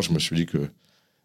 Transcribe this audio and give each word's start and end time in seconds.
je 0.00 0.12
me 0.12 0.18
suis 0.18 0.36
dit 0.36 0.46
que 0.46 0.68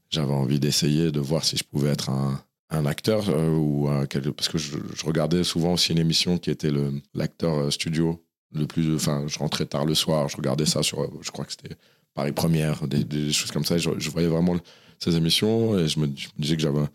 j'avais 0.09 0.33
envie 0.33 0.59
d'essayer 0.59 1.11
de 1.11 1.19
voir 1.19 1.43
si 1.43 1.57
je 1.57 1.63
pouvais 1.63 1.89
être 1.89 2.09
un, 2.09 2.43
acteur 2.85 3.29
euh, 3.29 3.55
ou 3.55 3.87
un, 3.87 4.07
parce 4.35 4.49
que 4.49 4.57
je, 4.57 4.77
regardais 5.05 5.43
souvent 5.43 5.73
aussi 5.73 5.91
une 5.91 5.99
émission 5.99 6.39
qui 6.39 6.49
était 6.49 6.71
l'acteur 7.13 7.53
euh, 7.53 7.69
studio 7.69 8.19
le 8.51 8.65
plus 8.65 8.95
enfin 8.95 9.25
je 9.27 9.37
rentrais 9.37 9.67
tard 9.67 9.85
le 9.85 9.93
soir 9.93 10.27
je 10.27 10.37
regardais 10.37 10.65
ça 10.65 10.81
sur 10.81 11.07
je 11.21 11.29
crois 11.29 11.45
que 11.45 11.51
c'était 11.51 11.75
Paris 12.15 12.31
Première 12.31 12.87
des, 12.87 13.31
choses 13.31 13.51
comme 13.51 13.63
ça 13.63 13.77
je, 13.77 14.09
voyais 14.09 14.27
vraiment 14.27 14.57
ces 14.97 15.15
émissions 15.15 15.77
et 15.77 15.87
je 15.87 15.99
me, 15.99 16.07
disais 16.39 16.55
que 16.55 16.63
j'avais 16.63 16.85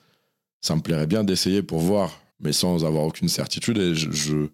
ça 0.61 0.75
me 0.75 0.81
plairait 0.81 1.07
bien 1.07 1.23
d'essayer 1.23 1.63
pour 1.63 1.79
voir 1.79 2.21
mais 2.41 2.53
sans 2.53 2.85
avoir 2.85 3.05
aucune 3.05 3.29
certitude 3.29 3.79
et 3.79 3.95
je 3.95 4.11
je, 4.11 4.49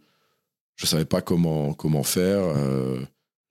je 0.76 0.86
savais 0.86 1.06
pas 1.06 1.22
comment 1.22 1.72
comment 1.72 2.02
faire 2.02 2.42
euh, 2.42 3.00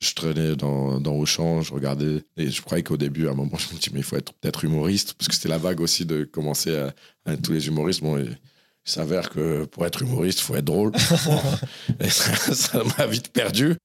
je 0.04 0.14
traînais 0.14 0.56
dans, 0.56 1.00
dans 1.00 1.14
Auchan, 1.14 1.62
je 1.62 1.74
regardais, 1.74 2.24
et 2.38 2.50
je 2.50 2.62
croyais 2.62 2.84
qu'au 2.84 2.98
début, 2.98 3.28
à 3.28 3.32
un 3.32 3.36
moment, 3.36 3.58
je 3.58 3.74
me 3.74 3.80
dis, 3.80 3.90
mais 3.94 4.02
il 4.02 4.04
faut 4.04 4.18
être 4.18 4.34
peut-être 4.34 4.64
humoriste, 4.66 5.14
parce 5.14 5.28
que 5.30 5.34
c'était 5.34 5.50
la 5.50 5.58
vague 5.58 5.80
aussi 5.80 6.06
de 6.06 6.24
commencer 6.24 6.76
à, 7.26 7.38
tous 7.38 7.54
les 7.54 7.68
humoristes. 7.68 8.04
Bon, 8.04 8.18
il 8.18 8.38
s'avère 8.84 9.30
que 9.30 9.66
pour 9.66 9.86
être 9.86 10.02
humoriste, 10.02 10.40
il 10.40 10.44
faut 10.44 10.56
être 10.56 10.66
drôle. 10.66 10.92
et 12.00 12.10
ça 12.10 12.84
m'a 12.98 13.08
vite 13.08 13.30
perdu. 13.30 13.76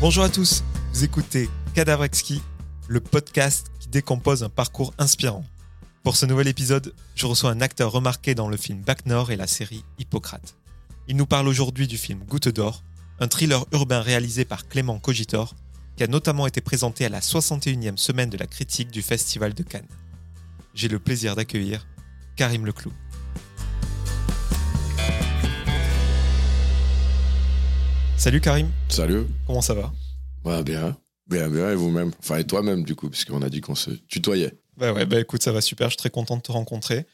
Bonjour 0.00 0.24
à 0.24 0.30
tous, 0.30 0.64
vous 0.94 1.04
écoutez 1.04 1.50
Cadavre 1.74 2.04
Exquis, 2.04 2.40
le 2.88 3.00
podcast 3.00 3.70
qui 3.80 3.88
décompose 3.88 4.42
un 4.42 4.48
parcours 4.48 4.94
inspirant. 4.96 5.44
Pour 6.02 6.16
ce 6.16 6.24
nouvel 6.24 6.48
épisode, 6.48 6.94
je 7.14 7.26
reçois 7.26 7.50
un 7.50 7.60
acteur 7.60 7.92
remarqué 7.92 8.34
dans 8.34 8.48
le 8.48 8.56
film 8.56 8.80
Bac 8.80 9.04
Nord 9.04 9.30
et 9.30 9.36
la 9.36 9.46
série 9.46 9.84
Hippocrate. 9.98 10.56
Il 11.06 11.16
nous 11.16 11.26
parle 11.26 11.48
aujourd'hui 11.48 11.86
du 11.86 11.98
film 11.98 12.20
Goutte 12.20 12.48
d'or, 12.48 12.82
un 13.18 13.28
thriller 13.28 13.66
urbain 13.72 14.00
réalisé 14.00 14.46
par 14.46 14.68
Clément 14.68 14.98
Cogitor, 14.98 15.54
qui 15.98 16.02
a 16.02 16.06
notamment 16.06 16.46
été 16.46 16.62
présenté 16.62 17.04
à 17.04 17.10
la 17.10 17.20
61e 17.20 17.98
semaine 17.98 18.30
de 18.30 18.38
la 18.38 18.46
critique 18.46 18.90
du 18.90 19.02
Festival 19.02 19.52
de 19.52 19.62
Cannes. 19.62 19.84
J'ai 20.72 20.88
le 20.88 20.98
plaisir 20.98 21.36
d'accueillir 21.36 21.86
Karim 22.36 22.64
Leclou. 22.64 22.92
Salut 28.20 28.42
Karim. 28.42 28.70
Salut. 28.90 29.24
Comment 29.46 29.62
ça 29.62 29.72
va? 29.72 29.90
Bah, 30.44 30.62
Bien, 30.62 30.94
bien, 31.26 31.48
bien, 31.48 31.70
et 31.70 31.74
vous-même? 31.74 32.12
Enfin, 32.18 32.36
et 32.36 32.46
toi-même, 32.46 32.84
du 32.84 32.94
coup, 32.94 33.08
puisqu'on 33.08 33.40
a 33.40 33.48
dit 33.48 33.62
qu'on 33.62 33.74
se 33.74 33.92
tutoyait. 33.92 34.60
Bah 34.76 34.92
ouais, 34.92 35.06
bah 35.06 35.18
écoute, 35.18 35.42
ça 35.42 35.52
va 35.52 35.62
super. 35.62 35.86
Je 35.86 35.92
suis 35.92 35.96
très 35.96 36.10
content 36.10 36.36
de 36.36 36.42
te 36.42 36.52
rencontrer. 36.52 37.06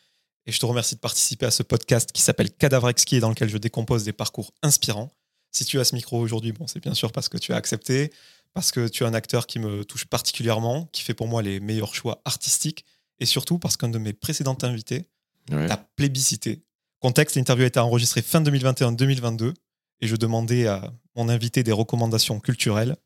Et 0.47 0.51
je 0.51 0.59
te 0.59 0.67
remercie 0.67 0.97
de 0.97 1.01
participer 1.01 1.47
à 1.47 1.53
ce 1.53 1.63
podcast 1.63 2.11
qui 2.11 2.23
s'appelle 2.23 2.51
Cadavre 2.51 2.89
Exquis 2.89 3.15
et 3.15 3.21
dans 3.21 3.29
lequel 3.29 3.49
je 3.49 3.57
décompose 3.57 4.03
des 4.03 4.13
parcours 4.13 4.53
inspirants. 4.65 5.13
Si 5.53 5.65
tu 5.65 5.79
as 5.79 5.85
ce 5.85 5.95
micro 5.95 6.19
aujourd'hui, 6.19 6.51
bon, 6.51 6.67
c'est 6.67 6.81
bien 6.83 6.93
sûr 6.93 7.13
parce 7.13 7.29
que 7.29 7.39
tu 7.39 7.53
as 7.53 7.57
accepté, 7.57 8.13
parce 8.53 8.73
que 8.73 8.89
tu 8.89 9.05
es 9.05 9.07
un 9.07 9.15
acteur 9.15 9.47
qui 9.47 9.61
me 9.61 9.85
touche 9.85 10.07
particulièrement, 10.07 10.87
qui 10.91 11.05
fait 11.05 11.15
pour 11.15 11.29
moi 11.29 11.41
les 11.41 11.61
meilleurs 11.61 11.95
choix 11.95 12.21
artistiques, 12.25 12.85
et 13.21 13.27
surtout 13.27 13.61
parce 13.61 13.77
qu'un 13.77 13.91
de 13.91 13.99
mes 13.99 14.13
précédents 14.13 14.59
invités 14.63 15.07
t'a 15.49 15.77
plébiscité. 15.95 16.65
Contexte, 16.99 17.37
l'interview 17.37 17.63
a 17.63 17.69
été 17.69 17.79
enregistrée 17.79 18.23
fin 18.23 18.43
2021-2022 18.43 19.55
et 20.01 20.07
je 20.07 20.17
demandais 20.17 20.67
à 20.67 20.93
mon 21.15 21.29
invité 21.29 21.63
des 21.63 21.73
recommandations 21.73 22.41
culturelles. 22.41 22.97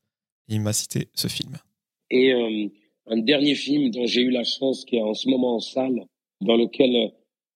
Et 0.48 0.54
il 0.54 0.60
m'a 0.60 0.72
cité 0.72 1.08
ce 1.14 1.28
film. 1.28 1.56
Et 2.10 2.32
euh, 2.32 2.68
un 3.06 3.18
dernier 3.18 3.54
film 3.54 3.90
dont 3.90 4.06
j'ai 4.06 4.22
eu 4.22 4.30
la 4.30 4.44
chance, 4.44 4.84
qui 4.84 4.96
est 4.96 5.02
en 5.02 5.14
ce 5.14 5.28
moment 5.28 5.56
en 5.56 5.60
salle, 5.60 6.06
dans 6.40 6.56
lequel 6.56 7.12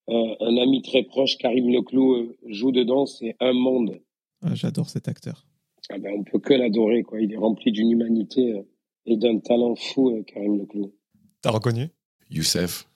euh, 0.08 0.36
un 0.40 0.56
ami 0.58 0.82
très 0.82 1.02
proche, 1.02 1.36
Karim 1.38 1.70
Leclou, 1.70 2.14
euh, 2.14 2.36
joue 2.46 2.70
dedans, 2.70 3.06
c'est 3.06 3.34
Un 3.40 3.52
Monde. 3.52 4.00
Ah, 4.42 4.54
j'adore 4.54 4.88
cet 4.88 5.08
acteur. 5.08 5.46
Ah 5.90 5.98
ben, 5.98 6.12
on 6.16 6.24
peut 6.24 6.38
que 6.38 6.54
l'adorer, 6.54 7.02
quoi. 7.02 7.20
Il 7.20 7.32
est 7.32 7.36
rempli 7.36 7.72
d'une 7.72 7.90
humanité 7.90 8.62
et 9.06 9.16
d'un 9.16 9.38
talent 9.38 9.74
fou, 9.74 10.22
Karim 10.26 10.58
Leclou. 10.58 10.94
T'as 11.42 11.50
reconnu? 11.50 11.88
Youssef. 12.30 12.88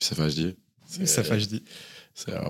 Youssef 0.00 0.18
Hajdi. 0.18 0.54
Youssef 0.98 1.30
Hajdi. 1.30 1.62
Ça, 2.14 2.40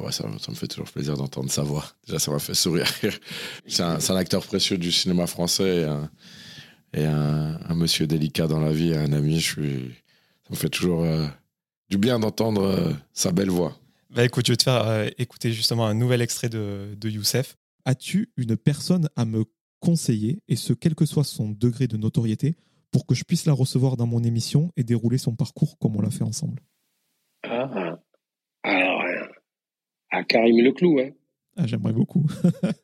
me 0.48 0.54
fait 0.54 0.66
toujours 0.66 0.90
plaisir 0.90 1.16
d'entendre 1.16 1.50
sa 1.50 1.62
voix. 1.62 1.84
Déjà, 2.06 2.18
ça 2.18 2.30
m'a 2.30 2.38
fait 2.38 2.54
sourire. 2.54 2.86
C'est 3.66 3.82
un, 3.82 4.16
acteur 4.16 4.44
précieux 4.44 4.76
du 4.76 4.90
cinéma 4.90 5.26
français 5.26 5.86
et 6.94 7.04
un, 7.04 7.74
monsieur 7.74 8.06
délicat 8.06 8.46
dans 8.46 8.60
la 8.60 8.72
vie, 8.72 8.94
un 8.94 9.12
ami. 9.12 9.40
Je 9.40 9.52
suis, 9.52 9.94
ça 10.44 10.50
me 10.50 10.56
fait 10.56 10.68
toujours 10.68 11.02
euh, 11.02 11.26
du 11.88 11.98
bien 11.98 12.18
d'entendre 12.18 12.62
euh, 12.62 12.92
sa 13.12 13.32
belle 13.32 13.50
voix. 13.50 13.76
Bah 14.10 14.24
écoute, 14.24 14.46
je 14.46 14.52
vais 14.52 14.56
te 14.56 14.64
faire 14.64 14.86
euh, 14.86 15.08
écouter 15.18 15.52
justement 15.52 15.86
un 15.86 15.94
nouvel 15.94 16.20
extrait 16.20 16.48
de, 16.48 16.94
de 16.96 17.08
Youssef. 17.08 17.56
As-tu 17.84 18.32
une 18.36 18.56
personne 18.56 19.08
à 19.16 19.24
me 19.24 19.44
conseiller, 19.80 20.42
et 20.48 20.56
ce 20.56 20.72
quel 20.72 20.94
que 20.94 21.06
soit 21.06 21.24
son 21.24 21.50
degré 21.50 21.88
de 21.88 21.96
notoriété, 21.96 22.56
pour 22.90 23.06
que 23.06 23.14
je 23.14 23.24
puisse 23.24 23.46
la 23.46 23.52
recevoir 23.52 23.96
dans 23.96 24.06
mon 24.06 24.22
émission 24.22 24.70
et 24.76 24.84
dérouler 24.84 25.18
son 25.18 25.34
parcours 25.34 25.78
comme 25.78 25.96
on 25.96 26.02
l'a 26.02 26.10
fait 26.10 26.24
ensemble? 26.24 26.62
Ah, 27.44 27.98
à 30.12 30.22
Karim 30.22 30.60
Leclou. 30.60 31.00
Hein. 31.00 31.10
Ah, 31.56 31.66
j'aimerais 31.66 31.92
beaucoup. 31.92 32.24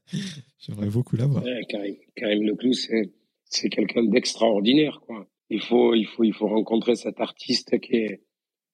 j'aimerais 0.59 0.89
beaucoup 0.89 1.17
l'avoir. 1.17 1.45
Ouais, 1.45 1.61
Karim, 1.69 1.95
Karim 2.17 2.43
Leclou, 2.43 2.73
c'est, 2.73 3.13
c'est 3.45 3.69
quelqu'un 3.69 4.03
d'extraordinaire. 4.03 5.01
Quoi. 5.07 5.29
Il, 5.51 5.61
faut, 5.61 5.95
il, 5.95 6.07
faut, 6.07 6.25
il 6.25 6.33
faut 6.33 6.49
rencontrer 6.49 6.97
cet 6.97 7.21
artiste 7.21 7.79
qui 7.81 7.97
est, 7.97 8.23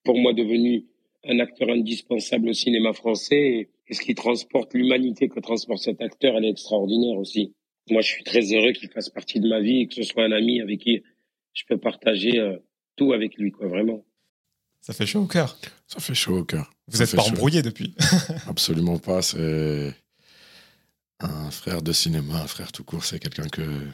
pour 0.03 0.17
moi, 0.17 0.33
devenu 0.33 0.85
un 1.25 1.39
acteur 1.39 1.69
indispensable 1.69 2.49
au 2.49 2.53
cinéma 2.53 2.93
français. 2.93 3.69
Et, 3.87 3.93
ce 3.93 4.01
qui 4.01 4.15
transporte 4.15 4.73
l'humanité 4.73 5.29
que 5.29 5.39
transporte 5.39 5.83
cet 5.83 6.01
acteur, 6.01 6.35
elle 6.35 6.45
est 6.45 6.49
extraordinaire 6.49 7.19
aussi. 7.19 7.53
Moi, 7.91 8.01
je 8.01 8.07
suis 8.07 8.23
très 8.23 8.51
heureux 8.51 8.71
qu'il 8.71 8.89
fasse 8.89 9.09
partie 9.09 9.39
de 9.39 9.47
ma 9.47 9.59
vie 9.59 9.81
et 9.81 9.87
que 9.87 9.93
ce 9.93 10.01
soit 10.01 10.23
un 10.23 10.31
ami 10.31 10.59
avec 10.59 10.79
qui 10.79 11.03
je 11.53 11.63
peux 11.69 11.77
partager 11.77 12.39
euh, 12.39 12.57
tout 12.95 13.13
avec 13.13 13.35
lui, 13.35 13.51
quoi, 13.51 13.67
vraiment. 13.67 14.03
Ça 14.81 14.93
fait 14.93 15.05
chaud 15.05 15.21
au 15.21 15.27
cœur. 15.27 15.55
Ça 15.87 15.99
fait 15.99 16.15
chaud 16.15 16.39
au 16.39 16.43
cœur. 16.43 16.71
Vous 16.87 16.99
n'êtes 16.99 17.15
pas 17.15 17.23
embrouillé 17.23 17.61
depuis 17.61 17.95
Absolument 18.47 18.97
pas. 18.97 19.21
C'est 19.21 19.95
un 21.19 21.51
frère 21.51 21.81
de 21.81 21.91
cinéma, 21.91 22.41
un 22.41 22.47
frère 22.47 22.71
tout 22.71 22.83
court. 22.83 23.05
C'est 23.05 23.19
quelqu'un 23.19 23.47
que, 23.47 23.87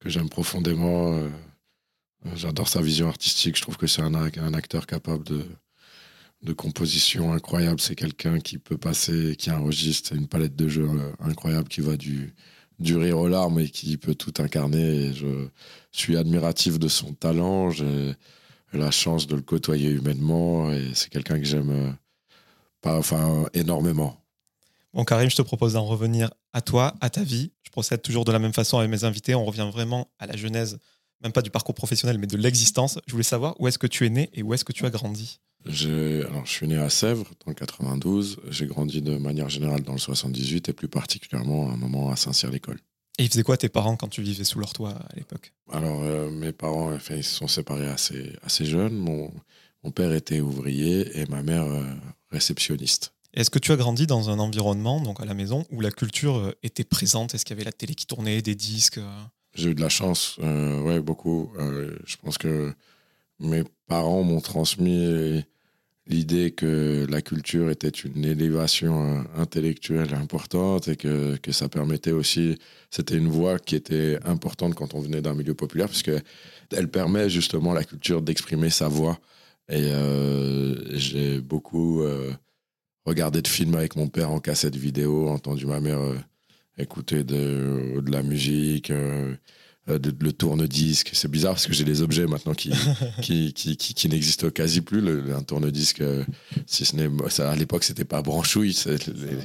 que 0.00 0.08
j'aime 0.08 0.28
profondément. 0.28 1.14
Euh, 1.14 1.28
j'adore 2.34 2.68
sa 2.68 2.82
vision 2.82 3.08
artistique. 3.08 3.56
Je 3.56 3.62
trouve 3.62 3.76
que 3.76 3.86
c'est 3.86 4.02
un, 4.02 4.14
un, 4.14 4.54
acteur 4.54 4.86
capable 4.86 5.24
de, 5.24 5.44
de 6.42 6.52
composition 6.52 7.32
incroyable. 7.32 7.80
C'est 7.80 7.96
quelqu'un 7.96 8.38
qui 8.38 8.58
peut 8.58 8.78
passer, 8.78 9.36
qui 9.36 9.50
a 9.50 9.56
un 9.56 9.60
registre, 9.60 10.14
une 10.14 10.28
palette 10.28 10.56
de 10.56 10.68
jeux 10.68 10.88
euh, 10.88 11.12
incroyable 11.20 11.68
qui 11.68 11.80
va 11.80 11.96
du, 11.96 12.34
du 12.78 12.96
rire 12.96 13.18
aux 13.18 13.28
larmes 13.28 13.60
et 13.60 13.68
qui 13.68 13.96
peut 13.96 14.14
tout 14.14 14.34
incarner. 14.38 15.06
Et 15.06 15.14
je 15.14 15.48
suis 15.90 16.16
admiratif 16.16 16.78
de 16.78 16.88
son 16.88 17.14
talent. 17.14 17.70
J'ai 17.70 18.14
la 18.78 18.90
chance 18.90 19.26
de 19.26 19.36
le 19.36 19.42
côtoyer 19.42 19.90
humainement 19.90 20.72
et 20.72 20.90
c'est 20.94 21.08
quelqu'un 21.10 21.38
que 21.38 21.44
j'aime 21.44 21.70
euh, 21.70 21.90
pas, 22.80 22.98
enfin, 22.98 23.46
énormément. 23.54 24.20
Bon, 24.92 25.04
Karim, 25.04 25.28
je 25.28 25.36
te 25.36 25.42
propose 25.42 25.72
d'en 25.72 25.84
revenir 25.84 26.30
à 26.52 26.60
toi, 26.60 26.94
à 27.00 27.10
ta 27.10 27.24
vie. 27.24 27.50
Je 27.62 27.70
procède 27.70 28.02
toujours 28.02 28.24
de 28.24 28.32
la 28.32 28.38
même 28.38 28.52
façon 28.52 28.78
avec 28.78 28.90
mes 28.90 29.04
invités. 29.04 29.34
On 29.34 29.44
revient 29.44 29.68
vraiment 29.72 30.08
à 30.18 30.26
la 30.26 30.36
genèse, 30.36 30.78
même 31.22 31.32
pas 31.32 31.42
du 31.42 31.50
parcours 31.50 31.74
professionnel, 31.74 32.18
mais 32.18 32.28
de 32.28 32.36
l'existence. 32.36 33.00
Je 33.06 33.12
voulais 33.12 33.24
savoir 33.24 33.60
où 33.60 33.66
est-ce 33.66 33.78
que 33.78 33.88
tu 33.88 34.06
es 34.06 34.10
né 34.10 34.30
et 34.34 34.42
où 34.42 34.54
est-ce 34.54 34.64
que 34.64 34.72
tu 34.72 34.86
as 34.86 34.90
grandi? 34.90 35.40
Alors, 35.66 36.44
je 36.44 36.50
suis 36.50 36.68
né 36.68 36.76
à 36.76 36.90
Sèvres 36.90 37.30
dans 37.44 37.50
le 37.50 37.54
92. 37.54 38.38
J'ai 38.50 38.66
grandi 38.66 39.00
de 39.00 39.16
manière 39.16 39.48
générale 39.48 39.82
dans 39.82 39.94
le 39.94 39.98
78 39.98 40.68
et 40.68 40.72
plus 40.72 40.88
particulièrement 40.88 41.70
à 41.70 41.72
un 41.72 41.76
moment 41.76 42.10
à 42.10 42.16
Saint-Cyr-l'École. 42.16 42.78
Et 43.18 43.24
ils 43.24 43.28
faisaient 43.28 43.44
quoi 43.44 43.56
tes 43.56 43.68
parents 43.68 43.96
quand 43.96 44.08
tu 44.08 44.22
vivais 44.22 44.44
sous 44.44 44.58
leur 44.58 44.72
toit 44.72 44.90
à 44.90 45.16
l'époque? 45.16 45.52
Alors, 45.70 46.02
euh, 46.02 46.30
mes 46.30 46.52
parents, 46.52 46.92
enfin, 46.92 47.14
ils 47.14 47.24
se 47.24 47.34
sont 47.36 47.46
séparés 47.46 47.86
assez, 47.86 48.32
assez 48.42 48.64
jeunes. 48.64 48.96
Mon, 48.96 49.32
mon 49.84 49.90
père 49.92 50.12
était 50.12 50.40
ouvrier 50.40 51.20
et 51.20 51.26
ma 51.26 51.42
mère 51.42 51.64
euh, 51.64 51.84
réceptionniste. 52.30 53.14
Est-ce 53.32 53.50
que 53.50 53.58
tu 53.58 53.72
as 53.72 53.76
grandi 53.76 54.06
dans 54.06 54.30
un 54.30 54.38
environnement, 54.38 55.00
donc 55.00 55.20
à 55.20 55.24
la 55.24 55.34
maison, 55.34 55.64
où 55.70 55.80
la 55.80 55.92
culture 55.92 56.36
euh, 56.36 56.52
était 56.64 56.84
présente? 56.84 57.34
Est-ce 57.34 57.44
qu'il 57.44 57.54
y 57.56 57.58
avait 57.58 57.64
la 57.64 57.72
télé 57.72 57.94
qui 57.94 58.06
tournait, 58.06 58.42
des 58.42 58.56
disques 58.56 59.00
J'ai 59.54 59.70
eu 59.70 59.74
de 59.74 59.80
la 59.80 59.88
chance, 59.88 60.38
ouais, 60.38 61.00
beaucoup. 61.00 61.52
je 61.58 62.16
pense 62.16 62.38
que 62.38 62.74
mes 63.38 63.62
parents 63.86 64.22
m'ont 64.24 64.40
transmis 64.40 65.44
l'idée 66.06 66.50
que 66.50 67.06
la 67.08 67.22
culture 67.22 67.70
était 67.70 67.88
une 67.88 68.24
élévation 68.24 69.18
euh, 69.18 69.22
intellectuelle 69.36 70.14
importante 70.14 70.88
et 70.88 70.96
que, 70.96 71.36
que 71.36 71.52
ça 71.52 71.68
permettait 71.68 72.12
aussi, 72.12 72.58
c'était 72.90 73.16
une 73.16 73.28
voie 73.28 73.58
qui 73.58 73.74
était 73.74 74.18
importante 74.24 74.74
quand 74.74 74.94
on 74.94 75.00
venait 75.00 75.22
d'un 75.22 75.34
milieu 75.34 75.54
populaire, 75.54 75.88
parce 75.88 76.02
elle 76.70 76.88
permet 76.88 77.30
justement 77.30 77.72
la 77.72 77.84
culture 77.84 78.22
d'exprimer 78.22 78.70
sa 78.70 78.88
voix. 78.88 79.18
Et 79.70 79.92
euh, 79.92 80.74
j'ai 80.96 81.40
beaucoup 81.40 82.02
euh, 82.02 82.32
regardé 83.06 83.40
de 83.40 83.48
films 83.48 83.74
avec 83.74 83.96
mon 83.96 84.08
père 84.08 84.30
en 84.30 84.40
cassette 84.40 84.76
vidéo, 84.76 85.28
entendu 85.28 85.66
ma 85.66 85.80
mère 85.80 86.00
écouter 86.76 87.24
de, 87.24 88.00
de, 88.00 88.10
la 88.10 88.22
musique, 88.22 88.92
euh, 89.88 89.98
le 90.20 90.32
tourne-disque. 90.32 91.10
C'est 91.12 91.30
bizarre 91.30 91.54
parce 91.54 91.66
que 91.66 91.72
j'ai 91.72 91.84
des 91.84 92.02
objets 92.02 92.26
maintenant 92.26 92.54
qui, 92.54 92.72
qui, 93.22 93.52
qui, 93.52 93.76
qui, 93.76 94.08
n'existent 94.08 94.50
quasi 94.50 94.80
plus. 94.80 95.00
Le, 95.00 95.34
un 95.34 95.42
tourne-disque, 95.42 96.00
euh, 96.00 96.24
si 96.66 96.84
ce 96.84 96.96
n'est. 96.96 97.08
À 97.42 97.56
l'époque, 97.56 97.84
c'était 97.84 98.04
pas 98.04 98.22
branchouille. 98.22 98.76
le 98.86 99.38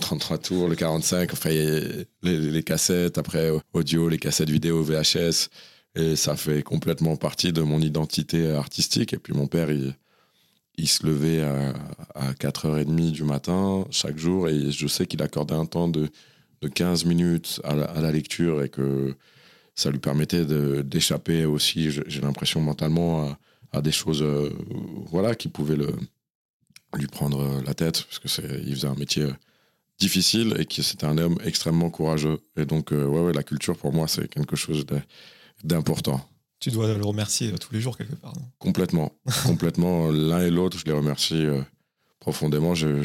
33 0.00 0.38
tours, 0.38 0.68
le 0.68 0.74
45, 0.74 1.32
enfin, 1.32 1.50
les, 1.50 2.06
les, 2.22 2.62
cassettes, 2.62 3.18
après 3.18 3.50
audio, 3.72 4.08
les 4.08 4.18
cassettes 4.18 4.50
vidéo, 4.50 4.82
VHS. 4.82 5.48
Et 5.96 6.16
ça 6.16 6.34
fait 6.34 6.62
complètement 6.62 7.16
partie 7.16 7.52
de 7.52 7.62
mon 7.62 7.80
identité 7.80 8.50
artistique. 8.50 9.12
Et 9.12 9.18
puis 9.18 9.32
mon 9.32 9.46
père, 9.46 9.70
il, 9.70 9.94
il 10.76 10.88
se 10.88 11.06
levait 11.06 11.42
à, 11.42 11.72
à 12.14 12.32
4h30 12.32 13.12
du 13.12 13.24
matin 13.24 13.86
chaque 13.90 14.18
jour 14.18 14.48
et 14.48 14.70
je 14.70 14.86
sais 14.86 15.06
qu'il 15.06 15.22
accordait 15.22 15.54
un 15.54 15.66
temps 15.66 15.88
de, 15.88 16.08
de 16.62 16.68
15 16.68 17.04
minutes 17.04 17.60
à 17.64 17.74
la, 17.74 17.84
à 17.84 18.00
la, 18.00 18.10
lecture 18.10 18.62
et 18.62 18.68
que 18.68 19.14
ça 19.74 19.90
lui 19.90 19.98
permettait 19.98 20.44
d'échapper 20.84 21.44
aussi, 21.44 21.90
j'ai 21.90 22.20
l'impression 22.20 22.60
mentalement, 22.60 23.28
à, 23.28 23.38
à, 23.72 23.82
des 23.82 23.92
choses 23.92 24.22
euh, 24.22 24.50
voilà, 25.06 25.34
qui 25.34 25.48
pouvaient 25.48 25.76
le, 25.76 25.94
lui 26.96 27.06
prendre 27.06 27.62
la 27.64 27.74
tête 27.74 28.04
parce 28.04 28.18
qu'il 28.18 28.74
faisait 28.74 28.88
un 28.88 28.94
métier 28.94 29.26
difficile 29.98 30.54
et 30.58 30.64
que 30.64 30.82
c'était 30.82 31.06
un 31.06 31.18
homme 31.18 31.38
extrêmement 31.44 31.90
courageux. 31.90 32.38
Et 32.56 32.64
donc, 32.64 32.92
euh, 32.92 33.06
ouais, 33.06 33.20
ouais, 33.20 33.32
la 33.32 33.42
culture 33.42 33.76
pour 33.76 33.92
moi, 33.92 34.08
c'est 34.08 34.28
quelque 34.28 34.56
chose 34.56 34.84
d'important. 35.62 36.28
Tu 36.60 36.70
dois 36.70 36.94
le 36.94 37.04
remercier 37.04 37.52
euh, 37.52 37.58
tous 37.58 37.72
les 37.72 37.80
jours 37.80 37.96
quelque 37.96 38.14
part. 38.14 38.32
complètement, 38.58 39.12
complètement. 39.44 40.10
L'un 40.10 40.40
et 40.40 40.50
l'autre, 40.50 40.78
je 40.78 40.84
les 40.84 40.92
remercie 40.92 41.46
euh, 41.46 41.62
profondément. 42.18 42.74
J'ai 42.74 42.96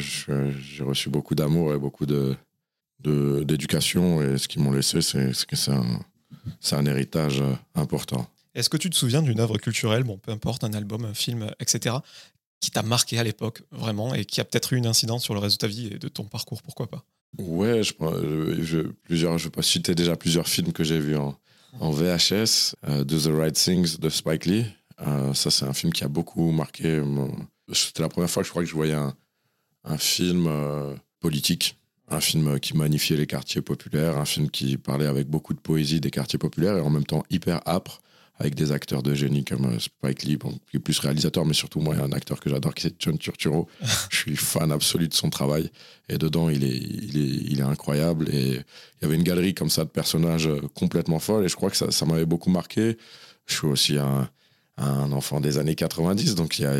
reçu 0.80 1.10
beaucoup 1.10 1.34
d'amour 1.34 1.74
et 1.74 1.78
beaucoup 1.78 2.06
de 2.06 2.36
d'éducation 3.02 4.20
et 4.20 4.36
ce 4.36 4.46
qu'ils 4.46 4.60
m'ont 4.60 4.72
laissé, 4.72 5.00
c'est 5.00 5.32
que 5.46 5.56
c'est 5.56 5.70
un, 5.70 6.00
un 6.72 6.86
héritage 6.86 7.40
euh, 7.40 7.54
important. 7.74 8.28
Est-ce 8.54 8.68
que 8.68 8.76
tu 8.76 8.90
te 8.90 8.96
souviens 8.96 9.22
d'une 9.22 9.40
œuvre 9.40 9.58
culturelle, 9.58 10.04
bon, 10.04 10.18
peu 10.18 10.32
importe, 10.32 10.64
un 10.64 10.72
album, 10.72 11.04
un 11.04 11.14
film, 11.14 11.50
etc., 11.60 11.96
qui 12.60 12.70
t'a 12.70 12.82
marqué 12.82 13.18
à 13.18 13.24
l'époque, 13.24 13.62
vraiment, 13.70 14.14
et 14.14 14.24
qui 14.24 14.40
a 14.40 14.44
peut-être 14.44 14.72
eu 14.72 14.76
une 14.76 14.86
incidence 14.86 15.24
sur 15.24 15.34
le 15.34 15.40
reste 15.40 15.60
de 15.60 15.66
ta 15.66 15.66
vie 15.66 15.86
et 15.86 15.98
de 15.98 16.08
ton 16.08 16.24
parcours, 16.24 16.62
pourquoi 16.62 16.88
pas? 16.88 17.04
Ouais, 17.38 17.82
je, 17.82 17.92
je, 18.00 18.62
je, 18.62 18.78
plusieurs, 19.04 19.38
je 19.38 19.48
peux 19.48 19.62
citer 19.62 19.94
déjà 19.94 20.16
plusieurs 20.16 20.48
films 20.48 20.72
que 20.72 20.84
j'ai 20.84 20.98
vus 20.98 21.16
en, 21.16 21.38
en 21.78 21.90
VHS, 21.90 22.74
euh, 22.88 23.04
Do 23.04 23.18
the 23.18 23.32
Right 23.32 23.54
Things 23.54 23.98
de 23.98 24.08
Spike 24.08 24.46
Lee. 24.46 24.66
Euh, 25.06 25.32
ça, 25.32 25.50
c'est 25.50 25.64
un 25.64 25.72
film 25.72 25.92
qui 25.92 26.04
a 26.04 26.08
beaucoup 26.08 26.50
marqué. 26.50 27.02
C'était 27.72 28.02
la 28.02 28.08
première 28.08 28.28
fois 28.28 28.42
que 28.42 28.46
je 28.46 28.50
crois 28.50 28.62
que 28.62 28.68
je 28.68 28.74
voyais 28.74 28.94
un, 28.94 29.14
un 29.84 29.98
film 29.98 30.46
euh, 30.46 30.94
politique, 31.20 31.78
un 32.10 32.20
film 32.20 32.58
qui 32.60 32.76
magnifiait 32.76 33.16
les 33.16 33.26
quartiers 33.26 33.62
populaires, 33.62 34.18
un 34.18 34.24
film 34.24 34.50
qui 34.50 34.76
parlait 34.76 35.06
avec 35.06 35.28
beaucoup 35.28 35.54
de 35.54 35.60
poésie 35.60 36.00
des 36.00 36.10
quartiers 36.10 36.38
populaires 36.38 36.76
et 36.76 36.80
en 36.80 36.90
même 36.90 37.06
temps 37.06 37.22
hyper 37.30 37.66
âpre 37.68 38.00
avec 38.40 38.54
des 38.54 38.72
acteurs 38.72 39.02
de 39.02 39.14
génie 39.14 39.44
comme 39.44 39.66
euh, 39.66 39.78
Spike 39.78 40.22
Lee, 40.22 40.38
qui 40.70 40.78
est 40.78 40.80
plus 40.80 40.98
réalisateur, 40.98 41.44
mais 41.44 41.52
surtout 41.52 41.78
moi, 41.78 41.94
il 41.94 41.98
y 41.98 42.00
a 42.00 42.06
un 42.06 42.12
acteur 42.12 42.40
que 42.40 42.48
j'adore 42.48 42.74
qui 42.74 42.82
c'est 42.82 42.94
John 42.98 43.18
Turturro. 43.18 43.68
je 44.10 44.16
suis 44.16 44.34
fan 44.34 44.72
absolu 44.72 45.08
de 45.08 45.14
son 45.14 45.28
travail. 45.28 45.70
Et 46.08 46.16
dedans, 46.16 46.48
il 46.48 46.64
est, 46.64 46.76
il 46.76 47.18
est, 47.18 47.50
il 47.50 47.60
est 47.60 47.64
incroyable. 47.64 48.30
Et 48.34 48.52
il 48.52 49.02
y 49.02 49.04
avait 49.04 49.16
une 49.16 49.24
galerie 49.24 49.52
comme 49.52 49.68
ça 49.68 49.84
de 49.84 49.90
personnages 49.90 50.46
euh, 50.46 50.62
complètement 50.74 51.18
folles. 51.18 51.44
Et 51.44 51.48
je 51.48 51.56
crois 51.56 51.68
que 51.68 51.76
ça, 51.76 51.90
ça 51.90 52.06
m'avait 52.06 52.24
beaucoup 52.24 52.48
marqué. 52.48 52.96
Je 53.44 53.54
suis 53.56 53.66
aussi 53.66 53.98
un, 53.98 54.26
un 54.78 55.12
enfant 55.12 55.40
des 55.40 55.58
années 55.58 55.74
90, 55.74 56.34
donc 56.34 56.58
il 56.58 56.62
y 56.62 56.66
a, 56.66 56.74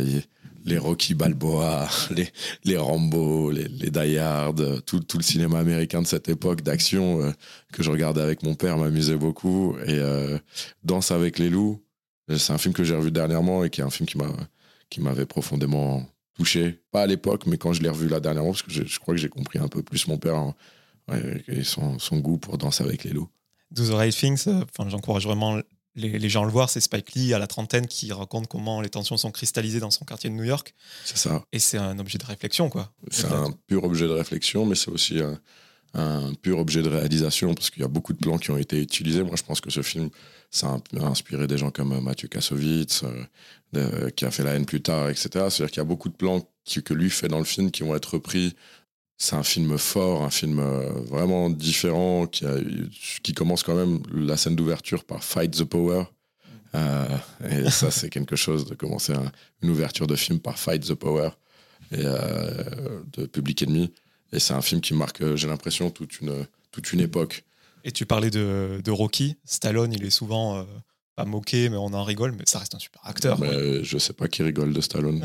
les 0.65 0.79
Rocky 0.79 1.15
Balboa, 1.15 1.89
les, 2.11 2.29
les 2.65 2.77
Rambo, 2.77 3.51
les, 3.51 3.69
les 3.69 3.91
Die 3.91 4.19
Hard, 4.19 4.85
tout, 4.85 5.01
tout, 5.01 5.19
le 5.19 5.23
cinéma 5.23 5.59
américain 5.59 6.03
de 6.03 6.07
cette 6.07 6.29
époque 6.29 6.63
d'action 6.63 7.23
euh, 7.23 7.33
que 7.73 7.83
je 7.83 7.91
regardais 7.91 8.21
avec 8.21 8.43
mon 8.43 8.55
père 8.55 8.79
m'amusait 8.79 9.17
beaucoup. 9.17 9.77
Et 9.87 9.99
euh, 9.99 10.39
Danse 10.85 11.11
avec 11.11 11.39
les 11.39 11.49
loups, 11.49 11.83
c'est 12.37 12.53
un 12.53 12.59
film 12.59 12.75
que 12.75 12.85
j'ai 12.85 12.95
revu 12.95 13.11
dernièrement 13.11 13.65
et 13.65 13.71
qui 13.71 13.81
est 13.81 13.85
un 13.85 13.91
film 13.91 14.09
qui 14.09 14.19
m'a 14.19 14.33
qui 14.91 15.01
m'avait 15.01 15.27
profondément 15.27 16.05
touché. 16.35 16.83
Pas 16.91 17.03
à 17.03 17.07
l'époque, 17.07 17.47
mais 17.47 17.57
quand 17.57 17.73
je 17.73 17.83
l'ai 17.83 17.89
revu 17.89 18.09
là 18.09 18.19
dernièrement, 18.19 18.51
parce 18.51 18.63
que 18.63 18.73
je, 18.73 18.99
crois 18.99 19.15
que 19.15 19.21
j'ai 19.21 19.29
compris 19.29 19.59
un 19.61 19.69
peu 19.69 19.83
plus 19.83 20.09
mon 20.09 20.19
père 20.19 20.35
hein, 20.35 20.55
et 21.47 21.63
son, 21.63 21.99
son, 21.99 22.19
goût 22.19 22.39
pour 22.39 22.59
Danse 22.59 22.81
avec 22.81 23.05
les 23.05 23.13
loups. 23.13 23.29
Do 23.71 23.87
the 23.87 23.95
Right 23.95 24.15
Things, 24.15 24.49
euh, 24.49 24.65
j'encourage 24.89 25.27
vraiment 25.27 25.61
les, 25.97 26.29
gens 26.29 26.45
le 26.45 26.51
voient, 26.51 26.69
c'est 26.69 26.81
Spike 26.81 27.15
Lee 27.15 27.35
à 27.35 27.39
la 27.39 27.47
trentaine 27.47 27.87
qui 27.87 28.13
raconte 28.13 28.47
comment 28.47 28.81
les 28.81 28.89
tensions 28.89 29.17
sont 29.17 29.31
cristallisées 29.31 29.81
dans 29.81 29.91
son 29.91 30.05
quartier 30.05 30.31
de 30.31 30.35
New 30.35 30.45
York. 30.45 30.75
C'est 31.05 31.17
ça. 31.17 31.45
Et 31.53 31.59
c'est 31.59 31.79
un 31.79 31.99
objet 31.99 32.19
de 32.19 32.25
réflexion, 32.25 32.71
quoi. 32.71 32.93
C'est 33.11 33.27
un 33.27 33.51
pur 33.67 33.85
objet 33.85 34.07
de 34.07 34.13
réflexion, 34.13 34.67
mais 34.67 34.77
c'est 34.77 34.91
aussi 34.91 35.21
un, 35.95 36.33
pur 36.43 36.59
objet 36.59 36.83
de 36.83 36.89
réalisation 36.89 37.55
parce 37.55 37.71
qu'il 37.71 37.83
y 37.83 37.85
a 37.85 37.89
beaucoup 37.89 38.13
de 38.13 38.19
plans 38.19 38.39
qui 38.39 38.51
ont 38.53 38.57
été 38.57 38.81
utilisés. 38.81 39.25
Moi, 39.25 39.35
je 39.37 39.43
pense 39.43 39.61
que 39.61 39.71
ce 39.71 39.83
film, 39.83 40.11
ça 40.51 40.81
a 41.01 41.05
inspiré 41.05 41.47
des 41.47 41.59
gens 41.59 41.71
comme 41.71 42.01
Mathieu 42.01 42.29
Kassovitz, 42.29 43.03
euh, 43.75 44.11
qui 44.11 44.25
a 44.25 44.31
fait 44.31 44.45
La 44.45 44.55
haine 44.55 44.67
plus 44.67 44.83
tard, 44.83 45.09
etc. 45.09 45.29
C'est-à-dire 45.33 45.67
qu'il 45.67 45.79
y 45.79 45.81
a 45.81 45.85
beaucoup 45.85 46.09
de 46.09 46.15
plans 46.15 46.49
que 46.85 46.95
lui 46.95 47.11
fait 47.11 47.27
dans 47.27 47.39
le 47.39 47.45
film 47.45 47.73
qui 47.73 47.83
vont 47.83 47.97
être 47.97 48.15
repris 48.15 48.55
c'est 49.23 49.37
un 49.37 49.43
film 49.43 49.77
fort, 49.77 50.23
un 50.23 50.31
film 50.31 50.61
euh, 50.61 50.89
vraiment 51.03 51.51
différent 51.51 52.27
qui, 52.27 52.47
qui 53.23 53.35
commence 53.35 53.63
quand 53.63 53.75
même 53.75 54.01
la 54.15 54.39
scène 54.39 54.57
d'ouverture 54.57 55.05
par 55.05 55.23
Fight 55.23 55.55
the 55.55 55.65
Power. 55.65 56.05
Euh, 56.75 57.19
et 57.47 57.71
ça, 57.71 57.91
c'est 57.91 58.09
quelque 58.09 58.35
chose 58.35 58.65
de 58.65 58.75
commencer 58.75 59.13
une 59.63 59.69
ouverture 59.69 60.07
de 60.07 60.17
film 60.17 60.41
par 60.41 60.59
Fight 60.59 60.87
the 60.87 60.95
Power 60.95 61.29
et 61.93 61.99
euh, 61.99 63.03
de 63.13 63.27
Public 63.27 63.63
Enemy. 63.63 63.93
Et 64.33 64.39
c'est 64.39 64.55
un 64.55 64.63
film 64.63 64.81
qui 64.81 64.95
marque, 64.95 65.23
j'ai 65.37 65.49
l'impression, 65.49 65.91
toute 65.91 66.23
une, 66.23 66.47
toute 66.73 66.91
une 66.95 67.01
époque. 67.01 67.45
Et 67.85 67.93
tu 67.93 68.07
parlais 68.07 68.31
de, 68.31 68.81
de 68.83 68.91
Rocky. 68.91 69.37
Stallone, 69.45 69.93
il 69.93 70.03
est 70.03 70.11
souvent 70.11 70.67
pas 71.15 71.27
moqué, 71.27 71.69
mais 71.69 71.77
on 71.77 71.93
en 71.93 72.05
rigole, 72.05 72.33
mais 72.33 72.45
ça 72.47 72.59
reste 72.59 72.75
un 72.75 72.79
super 72.79 73.03
acteur. 73.05 73.39
Mais 73.39 73.85
Je 73.85 73.99
sais 73.99 74.15
pas 74.15 74.29
qui 74.29 74.43
rigole 74.43 74.73
de 74.73 74.81
Stallone. 74.81 75.23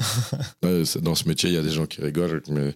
Dans 0.61 1.15
ce 1.15 1.29
métier, 1.29 1.49
il 1.49 1.55
y 1.55 1.57
a 1.57 1.61
des 1.61 1.71
gens 1.71 1.85
qui 1.85 2.01
rigolent, 2.01 2.43
mais 2.49 2.75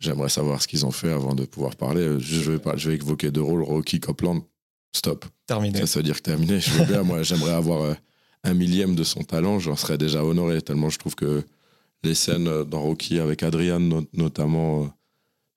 J'aimerais 0.00 0.28
savoir 0.28 0.62
ce 0.62 0.68
qu'ils 0.68 0.86
ont 0.86 0.92
fait 0.92 1.10
avant 1.10 1.34
de 1.34 1.44
pouvoir 1.44 1.74
parler. 1.74 2.20
Je 2.20 2.52
vais, 2.52 2.58
pas, 2.58 2.76
je 2.76 2.90
vais 2.90 2.96
évoquer 2.96 3.30
deux 3.32 3.42
rôles. 3.42 3.62
Rocky 3.62 3.98
Copland, 3.98 4.42
stop. 4.92 5.24
Terminé. 5.46 5.86
Ça, 5.86 5.98
veut 5.98 6.04
dire 6.04 6.16
que 6.16 6.22
terminé. 6.22 6.60
Je 6.60 6.70
veux 6.70 6.84
bien, 6.84 7.02
moi, 7.02 7.22
j'aimerais 7.22 7.52
avoir 7.52 7.82
euh, 7.82 7.94
un 8.44 8.54
millième 8.54 8.94
de 8.94 9.02
son 9.02 9.24
talent. 9.24 9.58
J'en 9.58 9.74
serais 9.74 9.98
déjà 9.98 10.22
honoré, 10.22 10.62
tellement 10.62 10.88
je 10.88 10.98
trouve 10.98 11.16
que 11.16 11.42
les 12.04 12.14
scènes 12.14 12.46
euh, 12.46 12.64
dans 12.64 12.82
Rocky 12.82 13.18
avec 13.18 13.42
Adrian, 13.42 14.04
notamment, 14.12 14.84
euh, 14.84 14.86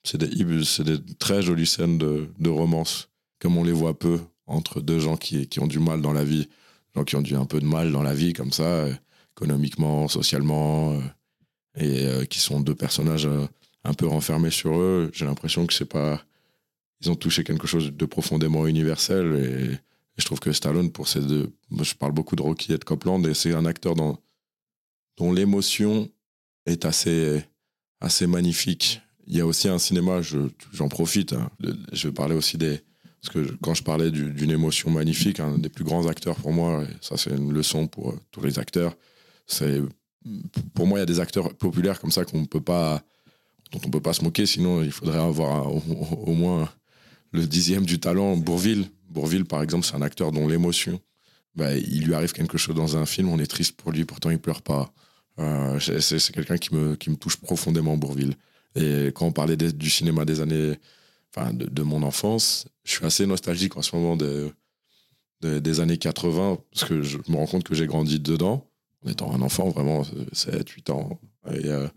c'est 0.04 0.18
des, 0.18 0.28
des, 0.28 1.14
très 1.20 1.44
jolies 1.44 1.68
scènes 1.68 2.00
de, 2.00 2.28
de, 2.40 2.50
romance, 2.50 3.10
comme 3.40 3.58
on 3.58 3.64
les 3.64 3.72
voit 3.72 3.98
peu 3.98 4.20
entre 4.48 4.82
deux 4.82 5.00
gens 5.00 5.18
qui, 5.18 5.48
qui 5.48 5.60
ont 5.60 5.68
du 5.68 5.80
mal 5.80 6.02
dans 6.02 6.14
la 6.14 6.24
vie. 6.24 6.50
Gens 6.96 7.04
qui 7.04 7.16
ont 7.16 7.22
du 7.22 7.36
un 7.36 7.46
peu 7.46 7.60
de 7.60 7.66
mal 7.66 7.92
dans 7.92 8.04
la 8.04 8.16
vie, 8.16 8.34
comme 8.34 8.52
ça, 8.52 8.88
économiquement, 9.38 10.10
socialement, 10.10 11.00
et 11.78 12.28
qui 12.30 12.40
sont 12.40 12.60
deux 12.60 12.76
personnages 12.76 13.30
un 13.84 13.94
peu 13.94 14.08
renfermés 14.08 14.52
sur 14.52 14.80
eux. 14.80 15.10
J'ai 15.14 15.26
l'impression 15.26 15.66
que 15.66 15.74
c'est 15.74 15.86
pas. 15.86 16.24
Ils 17.02 17.10
ont 17.10 17.16
touché 17.16 17.44
quelque 17.44 17.68
chose 17.68 17.92
de 17.92 18.06
profondément 18.06 18.68
universel 18.68 19.34
et, 19.34 19.78
je 20.18 20.26
trouve 20.26 20.40
que 20.40 20.52
Stallone, 20.52 20.92
pour 20.92 21.08
ces 21.08 21.22
deux. 21.22 21.52
Je 21.72 21.96
parle 21.96 22.12
beaucoup 22.12 22.36
de 22.36 22.44
Rocky 22.44 22.74
et 22.74 22.78
de 22.78 22.84
Copland 22.84 23.26
et 23.26 23.34
c'est 23.34 23.56
un 23.56 23.66
acteur 23.66 23.96
dont 23.96 25.34
l'émotion 25.34 26.10
est 26.66 26.86
assez, 26.86 27.44
assez 28.02 28.28
magnifique. 28.28 29.02
Il 29.28 29.38
y 29.38 29.42
a 29.42 29.46
aussi 29.46 29.70
un 29.70 29.80
cinéma, 29.80 30.22
j'en 30.74 30.90
profite, 30.90 31.34
hein. 31.34 31.50
je 31.94 32.08
vais 32.08 32.14
parler 32.14 32.36
aussi 32.36 32.58
des. 32.58 32.82
Parce 33.22 33.34
que 33.34 33.56
quand 33.62 33.76
je 33.76 33.84
parlais 33.84 34.10
d'une 34.10 34.50
émotion 34.50 34.90
magnifique, 34.90 35.40
un 35.40 35.60
des 35.60 35.70
plus 35.70 35.84
grands 35.84 36.08
acteurs 36.08 36.36
pour 36.38 36.54
moi, 36.54 36.84
et 36.84 36.94
ça 37.02 37.18
c'est 37.18 37.30
une 37.30 37.54
leçon 37.54 37.88
pour 37.88 38.10
euh, 38.10 38.20
tous 38.32 38.42
les 38.42 38.60
acteurs, 38.60 38.96
c'est. 39.46 39.82
Pour 40.76 40.86
moi, 40.86 41.00
il 41.00 41.02
y 41.02 41.04
a 41.04 41.08
des 41.08 41.20
acteurs 41.20 41.54
populaires 41.56 42.00
comme 42.00 42.12
ça 42.12 42.26
qu'on 42.26 42.42
ne 42.42 42.46
peut 42.46 42.62
pas 42.62 43.04
dont 43.72 43.80
on 43.86 43.90
peut 43.90 44.02
pas 44.02 44.14
se 44.14 44.24
moquer, 44.24 44.46
sinon 44.46 44.84
il 44.84 44.92
faudrait 44.92 45.20
avoir 45.20 45.74
au, 45.74 46.34
moins 46.34 46.70
le 47.32 47.46
dixième 47.48 47.86
du 47.86 48.00
talent. 48.00 48.36
Bourville, 48.38 48.90
Bourville 49.10 49.46
par 49.46 49.64
exemple, 49.64 49.86
c'est 49.86 49.96
un 49.96 50.02
acteur 50.02 50.32
dont 50.32 50.48
l'émotion, 50.48 51.00
bah, 51.56 51.76
il 51.76 52.06
lui 52.06 52.14
arrive 52.14 52.34
quelque 52.34 52.58
chose 52.58 52.76
dans 52.76 52.98
un 52.98 53.06
film, 53.06 53.30
on 53.30 53.40
est 53.40 53.48
triste 53.48 53.76
pour 53.76 53.92
lui, 53.92 54.06
pourtant 54.06 54.30
il 54.30 54.40
pleure 54.40 54.62
pas. 54.62 54.94
Euh, 55.40 55.80
c'est 55.80 56.32
quelqu'un 56.34 56.58
qui 56.58 56.74
me, 56.74 56.96
touche 57.16 57.38
profondément, 57.38 57.98
Bourville. 57.98 58.36
Et 58.76 59.08
quand 59.16 59.26
on 59.26 59.32
parlait 59.32 59.58
du 59.58 59.90
cinéma 59.90 60.26
des 60.26 60.40
années, 60.40 60.78
enfin 61.34 61.54
de, 61.54 61.84
mon 61.84 62.04
enfance, 62.04 62.68
je 62.84 62.92
suis 62.92 63.06
assez 63.06 63.26
nostalgique 63.26 63.76
en 63.78 63.82
ce 63.82 63.96
moment 63.96 64.16
de, 64.16 64.52
des 65.42 65.80
années 65.80 65.98
80, 65.98 66.58
parce 66.72 66.88
que 66.88 67.02
je 67.02 67.18
me 67.28 67.36
rends 67.36 67.48
compte 67.48 67.64
que 67.64 67.76
j'ai 67.76 67.88
grandi 67.88 68.20
dedans, 68.20 68.68
en 69.06 69.10
étant 69.10 69.34
un 69.34 69.42
enfant, 69.42 69.70
vraiment, 69.70 70.04
7, 70.32 70.70
8 70.70 70.90
ans. 70.92 71.20
Euh, 71.48 71.88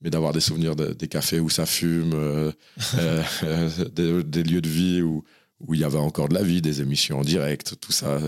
mais 0.00 0.10
d'avoir 0.10 0.32
des 0.32 0.40
souvenirs 0.40 0.76
des 0.76 1.08
cafés 1.08 1.40
où 1.40 1.48
ça 1.48 1.66
fume, 1.66 2.12
euh, 2.14 2.52
euh, 3.44 3.68
des, 3.94 4.42
lieux 4.42 4.60
de 4.60 4.68
vie 4.68 5.02
où, 5.02 5.24
où 5.60 5.74
il 5.74 5.80
y 5.80 5.84
avait 5.84 5.98
encore 5.98 6.28
de 6.28 6.34
la 6.34 6.42
vie, 6.42 6.60
des 6.62 6.82
émissions 6.82 7.20
en 7.20 7.22
direct, 7.22 7.74
tout 7.80 7.92
ça, 7.92 8.18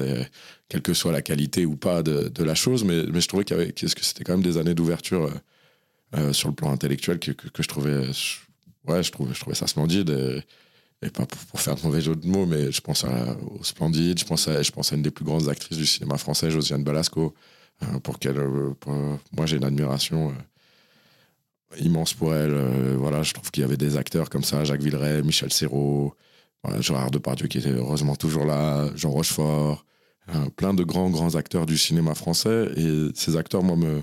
quelle 0.69 0.83
que 0.83 0.95
soit 0.95 1.13
la 1.13 1.23
qualité 1.23 1.67
ou 1.67 1.77
pas 1.77 2.03
de, 2.03 2.29
de 2.29 2.45
la 2.45 2.55
chose. 2.55 2.85
Mais, 2.85 3.05
mais, 3.13 3.21
je 3.21 3.29
trouvais 3.29 3.45
qu'il 3.45 3.57
y 3.57 3.61
avait, 3.61 3.73
que 3.73 3.87
c'était 3.87 4.25
quand 4.25 4.33
même 4.33 4.43
des 4.43 4.57
années 4.57 4.75
d'ouverture 4.75 5.31
euh, 6.17 6.33
sur 6.33 6.49
le 6.49 6.55
plan 6.55 6.73
intellectuel 6.73 7.19
que, 7.19 7.33
que, 7.33 7.63
je 7.63 7.69
trouvais, 7.69 8.07
ouais, 8.87 9.03
je 9.03 9.13
trouvais, 9.13 9.35
je 9.35 9.41
trouvais 9.41 9.57
ça 9.57 9.67
splendide. 9.67 10.11
et 11.03 11.11
pas 11.11 11.27
pour, 11.27 11.61
faire 11.61 11.77
de 11.77 11.83
mauvais 11.83 12.01
jeu 12.01 12.17
de 12.17 12.27
mots, 12.27 12.47
mais 12.47 12.73
je 12.73 12.81
pense 12.81 13.05
à, 13.05 13.37
au 13.59 13.63
Splendide, 13.63 14.19
je 14.19 14.25
pense 14.25 14.49
à, 14.49 14.63
je 14.63 14.71
pense 14.71 14.93
à 14.93 14.97
une 14.97 15.03
des 15.03 15.11
plus 15.11 15.25
grandes 15.25 15.49
actrices 15.49 15.79
du 15.79 15.87
cinéma 15.87 16.19
français, 16.19 16.51
Josiane 16.51 16.83
Balasco, 16.83 17.35
euh, 17.83 18.01
pour 18.01 18.19
qu'elle, 18.19 18.39
euh, 18.39 18.75
moi 19.33 19.47
j'ai 19.47 19.57
une 19.57 19.65
admiration 19.65 20.31
euh, 20.31 20.33
immense 21.81 22.15
pour 22.15 22.35
elle. 22.35 22.55
voilà, 22.97 23.23
je 23.23 23.35
trouve 23.35 23.51
qu'il 23.51 23.63
y 23.63 23.65
avait 23.65 23.77
des 23.77 23.97
acteurs 23.97 24.31
comme 24.31 24.45
ça, 24.45 24.65
Jacques 24.65 24.83
Villeray, 24.83 25.23
Michel 25.23 25.53
Serrault, 25.53 26.15
voilà, 26.63 26.81
Gérard 26.81 27.11
Depardieu 27.11 27.47
qui 27.47 27.59
était 27.59 27.71
heureusement 27.71 28.17
toujours 28.17 28.45
là, 28.45 28.91
Jean 28.97 29.11
Rochefort, 29.11 29.85
plein 30.57 30.75
de 30.75 30.83
grands, 30.83 31.11
grands 31.11 31.35
acteurs 31.35 31.67
du 31.67 31.79
cinéma 31.79 32.15
français. 32.15 32.71
Et 32.77 33.09
ces 33.15 33.37
acteurs, 33.37 33.63
moi, 33.63 33.77
me, 33.77 34.03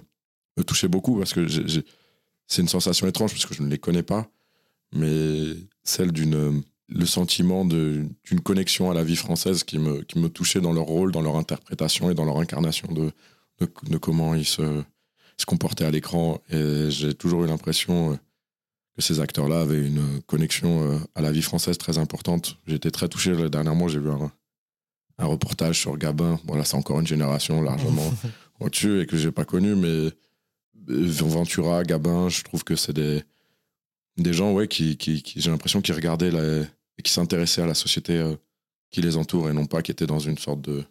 me 0.58 0.64
touchaient 0.64 0.88
beaucoup 0.88 1.18
parce 1.18 1.34
que 1.34 1.48
c'est 2.48 2.62
une 2.62 2.68
sensation 2.68 3.08
étrange 3.08 3.32
parce 3.32 3.46
que 3.46 3.56
je 3.56 3.62
ne 3.62 3.70
les 3.70 3.80
connais 3.80 4.04
pas, 4.04 4.28
mais 4.94 5.56
celle 5.84 6.12
d'une 6.12 6.64
le 6.88 7.06
sentiment 7.06 7.66
d'une 7.66 8.42
connexion 8.44 8.92
à 8.92 8.94
la 8.94 9.04
vie 9.04 9.16
française 9.16 9.64
qui 9.64 9.80
me, 9.80 10.02
qui 10.04 10.20
me 10.20 10.30
touchait 10.30 10.62
dans 10.62 10.74
leur 10.74 10.86
rôle, 10.86 11.12
dans 11.12 11.22
leur 11.22 11.36
interprétation 11.38 12.12
et 12.12 12.14
dans 12.14 12.26
leur 12.26 12.40
incarnation 12.40 12.92
de, 12.92 13.12
de, 13.60 13.98
comment 13.98 14.36
ils 14.36 14.46
se, 14.46 14.84
se 15.38 15.46
comportaient 15.46 15.86
à 15.86 15.92
l'écran. 15.92 16.42
Et 16.50 16.90
j'ai 16.90 17.14
toujours 17.14 17.44
eu 17.44 17.48
l'impression 17.48 18.14
euh, 18.14 18.16
que 18.96 19.02
ces 19.02 19.20
acteurs-là 19.20 19.62
avaient 19.62 19.86
une 19.86 20.22
connexion 20.24 20.92
euh, 20.92 20.98
à 21.16 21.22
la 21.22 21.32
vie 21.32 21.42
française 21.42 21.78
très 21.78 21.98
importante. 21.98 22.58
J'étais 22.68 22.92
très 22.92 23.10
touché. 23.10 23.50
Dernièrement, 23.50 23.88
j'ai 23.88 24.00
vu 24.00 24.10
un, 24.10 24.32
un, 25.18 25.26
reportage 25.26 25.80
sur 25.80 25.98
Gabin. 25.98 26.40
Bon, 26.46 26.56
là, 26.56 26.64
c'est 26.64 26.78
encore 26.78 27.00
une 27.00 27.08
génération 27.08 27.62
largement 27.62 28.12
au-dessus 28.60 29.02
et 29.02 29.06
que 29.06 29.18
j'ai 29.18 29.32
pas 29.32 29.46
connu, 29.46 29.76
mais 29.76 29.88
euh, 29.88 30.12
Ventura, 30.88 31.84
Gabin, 31.84 32.30
je 32.30 32.44
trouve 32.44 32.64
que 32.64 32.76
c'est 32.76 32.94
des, 32.94 33.24
des 34.18 34.34
gens 34.34 34.54
ouais, 34.54 34.68
qui, 34.68 34.98
qui, 34.98 35.22
qui 35.22 35.42
j'ai 35.42 35.52
l'impression 35.52 35.82
qu'ils 35.82 35.96
regardaient 35.96 36.32
la, 36.32 36.66
et 36.98 37.02
qui 37.04 37.12
s'intéressaient 37.12 37.62
à 37.62 37.68
la 37.68 37.74
société 37.74 38.18
euh, 38.18 38.36
qui 38.92 39.02
les 39.02 39.18
entoure 39.18 39.50
et 39.50 39.54
non 39.54 39.66
pas 39.66 39.82
qui 39.82 39.92
étaient 39.92 40.08
dans 40.08 40.20
une 40.20 40.38
sorte 40.38 40.62
de, 40.62 40.86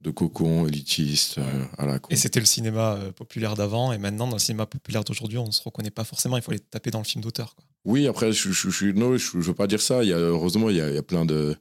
de 0.00 0.10
cocon 0.10 0.66
élitiste 0.66 1.38
euh, 1.38 1.64
à 1.76 1.86
la 1.86 1.98
Et 2.10 2.16
c'était 2.16 2.40
le 2.40 2.46
cinéma 2.46 2.94
euh, 2.94 3.12
populaire 3.12 3.54
d'avant 3.54 3.92
et 3.92 3.98
maintenant 3.98 4.28
dans 4.28 4.36
le 4.36 4.40
cinéma 4.40 4.66
populaire 4.66 5.02
d'aujourd'hui 5.02 5.38
on 5.38 5.46
ne 5.46 5.50
se 5.50 5.62
reconnaît 5.62 5.90
pas 5.90 6.04
forcément, 6.04 6.36
il 6.36 6.42
faut 6.42 6.52
les 6.52 6.60
taper 6.60 6.90
dans 6.90 7.00
le 7.00 7.04
film 7.04 7.22
d'auteur. 7.22 7.56
Oui, 7.84 8.06
après 8.06 8.32
je, 8.32 8.50
je, 8.50 8.70
je, 8.70 8.86
non, 8.86 9.16
je, 9.16 9.38
veux 9.38 9.54
pas 9.54 9.66
dire 9.66 9.80
ça, 9.80 10.04
il 10.04 10.10
y 10.10 10.12
a, 10.12 10.18
heureusement 10.18 10.70
il 10.70 10.76
y 10.76 10.80
a, 10.80 10.88
il 10.88 10.94
y 10.94 10.98
a 10.98 11.02
plein 11.02 11.24
de... 11.24 11.56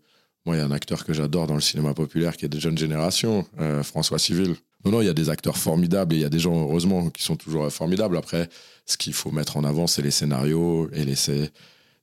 Moi 0.45 0.55
il 0.55 0.59
y 0.59 0.61
a 0.61 0.65
un 0.65 0.71
acteur 0.71 1.03
que 1.03 1.13
j'adore 1.13 1.47
dans 1.47 1.55
le 1.55 1.61
cinéma 1.61 1.93
populaire 1.93 2.37
qui 2.37 2.45
est 2.45 2.49
de 2.49 2.59
jeunes 2.59 2.77
générations, 2.77 3.45
François 3.83 4.17
Civil. 4.17 4.55
Non, 4.85 4.91
non, 4.91 5.01
il 5.01 5.05
y 5.05 5.09
a 5.09 5.13
des 5.13 5.29
acteurs 5.29 5.57
formidables 5.57 6.13
et 6.13 6.19
il 6.19 6.21
y 6.21 6.25
a 6.25 6.29
des 6.29 6.39
gens, 6.39 6.61
heureusement, 6.61 7.09
qui 7.09 7.21
sont 7.21 7.35
toujours 7.35 7.69
formidables. 7.69 8.15
Après, 8.15 8.47
ce 8.85 8.95
qu'il 8.95 9.11
faut 9.11 9.31
mettre 9.31 9.57
en 9.57 9.65
avant, 9.65 9.87
c'est 9.87 10.01
les 10.01 10.11
scénarios 10.11 10.89
et 10.93 11.03
les, 11.03 11.15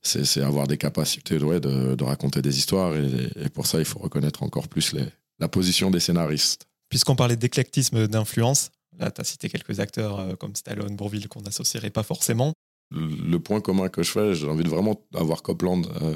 c'est 0.03 0.41
avoir 0.41 0.67
des 0.67 0.77
capacités 0.77 1.37
ouais, 1.37 1.59
de, 1.59 1.95
de, 1.95 2.03
raconter 2.03 2.43
des 2.43 2.57
histoires. 2.59 2.93
Et, 2.95 3.49
pour 3.49 3.65
ça, 3.65 3.79
il 3.79 3.85
faut 3.85 3.97
reconnaître 3.97 4.43
encore 4.43 4.67
plus 4.67 4.93
les, 4.93 5.05
la 5.39 5.47
position 5.47 5.91
des 5.91 5.99
scénaristes. 5.99 6.65
Puisqu'on 6.89 7.15
parlait 7.15 7.35
d'éclectisme 7.35 8.07
d'influence, 8.07 8.71
là, 8.99 9.11
tu 9.11 9.21
as 9.21 9.23
cité 9.23 9.49
quelques 9.49 9.79
acteurs 9.79 10.19
euh, 10.19 10.35
comme 10.35 10.55
Stallone, 10.55 10.95
Bourville, 10.95 11.27
qu'on 11.27 11.41
n'associerait 11.41 11.89
pas 11.89 12.03
forcément. 12.03 12.53
Le, 12.91 13.37
point 13.37 13.61
commun 13.61 13.89
que 13.89 14.03
je 14.03 14.11
fais, 14.11 14.35
j'ai 14.35 14.47
envie 14.47 14.63
de 14.63 14.69
vraiment 14.69 15.01
avoir 15.13 15.41
Copland. 15.41 15.85
Euh, 16.01 16.15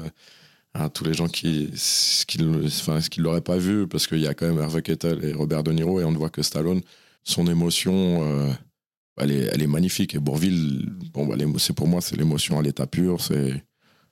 à 0.72 0.88
tous 0.88 1.02
les 1.02 1.14
gens 1.14 1.26
qui 1.26 1.68
enfin, 2.78 3.00
qui 3.00 3.20
l'auraient 3.20 3.40
pas 3.40 3.56
vu 3.56 3.88
parce 3.88 4.06
qu'il 4.06 4.20
y 4.20 4.28
a 4.28 4.34
quand 4.34 4.46
même 4.46 4.60
Hervé 4.60 4.82
Kettel 4.82 5.24
et 5.24 5.32
Robert 5.32 5.64
De 5.64 5.72
Niro 5.72 6.00
et 6.00 6.04
on 6.04 6.12
ne 6.12 6.16
voit 6.16 6.30
que 6.30 6.42
Stallone 6.42 6.80
son 7.24 7.48
émotion 7.48 8.22
euh, 8.22 8.52
elle, 9.16 9.32
est, 9.32 9.50
elle 9.52 9.62
est 9.62 9.66
magnifique 9.66 10.14
et 10.14 10.20
Bourville 10.20 10.88
bon 11.12 11.26
bah, 11.26 11.34
c'est 11.58 11.72
pour 11.72 11.88
moi 11.88 12.00
c'est 12.00 12.14
l'émotion 12.14 12.56
à 12.56 12.62
l'état 12.62 12.86
pur 12.86 13.20
c'est 13.20 13.64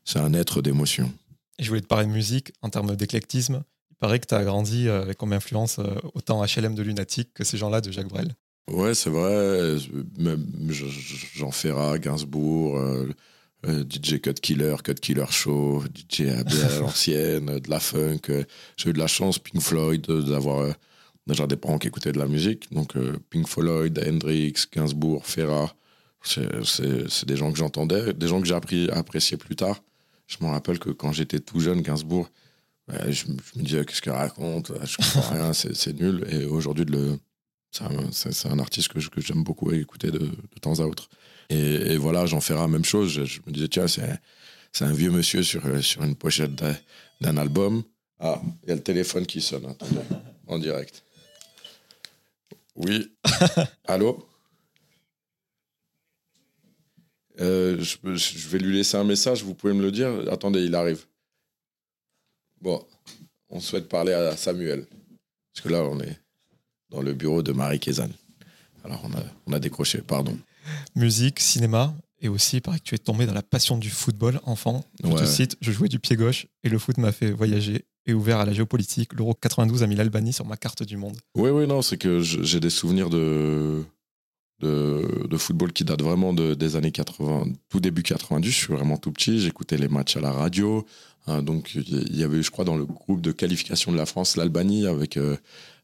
c'est 0.08 0.20
un 0.20 0.32
être 0.32 0.62
d'émotion. 0.62 1.12
Et 1.58 1.64
je 1.64 1.68
voulais 1.68 1.82
te 1.82 1.86
parler 1.86 2.06
de 2.06 2.12
musique 2.12 2.52
en 2.62 2.70
termes 2.70 2.96
d'éclectisme. 2.96 3.62
Paraît 4.00 4.20
que 4.20 4.26
tu 4.26 4.34
as 4.34 4.44
grandi 4.44 4.88
euh, 4.88 5.02
avec 5.02 5.18
comme 5.18 5.32
influence 5.32 5.80
euh, 5.80 5.94
autant 6.14 6.44
HLM 6.44 6.74
de 6.74 6.82
Lunatic 6.82 7.34
que 7.34 7.42
ces 7.42 7.56
gens-là 7.56 7.80
de 7.80 7.90
Jacques 7.90 8.08
Brel. 8.08 8.34
Ouais, 8.70 8.94
c'est 8.94 9.10
vrai. 9.10 9.76
Même 10.18 10.46
Jean 11.34 11.50
Ferrat, 11.50 11.98
Gainsbourg, 11.98 12.78
euh, 12.78 13.84
DJ 13.90 14.20
Cut 14.20 14.34
Killer, 14.34 14.76
Cut 14.84 14.94
Killer 14.94 15.24
Show, 15.30 15.82
DJ 15.92 16.20
à 16.28 16.78
l'ancienne, 16.78 17.58
de 17.58 17.70
la 17.70 17.80
funk. 17.80 18.44
J'ai 18.76 18.90
eu 18.90 18.92
de 18.92 18.98
la 18.98 19.06
chance, 19.06 19.38
Pink 19.38 19.62
Floyd, 19.62 20.06
d'avoir 20.06 20.74
déjà 21.26 21.46
des 21.46 21.56
parents 21.56 21.78
qui 21.78 21.88
écoutaient 21.88 22.12
de 22.12 22.18
la 22.18 22.26
musique. 22.26 22.70
Donc 22.72 22.92
Pink 23.30 23.48
Floyd, 23.48 23.98
Hendrix, 24.06 24.66
Gainsbourg, 24.72 25.26
Ferrat. 25.26 25.74
C'est 26.22 27.24
des 27.26 27.36
gens 27.36 27.50
que 27.50 27.58
j'entendais, 27.58 28.12
des 28.12 28.28
gens 28.28 28.40
que 28.40 28.46
j'ai 28.46 28.54
appris 28.54 28.90
à 28.90 28.98
apprécier 28.98 29.38
plus 29.38 29.56
tard. 29.56 29.82
Je 30.26 30.36
me 30.42 30.50
rappelle 30.50 30.78
que 30.78 30.90
quand 30.90 31.10
j'étais 31.10 31.40
tout 31.40 31.58
jeune, 31.58 31.80
Gainsbourg, 31.80 32.28
je, 33.08 33.26
me 33.28 33.62
disais 33.62 33.84
qu'est-ce 33.84 34.02
qu'il 34.02 34.12
raconte, 34.12 34.72
je 34.84 34.96
comprends 34.96 35.30
rien, 35.34 35.52
c'est 35.52 35.92
nul. 35.94 36.26
Et 36.30 36.44
aujourd'hui, 36.44 36.86
c'est 37.70 38.48
un, 38.48 38.58
artiste 38.58 38.88
que, 38.88 39.00
j'aime 39.20 39.42
beaucoup 39.42 39.72
écouter 39.72 40.10
de, 40.10 40.18
de, 40.18 40.58
temps 40.60 40.78
à 40.80 40.84
autre. 40.84 41.08
Et, 41.50 41.96
voilà, 41.96 42.26
j'en 42.26 42.40
ferai 42.40 42.58
la 42.58 42.68
même 42.68 42.84
chose. 42.84 43.24
Je, 43.24 43.40
me 43.46 43.52
disais, 43.52 43.68
tiens, 43.68 43.86
c'est 43.88 44.84
un 44.84 44.92
vieux 44.92 45.10
monsieur 45.10 45.42
sur, 45.42 45.62
sur 45.82 46.02
une 46.02 46.14
pochette 46.14 46.54
d'un 47.20 47.36
album. 47.36 47.82
Ah, 48.20 48.40
il 48.64 48.68
y 48.68 48.72
a 48.72 48.74
le 48.74 48.82
téléphone 48.82 49.26
qui 49.26 49.40
sonne, 49.40 49.66
attendez, 49.66 50.00
en 50.46 50.58
direct. 50.58 51.04
Oui. 52.74 53.12
Allô? 53.86 54.24
Euh, 57.40 57.80
je, 57.80 58.48
vais 58.48 58.58
lui 58.58 58.76
laisser 58.76 58.96
un 58.96 59.04
message, 59.04 59.44
vous 59.44 59.54
pouvez 59.54 59.72
me 59.72 59.82
le 59.82 59.92
dire. 59.92 60.10
Attendez, 60.30 60.64
il 60.64 60.74
arrive. 60.74 61.06
Bon, 62.60 62.84
on 63.50 63.60
souhaite 63.60 63.88
parler 63.88 64.12
à 64.12 64.36
Samuel. 64.36 64.86
Parce 65.54 65.64
que 65.64 65.68
là, 65.68 65.82
on 65.82 66.00
est 66.00 66.18
dans 66.90 67.02
le 67.02 67.14
bureau 67.14 67.42
de 67.42 67.52
Marie 67.52 67.80
Kézanne. 67.80 68.12
Alors, 68.84 69.00
on 69.04 69.12
a, 69.12 69.22
on 69.46 69.52
a 69.52 69.58
décroché, 69.58 70.00
pardon. 70.00 70.38
Musique, 70.94 71.40
cinéma, 71.40 71.94
et 72.20 72.28
aussi, 72.28 72.56
il 72.56 72.60
paraît 72.60 72.78
que 72.78 72.84
tu 72.84 72.94
es 72.94 72.98
tombé 72.98 73.26
dans 73.26 73.34
la 73.34 73.42
passion 73.42 73.76
du 73.76 73.90
football 73.90 74.40
enfant. 74.44 74.84
Je 75.02 75.10
te 75.10 75.24
cite, 75.24 75.56
je 75.60 75.70
jouais 75.70 75.88
du 75.88 75.98
pied 75.98 76.16
gauche 76.16 76.46
et 76.64 76.68
le 76.68 76.78
foot 76.78 76.98
m'a 76.98 77.12
fait 77.12 77.30
voyager 77.30 77.84
et 78.06 78.12
ouvert 78.12 78.40
à 78.40 78.44
la 78.44 78.52
géopolitique. 78.52 79.12
L'Euro 79.12 79.34
92 79.34 79.82
a 79.82 79.86
mis 79.86 79.94
l'Albanie 79.94 80.32
sur 80.32 80.44
ma 80.44 80.56
carte 80.56 80.82
du 80.82 80.96
monde. 80.96 81.16
Oui, 81.36 81.50
oui, 81.50 81.66
non, 81.66 81.82
c'est 81.82 81.96
que 81.96 82.20
j'ai 82.20 82.60
des 82.60 82.70
souvenirs 82.70 83.08
de, 83.10 83.84
de, 84.60 85.36
football 85.36 85.72
qui 85.72 85.84
date 85.84 86.02
vraiment 86.02 86.32
de, 86.32 86.54
des 86.54 86.76
années 86.76 86.90
80, 86.90 87.44
tout 87.68 87.80
début 87.80 88.02
90. 88.02 88.50
Je 88.50 88.54
suis 88.54 88.72
vraiment 88.72 88.96
tout 88.96 89.12
petit, 89.12 89.40
j'écoutais 89.40 89.76
les 89.76 89.88
matchs 89.88 90.16
à 90.16 90.20
la 90.20 90.32
radio. 90.32 90.84
Hein, 91.26 91.42
donc 91.42 91.74
il 91.74 92.16
y 92.16 92.24
avait, 92.24 92.42
je 92.42 92.50
crois, 92.50 92.64
dans 92.64 92.76
le 92.76 92.84
groupe 92.86 93.20
de 93.20 93.32
qualification 93.32 93.92
de 93.92 93.96
la 93.96 94.06
France, 94.06 94.36
l'Albanie, 94.36 94.86
avec, 94.86 95.16
euh, 95.16 95.36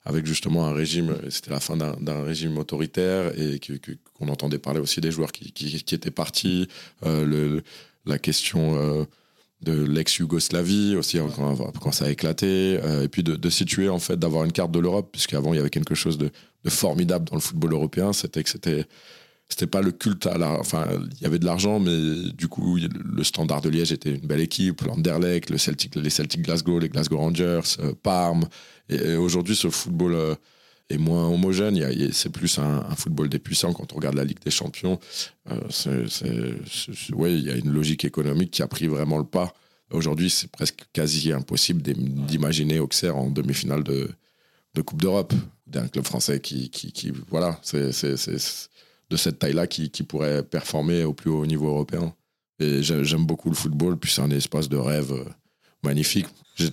avec 0.04 0.26
justement 0.26 0.66
un 0.66 0.73
régime, 0.73 1.16
c'était 1.31 1.50
la 1.50 1.61
fin 1.61 1.76
d'un 1.76 2.23
régime 2.25 2.59
autoritaire 2.59 3.38
et 3.38 3.61
qu'on 4.19 4.28
entendait 4.28 4.59
parler 4.59 4.81
aussi 4.81 5.00
des 5.00 5.11
joueurs 5.11 5.33
qui, 5.33 5.52
qui, 5.52 5.95
étaient 5.95 6.11
partis. 6.11 6.69
Euh, 7.04 7.25
le, 7.25 7.62
la 8.07 8.19
question 8.19 8.76
euh, 8.76 9.04
de 9.64 9.85
l'ex-Yougoslavie 9.85 10.94
aussi 10.97 11.18
hein, 11.18 11.28
quand, 11.80 11.92
ça 11.92 12.04
a 12.06 12.11
éclaté 12.11 12.78
et 13.02 13.09
puis 13.09 13.23
de, 13.23 13.50
situer 13.50 13.88
en 13.88 13.99
fait 13.99 14.16
d'avoir 14.16 14.44
une 14.44 14.52
carte 14.52 14.71
de 14.71 14.78
l'Europe 14.78 15.09
puisqu'avant 15.11 15.52
il 15.52 15.56
y 15.56 15.61
avait 15.61 15.71
quelque 15.71 15.94
chose 15.94 16.18
de, 16.18 16.30
de 16.64 16.71
formidable 16.71 17.25
dans 17.25 17.37
le 17.37 17.40
football 17.40 17.73
européen, 17.73 18.12
c'était 18.12 18.42
que 18.42 18.50
c'était 18.50 18.87
c'était 19.49 19.66
pas 19.66 19.83
le 19.83 19.92
culte 19.92 20.26
à 20.26 20.38
la 20.38 20.59
enfin 20.59 20.87
il 21.16 21.23
y 21.23 21.26
avait 21.26 21.38
de 21.38 21.44
l'argent 21.44 21.78
mais 21.78 22.33
du 22.33 22.49
coup 22.49 22.76
le 22.76 23.25
Standard 23.25 23.61
de 23.61 23.68
Liège 23.68 23.92
était 23.92 24.14
une 24.14 24.26
belle 24.26 24.40
équipe 24.40 24.83
l'Anderlecht 24.83 25.50
le 25.50 25.59
Celtic 25.59 25.94
les 25.97 26.11
Celtic 26.11 26.42
Glasgow 26.42 26.78
les 26.78 26.88
Glasgow 26.88 27.18
Rangers 27.18 27.61
euh, 27.80 27.92
Parme 28.02 28.47
et, 28.88 29.16
aujourd'hui 29.16 29.54
ce 29.54 29.68
football 29.68 30.14
euh, 30.14 30.35
est 30.90 30.98
moins 30.98 31.28
homogène. 31.28 31.80
C'est 32.12 32.30
plus 32.30 32.58
un, 32.58 32.82
football 32.96 33.28
des 33.28 33.38
puissants 33.38 33.72
quand 33.72 33.92
on 33.92 33.96
regarde 33.96 34.16
la 34.16 34.24
Ligue 34.24 34.42
des 34.44 34.50
Champions. 34.50 34.98
Euh, 35.50 36.06
il 37.06 37.40
y 37.40 37.50
a 37.50 37.56
une 37.56 37.72
logique 37.72 38.04
économique 38.04 38.50
qui 38.50 38.62
a 38.62 38.68
pris 38.68 38.86
vraiment 38.86 39.18
le 39.18 39.24
pas. 39.24 39.54
Aujourd'hui 39.90 40.30
c'est 40.30 40.50
presque 40.50 40.84
quasi 40.92 41.32
impossible 41.32 41.82
d'imaginer 41.82 42.80
Auxerre 42.80 43.16
en 43.16 43.30
demi-finale 43.30 43.84
de 43.84 44.08
Coupe 44.82 45.02
d'Europe, 45.02 45.32
d'un 45.66 45.88
club 45.88 46.04
français 46.04 46.40
qui 46.40 47.12
voilà, 47.28 47.58
c'est 47.62 47.90
de 49.10 49.16
cette 49.16 49.38
taille-là 49.38 49.66
qui, 49.66 49.90
qui, 49.90 50.02
pourrait 50.02 50.42
performer 50.42 51.04
au 51.04 51.12
plus 51.12 51.30
haut 51.30 51.46
niveau 51.46 51.68
européen. 51.68 52.14
Et 52.60 52.82
j'aime 52.82 53.26
beaucoup 53.26 53.50
le 53.50 53.56
football, 53.56 53.98
puis 53.98 54.10
c'est 54.10 54.22
un 54.22 54.30
espace 54.30 54.68
de 54.68 54.76
rêve 54.76 55.12
euh, 55.12 55.24
magnifique. 55.84 56.26
Je, 56.56 56.68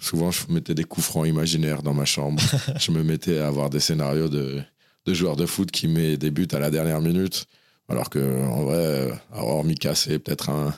souvent, 0.00 0.30
je 0.30 0.40
mettais 0.48 0.74
des 0.74 0.84
coups 0.84 1.06
francs 1.06 1.26
imaginaires 1.26 1.82
dans 1.82 1.94
ma 1.94 2.04
chambre. 2.04 2.42
je 2.78 2.90
me 2.92 3.02
mettais 3.02 3.38
à 3.38 3.48
avoir 3.48 3.68
des 3.68 3.80
scénarios 3.80 4.28
de, 4.28 4.60
de 5.06 5.14
joueurs 5.14 5.36
de 5.36 5.46
foot 5.46 5.70
qui 5.70 5.88
met 5.88 6.16
des 6.16 6.30
buts 6.30 6.48
à 6.52 6.58
la 6.58 6.70
dernière 6.70 7.00
minute. 7.00 7.46
Alors 7.88 8.10
que, 8.10 8.44
en 8.44 8.62
vrai, 8.64 9.12
hormis 9.32 9.74
casser 9.74 10.18
peut-être 10.18 10.50
un, 10.50 10.72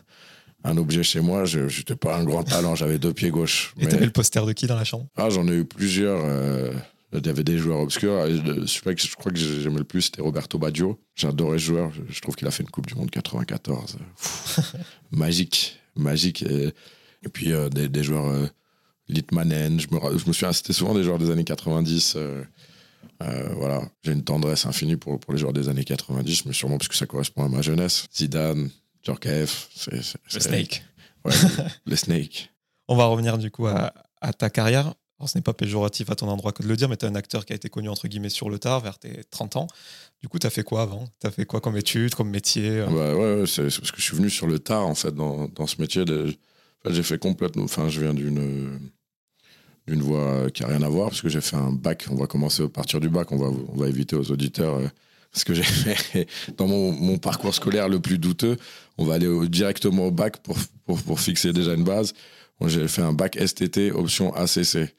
un 0.65 0.77
objet 0.79 1.03
chez 1.03 1.21
moi. 1.21 1.45
Je 1.45 1.61
n'étais 1.61 1.97
pas 1.97 2.17
un 2.17 2.25
grand 2.25 2.43
talent, 2.43 2.75
j'avais 2.75 2.99
deux 2.99 3.13
pieds 3.13 3.31
gauches. 3.31 3.75
Et 3.79 3.87
t'avais 3.87 4.07
le 4.07 4.13
poster 4.13 4.45
de 4.45 4.53
qui 4.53 4.67
dans 4.67 4.77
la 4.77 4.85
chambre? 4.85 5.07
Ah, 5.17 5.31
j'en 5.31 5.47
ai 5.47 5.53
eu 5.53 5.65
plusieurs. 5.65 6.21
Euh, 6.25 6.73
il 7.13 7.25
y 7.25 7.29
avait 7.29 7.45
des 7.45 7.59
joueurs 7.59 7.81
obscurs. 7.81 8.25
Celui 8.67 8.97
que 8.97 9.03
je 9.03 9.15
crois 9.15 9.31
que 9.31 9.39
j'aimais 9.39 9.79
le 9.79 9.85
plus, 9.85 10.03
c'était 10.03 10.23
Roberto 10.23 10.59
Baggio. 10.59 10.99
J'adorais 11.15 11.59
ce 11.59 11.65
joueur. 11.65 11.93
Je 12.09 12.21
trouve 12.21 12.35
qu'il 12.35 12.49
a 12.49 12.51
fait 12.51 12.65
une 12.65 12.71
Coupe 12.71 12.87
du 12.87 12.95
Monde 12.95 13.11
94. 13.11 13.99
magique, 15.13 15.79
magique. 15.95 16.43
Et, 16.43 16.73
Et 17.25 17.29
puis 17.29 17.53
des, 17.71 17.89
des, 17.89 18.03
joueurs 18.03 18.51
Litmanen, 19.09 19.81
je 19.81 19.89
me, 19.91 20.19
je 20.19 20.27
me 20.27 20.33
souviens, 20.33 20.53
c'était 20.53 20.73
souvent 20.73 20.95
des 20.95 21.03
joueurs 21.03 21.19
des 21.19 21.31
années 21.31 21.45
90. 21.45 22.17
voilà, 23.21 23.83
j'ai 24.03 24.13
une 24.13 24.25
tendresse 24.25 24.67
infinie 24.67 24.97
pour, 24.97 25.19
pour 25.19 25.33
les 25.33 25.39
joueurs 25.39 25.53
des 25.53 25.69
années 25.69 25.85
90, 25.85 26.47
mais 26.47 26.53
sûrement 26.53 26.79
parce 26.79 26.89
que 26.89 26.97
ça 26.97 27.07
correspond 27.07 27.45
à 27.45 27.49
ma 27.49 27.63
jeunesse. 27.63 28.07
Zidane, 28.15 28.71
Djorkaeff, 29.03 29.69
c'est... 29.75 30.17
Le 30.35 30.41
Snake. 30.41 30.85
Ouais, 31.25 31.33
le 31.87 31.97
Snake. 31.97 32.51
On 32.89 32.97
va 32.97 33.07
revenir 33.07 33.39
du 33.39 33.51
coup 33.51 33.67
à, 33.67 33.93
à 34.21 34.33
ta 34.33 34.51
carrière. 34.51 34.95
Alors, 35.19 35.29
ce 35.29 35.39
n'est 35.39 35.43
pas 35.43 35.53
péjoratif 35.53 36.11
à 36.11 36.17
ton 36.17 36.29
endroit 36.29 36.53
que 36.53 36.63
de 36.63 36.69
le 36.69 36.77
dire, 36.77 36.89
mais 36.89 36.97
tu 36.97 37.07
es 37.07 37.09
un 37.09 37.15
acteur 37.15 37.47
qui 37.47 37.53
a 37.53 37.57
été 37.57 37.69
connu 37.69 37.89
entre 37.89 38.09
guillemets 38.09 38.31
sur 38.31 38.51
le 38.51 38.59
tard, 38.59 38.81
vers 38.81 38.99
tes 38.99 39.23
30 39.31 39.57
ans. 39.57 39.67
Du 40.21 40.29
coup, 40.29 40.39
tu 40.39 40.47
as 40.47 40.51
fait 40.51 40.65
quoi 40.65 40.83
avant? 40.83 41.05
Tu 41.21 41.27
as 41.27 41.31
fait 41.31 41.47
quoi 41.47 41.61
comme 41.61 41.77
étude, 41.77 42.15
comme 42.15 42.31
métier? 42.31 42.81
Euh? 42.81 42.87
bah, 42.87 43.15
Ouais, 43.15 43.47
c'est 43.47 43.63
parce 43.63 43.93
que 43.93 43.99
je 43.99 44.03
suis 44.03 44.17
venu 44.17 44.29
sur 44.29 44.47
le 44.47 44.59
tard, 44.59 44.87
en 44.87 44.95
fait, 44.95 45.15
dans, 45.15 45.47
dans 45.49 45.67
ce 45.67 45.81
métier. 45.81 46.05
De... 46.05 46.35
j'ai 46.93 47.03
fait 47.03 47.19
complètement. 47.19 47.65
Enfin, 47.65 47.89
je 47.89 48.01
viens 48.01 48.15
d'une 48.15 48.79
d'une 49.87 50.01
voie 50.01 50.51
qui 50.51 50.63
n'a 50.63 50.69
rien 50.69 50.83
à 50.83 50.89
voir, 50.89 51.11
parce 51.11 51.21
que 51.21 51.29
j'ai 51.29 51.43
fait 51.43 51.57
un 51.57 51.71
bac. 51.71 52.07
On 52.11 52.15
va 52.15 52.27
commencer 52.27 52.63
à 52.63 52.69
partir 52.69 53.01
du 53.01 53.11
bac. 53.11 53.33
On 53.33 53.37
va, 53.37 53.49
on 53.69 53.77
va 53.77 53.89
éviter 53.89 54.17
aux 54.17 54.31
auditeurs 54.31 54.77
euh, 54.77 54.89
ce 55.33 55.45
que 55.45 55.53
j'ai 55.53 55.63
fait 55.63 56.27
dans 56.57 56.67
mon, 56.67 56.93
mon, 56.93 57.19
parcours 57.19 57.55
scolaire 57.55 57.89
le 57.89 58.01
plus 58.01 58.19
douteux. 58.19 58.57
On 58.97 59.05
va 59.05 59.15
aller 59.15 59.49
directement 59.49 60.07
au 60.07 60.11
bac 60.11 60.39
pour, 60.39 60.57
pour, 60.87 61.03
pour 61.03 61.21
fixer 61.21 61.53
déjà 61.53 61.75
une 61.75 61.85
base. 61.85 62.15
j'ai 62.67 62.89
fait 62.89 63.03
un 63.03 63.13
bac 63.13 63.37
STT, 63.39 63.93
option 63.93 64.35
ACC. 64.35 64.95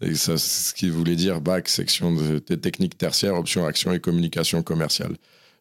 C'est 0.00 0.14
ça, 0.14 0.38
ce 0.38 0.72
qui 0.72 0.88
voulait 0.88 1.16
dire 1.16 1.40
bac, 1.40 1.68
section 1.68 2.14
de, 2.14 2.38
techniques 2.38 2.96
tertiaires, 2.96 3.34
option 3.34 3.66
action 3.66 3.92
et 3.92 4.00
communication 4.00 4.62
commerciale. 4.62 5.16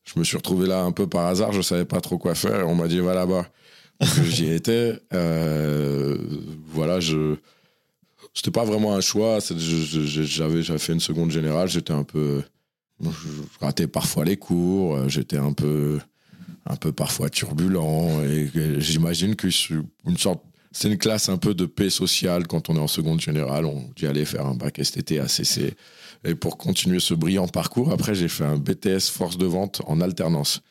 Je 0.06 0.18
me 0.18 0.24
suis 0.24 0.38
retrouvé 0.38 0.68
là 0.68 0.82
un 0.82 0.92
peu 0.92 1.08
par 1.08 1.26
hasard, 1.26 1.52
je 1.52 1.62
savais 1.62 1.86
pas 1.86 2.00
trop 2.00 2.18
quoi 2.18 2.36
faire. 2.36 2.68
On 2.68 2.76
m'a 2.76 2.88
dit 2.88 3.00
va 3.00 3.14
là-bas. 3.14 3.46
J'y 4.01 4.51
étais. 4.51 4.94
Euh, 5.13 6.18
voilà, 6.68 7.00
je. 7.00 7.36
C'était 8.34 8.51
pas 8.51 8.63
vraiment 8.63 8.96
un 8.96 9.01
choix. 9.01 9.39
J'avais 9.39 10.63
fait 10.63 10.94
une 10.94 11.00
seconde 11.00 11.32
générale. 11.32 11.68
J'étais 11.68 11.94
un 11.94 12.03
peu. 12.03 12.41
Je 13.01 13.10
ratais 13.60 13.88
parfois 13.88 14.25
les 14.25 14.38
cours. 14.38 15.10
J'étais 15.10 15.38
un 15.38 15.53
peu, 15.53 16.00
un 16.65 16.75
peu 16.75 16.91
parfois 16.91 17.29
turbulent. 17.29 18.24
Et, 18.24 18.50
j'imagine 18.79 19.36
que 19.36 19.50
sorte 20.18 20.44
c'est 20.72 20.88
une 20.88 20.98
classe 20.98 21.29
un 21.29 21.38
peu 21.38 21.56
de 21.56 21.65
paix 21.65 21.89
sociale 21.89 22.46
quand 22.46 22.70
on 22.70 22.75
est 22.75 22.79
en 22.79 22.88
seconde 22.88 23.20
générale. 23.20 23.65
On 23.65 23.89
dit 23.96 24.06
aller 24.06 24.25
faire 24.25 24.46
un 24.46 24.53
bac 24.53 24.79
STT 24.82 25.20
ACC. 25.20 25.75
Et 26.25 26.36
pour 26.36 26.58
continuer 26.58 27.00
ce 27.00 27.13
brillant 27.13 27.48
parcours, 27.48 27.91
après, 27.91 28.13
j'ai 28.13 28.27
fait 28.27 28.44
un 28.44 28.58
BTS 28.58 29.10
force 29.12 29.38
de 29.38 29.46
vente 29.46 29.82
en 29.88 30.00
alternance. 30.01 30.62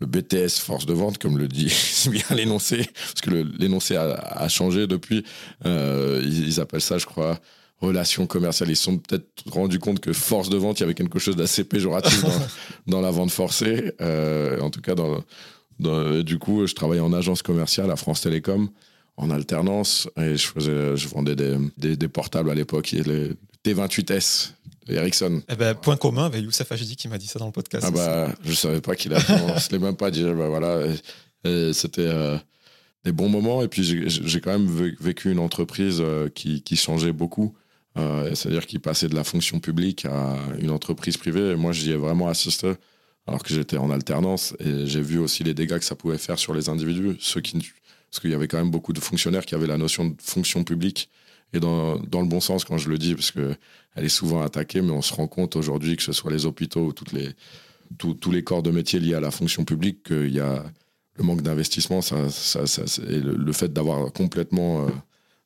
Le 0.00 0.06
BTS 0.06 0.60
force 0.60 0.86
de 0.86 0.92
vente, 0.92 1.18
comme 1.18 1.38
le 1.38 1.48
dit 1.48 1.72
bien 2.10 2.36
l'énoncé, 2.36 2.86
parce 2.94 3.20
que 3.20 3.30
l'énoncé 3.30 3.96
a, 3.96 4.48
changé 4.48 4.86
depuis. 4.86 5.24
Euh, 5.66 6.22
ils, 6.24 6.60
appellent 6.60 6.80
ça, 6.80 6.98
je 6.98 7.06
crois, 7.06 7.40
relation 7.80 8.26
commerciale. 8.26 8.70
Ils 8.70 8.76
se 8.76 8.84
sont 8.84 8.98
peut-être 8.98 9.26
rendus 9.50 9.80
compte 9.80 10.00
que 10.00 10.12
force 10.12 10.50
de 10.50 10.56
vente, 10.56 10.78
il 10.78 10.82
y 10.82 10.84
avait 10.84 10.94
quelque 10.94 11.18
chose 11.18 11.36
d'assez 11.36 11.64
péjoratif 11.64 12.24
dans, 12.86 13.00
la 13.02 13.10
vente 13.10 13.32
forcée. 13.32 13.92
Euh, 14.00 14.60
en 14.60 14.70
tout 14.70 14.80
cas, 14.80 14.94
dans, 14.94 16.22
du 16.22 16.38
coup, 16.38 16.66
je 16.66 16.74
travaillais 16.74 17.02
en 17.02 17.12
agence 17.12 17.42
commerciale 17.42 17.90
à 17.90 17.96
France 17.96 18.20
Télécom 18.20 18.68
en 19.16 19.30
alternance 19.30 20.08
et 20.16 20.36
je, 20.36 20.46
faisais, 20.46 20.96
je 20.96 21.08
vendais 21.08 21.34
des, 21.34 21.96
des, 21.96 22.08
portables 22.08 22.50
à 22.50 22.54
l'époque, 22.54 22.92
les 22.92 23.32
T28S. 23.64 24.52
Ericsson. 24.88 25.42
Eh 25.48 25.56
ben, 25.56 25.74
point 25.74 25.96
commun 25.96 26.26
avec 26.26 26.42
Youssef 26.42 26.70
Hajidi 26.70 26.96
qui 26.96 27.08
m'a 27.08 27.18
dit 27.18 27.26
ça 27.26 27.38
dans 27.38 27.46
le 27.46 27.52
podcast. 27.52 27.84
Ah 27.86 27.90
bah, 27.90 28.32
je 28.44 28.52
savais 28.52 28.80
pas 28.80 28.94
qu'il 28.94 29.12
a. 29.14 29.18
on 29.46 29.58
se 29.58 29.70
l'est 29.70 29.78
même 29.78 29.96
pas 29.96 30.10
dit. 30.10 30.24
Bah 30.24 30.48
voilà, 30.48 30.82
c'était 31.72 32.06
euh, 32.06 32.36
des 33.04 33.12
bons 33.12 33.28
moments. 33.28 33.62
Et 33.62 33.68
puis 33.68 33.82
j'ai 33.82 34.40
quand 34.40 34.52
même 34.52 34.94
vécu 35.00 35.30
une 35.30 35.38
entreprise 35.38 35.98
euh, 36.00 36.28
qui, 36.28 36.62
qui 36.62 36.76
changeait 36.76 37.12
beaucoup. 37.12 37.54
Euh, 37.96 38.34
c'est-à-dire 38.34 38.66
qu'il 38.66 38.80
passait 38.80 39.08
de 39.08 39.14
la 39.14 39.24
fonction 39.24 39.58
publique 39.60 40.04
à 40.04 40.36
une 40.58 40.70
entreprise 40.70 41.16
privée. 41.16 41.50
Et 41.50 41.56
moi, 41.56 41.72
j'y 41.72 41.90
ai 41.90 41.96
vraiment 41.96 42.28
assisté 42.28 42.72
alors 43.26 43.42
que 43.42 43.52
j'étais 43.52 43.76
en 43.76 43.90
alternance. 43.90 44.54
Et 44.60 44.86
j'ai 44.86 45.02
vu 45.02 45.18
aussi 45.18 45.44
les 45.44 45.54
dégâts 45.54 45.78
que 45.78 45.84
ça 45.84 45.96
pouvait 45.96 46.18
faire 46.18 46.38
sur 46.38 46.54
les 46.54 46.68
individus. 46.68 47.16
Ceux 47.20 47.40
qui 47.40 47.58
parce 48.10 48.20
qu'il 48.20 48.30
y 48.30 48.34
avait 48.34 48.48
quand 48.48 48.58
même 48.58 48.70
beaucoup 48.70 48.92
de 48.92 49.00
fonctionnaires 49.00 49.44
qui 49.44 49.54
avaient 49.54 49.66
la 49.66 49.76
notion 49.76 50.06
de 50.06 50.14
fonction 50.20 50.64
publique, 50.64 51.10
et 51.52 51.60
dans, 51.60 51.94
le 51.94 52.26
bon 52.26 52.40
sens 52.40 52.64
quand 52.64 52.78
je 52.78 52.88
le 52.88 52.98
dis, 52.98 53.14
parce 53.14 53.30
qu'elle 53.30 53.56
est 53.96 54.08
souvent 54.08 54.42
attaquée, 54.42 54.82
mais 54.82 54.90
on 54.90 55.02
se 55.02 55.14
rend 55.14 55.26
compte 55.26 55.56
aujourd'hui, 55.56 55.96
que 55.96 56.02
ce 56.02 56.12
soit 56.12 56.30
les 56.30 56.46
hôpitaux 56.46 56.86
ou 56.86 56.92
toutes 56.92 57.12
les, 57.12 57.30
tous 57.96 58.30
les 58.30 58.44
corps 58.44 58.62
de 58.62 58.70
métier 58.70 59.00
liés 59.00 59.14
à 59.14 59.20
la 59.20 59.30
fonction 59.30 59.64
publique, 59.64 60.02
qu'il 60.04 60.32
y 60.32 60.40
a 60.40 60.64
le 61.18 61.24
manque 61.24 61.42
d'investissement, 61.42 62.00
ça, 62.00 62.28
ça, 62.30 62.60
et 63.08 63.18
le, 63.18 63.52
fait 63.52 63.72
d'avoir 63.72 64.12
complètement 64.12 64.86
euh, 64.86 64.90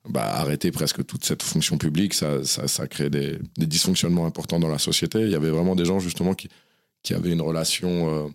bah, 0.09 0.25
arrêté 0.25 0.71
presque 0.71 1.05
toute 1.07 1.25
cette 1.25 1.43
fonction 1.43 1.79
publique, 1.79 2.15
ça, 2.15 2.45
ça, 2.45 2.87
crée 2.87 3.09
des, 3.09 3.39
dysfonctionnements 3.57 4.27
importants 4.27 4.61
dans 4.61 4.69
la 4.69 4.79
société. 4.79 5.21
Il 5.21 5.31
y 5.31 5.35
avait 5.35 5.51
vraiment 5.51 5.75
des 5.75 5.87
gens 5.87 5.99
justement 5.99 6.35
qui, 6.35 6.49
qui 7.03 7.15
avaient 7.15 7.33
une 7.33 7.41
relation 7.41 7.89
euh, 8.11 8.29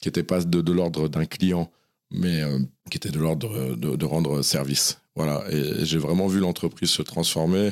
qui 0.00 0.08
n'était 0.08 0.24
pas 0.24 0.42
de, 0.42 0.60
de 0.60 0.72
l'ordre 0.72 1.08
d'un 1.08 1.26
client, 1.26 1.70
mais 2.10 2.42
euh, 2.42 2.58
qui 2.90 2.96
était 2.96 3.10
de 3.10 3.20
l'ordre 3.20 3.76
de, 3.76 4.04
rendre 4.04 4.42
service. 4.42 4.99
Voilà. 5.16 5.44
Et, 5.50 5.84
j'ai 5.84 5.98
vraiment 5.98 6.26
vu 6.26 6.40
l'entreprise 6.40 6.90
se 6.90 7.02
transformer 7.02 7.68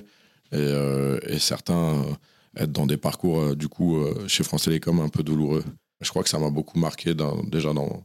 et, 0.53 0.57
euh, 0.57 1.39
certains 1.39 1.95
euh, 1.95 2.15
être 2.57 2.73
dans 2.73 2.87
des 2.87 2.97
parcours, 2.97 3.55
du 3.55 3.69
coup, 3.69 3.99
chez 4.27 4.43
France 4.43 4.65
Télécom 4.65 5.01
un 5.01 5.09
peu 5.09 5.23
douloureux. 5.23 5.65
Je 6.01 6.11
crois 6.11 6.23
que 6.23 6.29
ça 6.29 6.39
m'a 6.39 6.51
beaucoup 6.51 6.79
marqué 6.79 7.15
dans, 7.15 7.43
déjà 7.45 7.73
dans, 7.73 8.05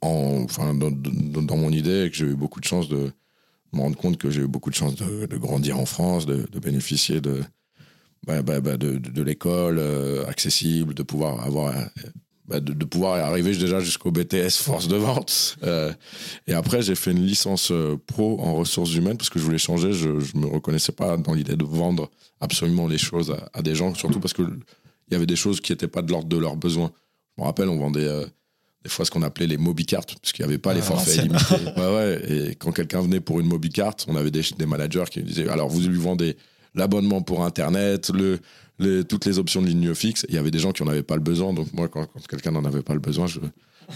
en, 0.00 0.42
enfin, 0.44 0.74
dans, 0.74 1.56
mon 1.56 1.70
idée 1.70 2.04
et 2.04 2.10
que 2.10 2.16
j'ai 2.16 2.26
eu 2.26 2.36
beaucoup 2.36 2.60
de 2.60 2.64
chance 2.64 2.88
de 2.88 3.10
me 3.72 3.80
rendre 3.80 3.96
compte 3.96 4.16
que 4.16 4.30
j'ai 4.30 4.42
eu 4.42 4.46
beaucoup 4.46 4.70
de 4.70 4.74
chance 4.74 4.94
de, 4.94 5.36
grandir 5.36 5.78
en 5.78 5.84
France, 5.84 6.24
de, 6.24 6.46
bénéficier 6.58 7.20
bah, 8.26 8.42
bah, 8.42 8.60
bah, 8.60 8.76
de, 8.78 8.96
de 8.96 9.22
l'école 9.22 9.80
accessible, 10.26 10.94
de 10.94 11.02
pouvoir 11.02 11.44
avoir 11.44 11.74
bah, 12.46 12.60
de, 12.60 12.84
pouvoir 12.84 13.14
arriver 13.24 13.56
déjà 13.56 13.80
jusqu'au 13.80 14.10
BTS 14.10 14.50
force 14.50 14.86
de 14.86 14.96
vente. 14.96 15.56
Euh, 15.62 15.92
et 16.46 16.52
après, 16.52 16.82
j'ai 16.82 16.94
fait 16.94 17.12
une 17.12 17.24
licence 17.24 17.70
euh, 17.70 17.96
pro 18.06 18.38
en 18.40 18.54
ressources 18.54 18.94
humaines 18.94 19.16
parce 19.16 19.30
que 19.30 19.38
je 19.38 19.44
voulais 19.44 19.58
changer. 19.58 19.94
Je 19.94 20.08
ne 20.08 20.40
me 20.40 20.46
reconnaissais 20.46 20.92
pas 20.92 21.16
dans 21.16 21.32
l'idée 21.32 21.56
de 21.56 21.64
vendre 21.64 22.10
absolument 22.40 22.86
les 22.86 22.98
choses 22.98 23.34
à, 23.54 23.62
des 23.62 23.74
gens, 23.74 23.94
surtout 23.94 24.20
parce 24.20 24.34
qu'il 24.34 24.58
y 25.10 25.14
avait 25.14 25.24
des 25.24 25.36
choses 25.36 25.60
qui 25.60 25.72
n'étaient 25.72 25.88
pas 25.88 26.02
de 26.02 26.10
l'ordre 26.10 26.28
de 26.28 26.36
leurs 26.36 26.56
besoins. 26.56 26.92
Je 27.36 27.42
me 27.42 27.46
rappelle, 27.46 27.70
on 27.70 27.78
vendait 27.78 28.06
euh, 28.06 28.26
des 28.82 28.90
fois 28.90 29.06
ce 29.06 29.10
qu'on 29.10 29.22
appelait 29.22 29.46
les 29.46 29.56
MobiCarts, 29.56 30.04
parce 30.20 30.32
qu'il 30.34 30.44
n'y 30.44 30.52
avait 30.52 30.58
pas 30.58 30.74
les 30.74 30.80
ah, 30.80 30.84
forfaits 30.84 31.16
illimités. 31.16 31.54
Ouais, 31.78 31.94
ouais, 31.94 32.22
et 32.30 32.54
quand 32.56 32.72
quelqu'un 32.72 33.00
venait 33.00 33.20
pour 33.20 33.40
une 33.40 33.46
MobiCart, 33.46 33.96
on 34.06 34.16
avait 34.16 34.30
des, 34.30 34.42
des 34.58 34.66
managers 34.66 35.04
qui 35.10 35.22
disaient 35.22 35.48
alors 35.48 35.70
vous 35.70 35.80
lui 35.80 35.98
vendez 35.98 36.36
l'abonnement 36.74 37.22
pour 37.22 37.44
Internet, 37.44 38.10
le 38.10 38.40
toutes 39.08 39.24
les 39.26 39.38
options 39.38 39.62
de 39.62 39.66
ligne 39.66 39.94
fixe. 39.94 40.26
Il 40.28 40.34
y 40.34 40.38
avait 40.38 40.50
des 40.50 40.58
gens 40.58 40.72
qui 40.72 40.82
n'en 40.82 40.90
avaient 40.90 41.02
pas 41.02 41.16
le 41.16 41.22
besoin. 41.22 41.52
Donc, 41.52 41.72
moi, 41.72 41.88
quand, 41.88 42.06
quelqu'un 42.28 42.50
n'en 42.52 42.64
avait 42.64 42.82
pas 42.82 42.94
le 42.94 43.00
besoin, 43.00 43.26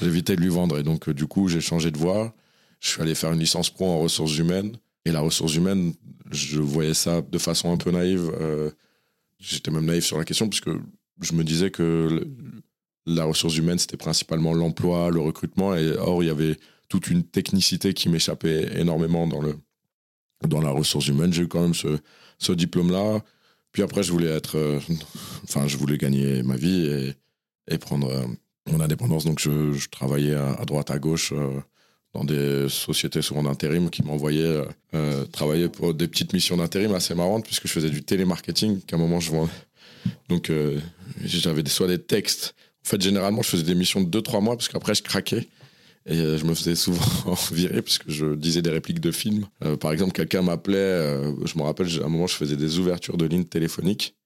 j'évitais 0.00 0.36
de 0.36 0.40
lui 0.40 0.48
vendre. 0.48 0.78
Et 0.78 0.82
donc, 0.82 1.08
euh, 1.08 1.14
du 1.14 1.26
coup, 1.26 1.48
j'ai 1.48 1.60
changé 1.60 1.90
de 1.90 1.98
voie. 1.98 2.34
Je 2.80 2.90
suis 2.90 3.02
allé 3.02 3.14
faire 3.14 3.32
une 3.32 3.40
licence 3.40 3.70
pro 3.70 3.86
en 3.86 3.98
ressources 3.98 4.36
humaines. 4.38 4.76
Et 5.04 5.12
la 5.12 5.20
ressource 5.20 5.54
humaine, 5.54 5.94
je 6.30 6.60
voyais 6.60 6.94
ça 6.94 7.22
de 7.22 7.38
façon 7.38 7.72
un 7.72 7.76
peu 7.76 7.90
naïve. 7.90 8.30
Euh, 8.40 8.70
j'étais 9.38 9.70
même 9.70 9.86
naïf 9.86 10.04
sur 10.04 10.18
la 10.18 10.24
question, 10.24 10.48
puisque 10.48 10.70
je 11.20 11.32
me 11.32 11.42
disais 11.42 11.70
que 11.70 12.26
la 13.06 13.24
ressource 13.24 13.56
humaine, 13.56 13.78
c'était 13.78 13.96
principalement 13.96 14.52
l'emploi, 14.52 15.10
le 15.10 15.20
recrutement. 15.20 15.74
Et 15.74 15.90
or, 15.98 16.22
il 16.22 16.26
y 16.26 16.30
avait 16.30 16.56
toute 16.88 17.08
une 17.08 17.24
technicité 17.24 17.94
qui 17.94 18.08
m'échappait 18.08 18.78
énormément 18.78 19.26
dans, 19.26 19.40
le, 19.40 19.56
dans 20.46 20.60
la 20.60 20.70
ressource 20.70 21.08
humaine. 21.08 21.32
J'ai 21.32 21.42
eu 21.42 21.48
quand 21.48 21.62
même 21.62 21.74
ce, 21.74 21.98
ce 22.38 22.52
diplôme-là. 22.52 23.22
Puis 23.72 23.82
après, 23.82 24.02
je 24.02 24.12
voulais 24.12 24.30
être. 24.30 24.56
Euh, 24.56 24.80
enfin, 25.44 25.66
je 25.66 25.76
voulais 25.76 25.98
gagner 25.98 26.42
ma 26.42 26.56
vie 26.56 27.14
et, 27.68 27.78
prendre 27.78 28.10
euh, 28.10 28.24
mon 28.70 28.80
indépendance. 28.80 29.24
Donc, 29.24 29.38
je, 29.40 29.72
je 29.72 29.88
travaillais 29.88 30.34
à, 30.34 30.64
droite, 30.64 30.90
à 30.90 30.98
gauche 30.98 31.32
euh, 31.32 31.60
dans 32.14 32.24
des 32.24 32.68
sociétés 32.68 33.22
souvent 33.22 33.42
d'intérim 33.42 33.90
qui 33.90 34.02
m'envoyaient 34.02 34.62
travailler 35.30 35.68
pour 35.68 35.92
des 35.92 36.08
petites 36.08 36.32
missions 36.32 36.56
d'intérim 36.56 36.94
assez 36.94 37.14
marrantes 37.14 37.44
puisque 37.44 37.68
je 37.68 37.72
faisais 37.72 37.90
du 37.90 38.02
télémarketing 38.02 38.80
qu'à 38.80 38.96
un 38.96 38.98
moment 38.98 39.20
je 39.20 39.30
vendais. 39.30 39.52
Donc, 40.30 40.50
j'avais 41.22 41.68
soit 41.68 41.86
des 41.86 41.98
textes. 41.98 42.54
En 42.86 42.88
fait, 42.88 43.02
généralement, 43.02 43.42
je 43.42 43.50
faisais 43.50 43.62
des 43.62 43.74
missions 43.74 44.00
de 44.00 44.20
2-3 44.20 44.42
mois 44.42 44.56
parce 44.56 44.68
qu'après, 44.68 44.94
je 44.94 45.02
craquais. 45.02 45.46
Et 46.08 46.38
je 46.38 46.44
me 46.44 46.54
faisais 46.54 46.74
souvent 46.74 47.34
virer 47.52 47.82
parce 47.82 47.98
que 47.98 48.10
je 48.10 48.34
disais 48.34 48.62
des 48.62 48.70
répliques 48.70 49.00
de 49.00 49.10
films. 49.10 49.46
Euh, 49.62 49.76
par 49.76 49.92
exemple, 49.92 50.12
quelqu'un 50.12 50.40
m'appelait, 50.40 50.76
euh, 50.78 51.32
je 51.44 51.58
me 51.58 51.62
rappelle, 51.62 51.86
à 52.00 52.06
un 52.06 52.08
moment, 52.08 52.26
je 52.26 52.34
faisais 52.34 52.56
des 52.56 52.78
ouvertures 52.78 53.18
de 53.18 53.26
lignes 53.26 53.44
téléphoniques 53.44 54.16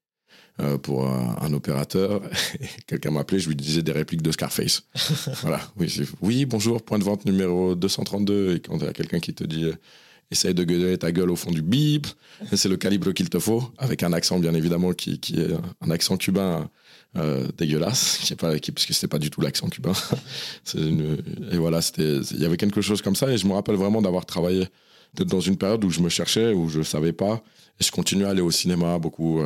euh, 0.60 0.78
pour 0.78 1.08
un, 1.08 1.52
opérateur. 1.52 2.22
quelqu'un 2.86 3.10
m'appelait, 3.10 3.40
je 3.40 3.48
lui 3.48 3.56
disais 3.56 3.82
des 3.82 3.90
répliques 3.90 4.22
de 4.22 4.30
Scarface. 4.30 4.84
voilà, 5.42 5.60
oui, 5.76 5.92
oui, 6.20 6.44
bonjour, 6.46 6.82
point 6.82 7.00
de 7.00 7.04
vente 7.04 7.24
numéro 7.24 7.74
232. 7.74 8.54
Et 8.54 8.60
quand 8.60 8.78
il 8.78 8.84
y 8.84 8.88
a 8.88 8.92
quelqu'un 8.92 9.18
qui 9.18 9.34
te 9.34 9.42
dit 9.42 9.66
essaye 10.30 10.54
de 10.54 10.64
gueuler 10.64 10.96
ta 10.96 11.12
gueule 11.12 11.30
au 11.30 11.36
fond 11.36 11.50
du 11.50 11.62
bip, 11.62 12.06
c'est 12.54 12.68
le 12.68 12.78
calibre 12.78 13.12
qu'il 13.12 13.28
te 13.28 13.38
faut, 13.38 13.70
avec 13.76 14.02
un 14.02 14.14
accent 14.14 14.38
bien 14.38 14.54
évidemment 14.54 14.92
qui, 14.92 15.20
qui 15.20 15.38
est 15.40 15.50
un 15.82 15.90
accent 15.90 16.16
cubain 16.16 16.70
euh, 17.16 17.46
dégueulasse, 17.56 18.18
qui 18.22 18.32
est 18.32 18.36
pas, 18.36 18.58
qui, 18.58 18.72
parce 18.72 18.86
que 18.86 18.92
c'était 18.92 19.08
pas 19.08 19.18
du 19.18 19.30
tout 19.30 19.40
l'accent 19.40 19.68
cubain. 19.68 19.92
et 20.74 21.56
voilà, 21.56 21.82
c'était, 21.82 22.18
il 22.18 22.40
y 22.40 22.44
avait 22.44 22.56
quelque 22.56 22.80
chose 22.80 23.02
comme 23.02 23.16
ça, 23.16 23.30
et 23.30 23.38
je 23.38 23.46
me 23.46 23.52
rappelle 23.52 23.76
vraiment 23.76 24.02
d'avoir 24.02 24.26
travaillé 24.26 24.66
d'être 25.14 25.28
dans 25.28 25.40
une 25.40 25.56
période 25.56 25.84
où 25.84 25.90
je 25.90 26.00
me 26.00 26.08
cherchais, 26.08 26.52
où 26.52 26.68
je 26.68 26.82
savais 26.82 27.12
pas. 27.12 27.42
Et 27.80 27.84
je 27.84 27.90
continuais 27.90 28.26
à 28.26 28.30
aller 28.30 28.40
au 28.40 28.50
cinéma 28.50 28.98
beaucoup. 28.98 29.40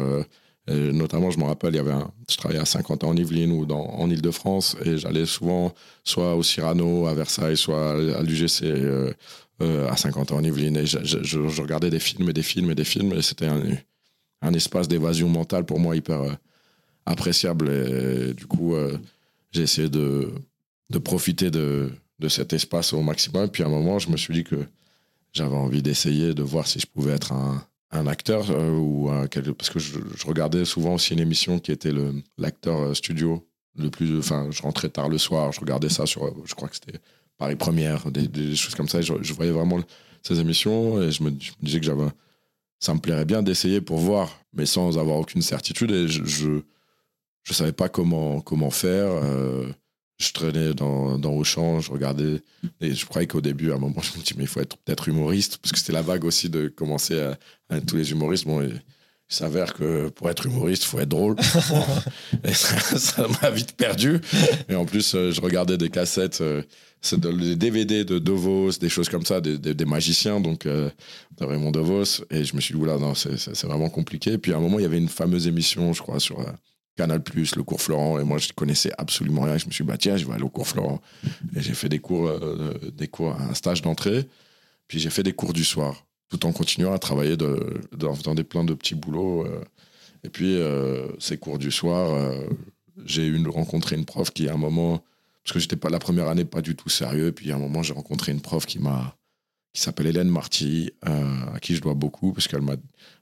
Euh, 0.69 0.93
notamment, 0.93 1.31
je 1.31 1.39
me 1.39 1.45
rappelle, 1.45 1.75
il 1.75 1.77
y 1.77 1.81
avait 1.81 1.93
un, 1.93 2.11
je 2.29 2.37
travaillais 2.37 2.61
à 2.61 2.65
50 2.65 3.05
ans 3.05 3.11
en 3.11 3.17
Yvelines 3.17 3.53
ou 3.53 3.67
dans, 3.67 3.87
en 3.87 4.11
Ile-de-France 4.11 4.77
et 4.85 4.99
j'allais 4.99 5.25
souvent 5.25 5.73
soit 6.03 6.35
au 6.35 6.43
Cyrano, 6.43 7.07
à 7.07 7.15
Versailles, 7.15 7.57
soit 7.57 7.93
à 7.93 8.23
l'UGC 8.23 8.63
euh, 8.65 9.13
euh, 9.63 9.89
à 9.89 9.97
50 9.97 10.33
ans 10.33 10.37
en 10.37 10.45
Yvelines. 10.45 10.77
Et 10.77 10.87
je, 10.87 10.99
je, 11.03 11.61
regardais 11.63 11.91
des 11.91 12.01
films 12.01 12.29
et 12.31 12.33
des 12.33 12.43
films 12.43 12.71
et 12.73 12.75
des 12.75 12.85
films 12.85 13.13
et 13.13 13.23
c'était 13.23 13.47
un, 13.47 13.63
un, 14.43 14.53
espace 14.55 14.89
d'évasion 14.89 15.29
mentale 15.29 15.65
pour 15.65 15.79
moi 15.79 15.95
hyper 15.95 16.23
euh, 16.23 16.33
appréciable. 17.07 17.71
Et, 17.71 18.35
du 18.35 18.47
coup, 18.47 18.75
j'ai 19.53 19.63
essayé 19.63 19.89
de, 19.89 20.33
de 20.91 20.99
profiter 20.99 21.51
de, 21.51 21.91
de 22.19 22.29
cet 22.29 22.53
espace 22.53 22.93
au 22.93 23.03
maximum. 23.03 23.47
Et 23.47 23.49
puis 23.49 23.63
à 23.63 23.67
un 23.67 23.71
moment, 23.71 23.99
je 23.99 24.11
me 24.11 24.17
suis 24.17 24.35
dit 24.35 24.45
que 24.45 24.57
j'avais 25.33 25.57
envie 25.57 25.83
d'essayer 25.83 26.35
de 26.35 26.43
voir 26.43 26.67
si 26.67 26.81
je 26.81 26.87
pouvais 26.87 27.13
être 27.13 27.33
un, 27.33 27.65
un 27.91 28.07
acteur 28.07 28.51
euh, 28.51 28.71
ou 28.71 29.11
un, 29.11 29.27
parce 29.27 29.71
que 29.71 29.79
je, 29.79 29.99
regardais 30.27 30.65
souvent 30.65 30.95
aussi 30.95 31.13
une 31.13 31.21
émission 31.21 31.59
qui 31.59 31.73
était 31.73 31.93
l'acteur 32.39 32.81
euh, 32.81 32.95
studio 32.95 33.47
le 33.79 33.91
plus 33.91 34.19
enfin 34.19 34.49
je 34.51 34.63
rentrais 34.63 34.89
tard 34.89 35.09
le 35.09 35.19
soir 35.19 35.53
je 35.53 35.61
regardais 35.61 35.91
ça 35.91 36.07
sur 36.07 36.35
je 36.47 36.55
crois 36.55 36.69
que 36.69 36.77
c'était 36.77 36.99
Paris 37.37 37.57
Première 37.57 38.11
des, 38.11 38.57
choses 38.57 38.75
comme 38.75 38.89
ça 38.89 39.03
je, 39.03 39.33
voyais 39.35 39.53
vraiment 39.53 39.81
ces 40.23 40.41
émissions 40.41 41.03
et 41.03 41.13
je 41.13 41.23
me, 41.23 41.31
disais 41.31 41.79
que 41.79 41.87
j'avais 41.87 42.09
ça 42.81 42.95
me 42.95 42.99
plairait 42.99 43.27
bien 43.27 43.43
d'essayer 43.43 43.81
pour 43.81 43.99
voir 43.99 44.41
mais 44.55 44.67
sans 44.67 44.99
avoir 44.99 45.19
aucune 45.19 45.43
certitude 45.43 45.91
et 45.91 46.09
je 46.09 46.63
je, 47.47 47.53
savais 47.53 47.73
pas 47.73 47.89
comment 47.89 48.41
comment 48.41 48.71
faire 48.71 49.07
euh, 49.09 49.67
je 50.19 50.33
traînais 50.33 50.73
dans, 50.73 51.19
dans 51.19 51.33
Auchan, 51.33 51.81
je 51.81 51.91
regardais, 51.91 52.41
et 52.81 52.95
je 52.95 53.05
croyais 53.07 53.27
qu'au 53.27 53.41
début, 53.41 53.73
à 53.73 53.75
un 53.75 53.79
moment, 53.79 54.01
je 54.03 54.19
me 54.19 54.25
dis, 54.25 54.33
mais 54.37 54.45
il 54.45 54.49
faut 54.49 54.61
être 54.61 54.77
peut-être 54.79 55.09
humoriste, 55.09 55.59
parce 55.59 55.73
que 55.73 55.79
c'était 55.79 55.93
la 55.93 56.03
vague 56.03 56.25
aussi 56.25 56.49
de 56.49 56.69
commencer 56.69 57.21
à, 57.21 57.39
être 57.77 57.87
tous 57.87 57.97
les 57.97 58.11
humoristes. 58.13 58.47
Bon, 58.47 58.63
il 58.63 58.81
s'avère 59.29 59.75
que 59.75 60.09
pour 60.09 60.31
être 60.31 60.47
humoriste, 60.47 60.85
il 60.85 60.87
faut 60.87 61.01
être 61.01 61.09
drôle. 61.09 61.37
et 62.45 62.55
ça 62.55 63.27
m'a 63.43 63.51
vite 63.51 63.77
perdu. 63.77 64.21
Et 64.69 64.75
en 64.75 64.85
plus, 64.87 65.15
euh, 65.15 65.33
je 65.33 65.41
regardais 65.41 65.77
des 65.77 65.91
cassettes, 65.91 66.41
euh, 66.41 66.63
des 67.13 67.57
DVD 67.57 68.05
de 68.05 68.19
Devos, 68.19 68.79
des 68.81 68.89
choses 68.89 69.09
comme 69.09 69.27
ça, 69.27 69.41
des, 69.41 69.59
des, 69.59 69.85
magiciens, 69.85 70.41
donc 70.41 70.65
euh, 70.65 70.89
de 71.39 71.45
Raymond 71.45 71.73
Devos. 71.73 72.25
Et 72.31 72.45
je 72.45 72.55
me 72.57 72.61
suis 72.61 72.75
dit, 72.75 72.81
oula, 72.81 72.99
non, 72.99 73.15
c'est 73.15 73.65
vraiment 73.65 73.91
compliqué. 73.91 74.35
Et 74.35 74.39
puis 74.39 74.53
à 74.53 74.57
un 74.57 74.61
moment, 74.61 74.79
il 74.79 74.83
y 74.83 74.87
avait 74.87 74.99
une 74.99 75.09
fameuse 75.09 75.47
émission, 75.47 75.93
je 75.93 76.03
crois, 76.03 76.21
sur 76.21 76.41
Canal+, 76.97 77.23
le 77.35 77.63
cours 77.63 77.81
Florent, 77.81 78.19
et 78.19 78.25
moi 78.25 78.39
je 78.39 78.53
connaissais 78.53 78.91
absolument 78.99 79.43
rien. 79.43 79.59
Je 79.59 79.67
me 79.67 79.71
suis 79.71 79.85
dit, 79.85 79.89
bah 79.89 79.99
tiens, 79.99 80.17
je 80.17 80.27
vais 80.27 80.33
aller 80.33 80.43
au 80.43 80.49
cours 80.49 80.67
Florent. 80.67 81.01
Et 81.55 81.61
j'ai 81.61 81.75
fait 81.75 81.89
des 81.89 81.99
cours, 81.99 82.29
euh, 82.29 82.75
des 82.97 83.07
cours, 83.07 83.39
un 83.39 83.55
stage 83.55 83.83
d'entrée, 83.83 84.27
puis 84.89 84.99
j'ai 84.99 85.11
fait 85.11 85.23
des 85.23 85.35
cours 85.35 85.53
du 85.53 85.65
soir, 85.65 86.07
tout 86.31 86.45
en 86.47 86.53
continuant 86.53 86.93
à 86.93 86.99
travailler 86.99 87.37
de, 87.37 87.81
dans, 87.93 88.35
des 88.35 88.45
plein 88.45 88.65
de 88.65 88.75
petits 88.75 88.95
boulots. 88.95 89.45
Euh. 89.45 89.63
et 90.25 90.31
puis, 90.31 90.57
euh, 90.57 91.07
ces 91.19 91.37
cours 91.37 91.59
du 91.59 91.71
soir, 91.71 92.35
j'ai 93.05 93.31
rencontré 93.47 93.97
une 93.97 94.07
prof 94.07 94.31
qui, 94.31 94.49
à 94.49 94.55
un 94.55 94.59
moment, 94.59 95.05
parce 95.45 95.53
que 95.53 95.59
j'étais 95.61 95.77
pas 95.77 95.91
la 95.91 95.99
première 95.99 96.29
année 96.29 96.45
pas 96.45 96.63
du 96.63 96.75
tout 96.75 96.89
sérieux, 96.89 97.31
puis 97.33 97.53
à 97.53 97.57
un 97.57 97.59
moment, 97.59 97.83
j'ai 97.83 97.93
rencontré 97.93 98.33
une 98.33 98.41
prof 98.41 98.65
qui 98.67 98.79
m'a 98.79 99.17
qui 99.73 99.83
s'appelle 99.83 100.07
Hélène 100.07 100.31
Marty, 100.31 100.91
à 101.03 101.61
qui 101.61 101.77
je 101.77 101.83
dois 101.83 101.93
beaucoup, 101.93 102.33
parce 102.33 102.49
qu'elle 102.49 102.63
m'a 102.63 102.77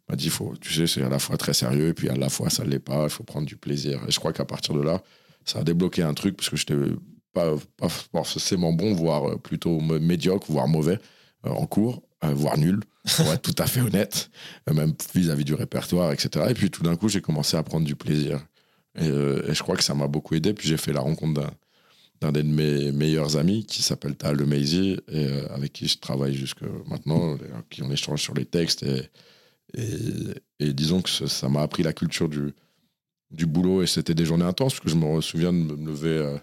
m'a 0.08 0.16
dit, 0.16 0.28
faut, 0.28 0.54
tu 0.60 0.72
sais, 0.72 0.86
c'est 0.86 1.02
à 1.02 1.08
la 1.08 1.18
fois 1.18 1.36
très 1.36 1.54
sérieux, 1.54 1.88
et 1.88 1.94
puis 1.94 2.08
à 2.08 2.16
la 2.16 2.28
fois 2.28 2.50
ça 2.50 2.64
ne 2.64 2.70
l'est 2.70 2.78
pas, 2.78 3.04
il 3.04 3.10
faut 3.10 3.24
prendre 3.24 3.46
du 3.46 3.56
plaisir. 3.56 4.00
Et 4.06 4.10
je 4.10 4.18
crois 4.18 4.32
qu'à 4.32 4.44
partir 4.44 4.74
de 4.74 4.82
là, 4.82 5.02
ça 5.44 5.60
a 5.60 5.64
débloqué 5.64 6.02
un 6.02 6.14
truc, 6.14 6.36
parce 6.36 6.50
que 6.50 6.56
je 6.56 6.64
n'étais 6.70 6.96
pas, 7.32 7.54
forcément 8.12 8.72
bon, 8.72 8.94
voire 8.94 9.38
plutôt 9.40 9.80
médiocre, 9.80 10.46
voire 10.50 10.68
mauvais 10.68 10.98
euh, 11.46 11.50
en 11.50 11.66
cours, 11.66 12.02
euh, 12.24 12.28
voire 12.28 12.56
nul, 12.56 12.80
pour 13.16 13.26
être 13.32 13.42
tout 13.42 13.62
à 13.62 13.66
fait 13.66 13.80
honnête, 13.80 14.30
euh, 14.70 14.74
même 14.74 14.94
vis-à-vis 15.14 15.44
du 15.44 15.54
répertoire, 15.54 16.12
etc. 16.12 16.46
Et 16.50 16.54
puis 16.54 16.70
tout 16.70 16.82
d'un 16.82 16.96
coup, 16.96 17.08
j'ai 17.08 17.20
commencé 17.20 17.56
à 17.56 17.62
prendre 17.62 17.86
du 17.86 17.96
plaisir. 17.96 18.44
Et, 18.96 19.08
je 19.08 19.62
crois 19.62 19.76
que 19.76 19.82
ça 19.82 19.94
m'a 19.94 20.06
beaucoup 20.06 20.34
aidé. 20.36 20.54
Puis 20.54 20.68
j'ai 20.68 20.76
fait 20.76 20.92
la 20.92 21.00
rencontre 21.00 21.42
d'un 21.42 21.50
d'un 22.20 22.30
de 22.30 22.42
mes 22.42 22.92
meilleurs 22.92 23.36
amis 23.36 23.66
qui 23.66 23.82
s'appelle 23.82 24.14
Tal 24.14 24.36
Le 24.36 24.46
et 24.54 25.28
avec 25.50 25.72
qui 25.72 25.88
je 25.88 25.98
travaille 25.98 26.32
jusque 26.32 26.62
maintenant, 26.86 27.36
qui 27.68 27.82
on 27.82 27.90
échange 27.90 28.22
sur 28.22 28.34
les 28.34 28.46
textes 28.46 28.84
et, 28.84 29.10
et, 29.76 30.72
disons 30.72 31.02
que 31.02 31.10
ça 31.10 31.48
m'a 31.48 31.62
appris 31.62 31.82
la 31.82 31.92
culture 31.92 32.28
du, 32.28 32.52
du 33.30 33.46
boulot 33.46 33.82
et 33.82 33.86
c'était 33.86 34.14
des 34.14 34.24
journées 34.24 34.44
intenses 34.44 34.74
parce 34.74 34.84
que 34.84 34.90
je 34.90 34.96
me 34.96 35.20
souviens 35.20 35.52
de 35.52 35.58
me 35.58 35.86
lever 35.86 36.18
euh, 36.18 36.38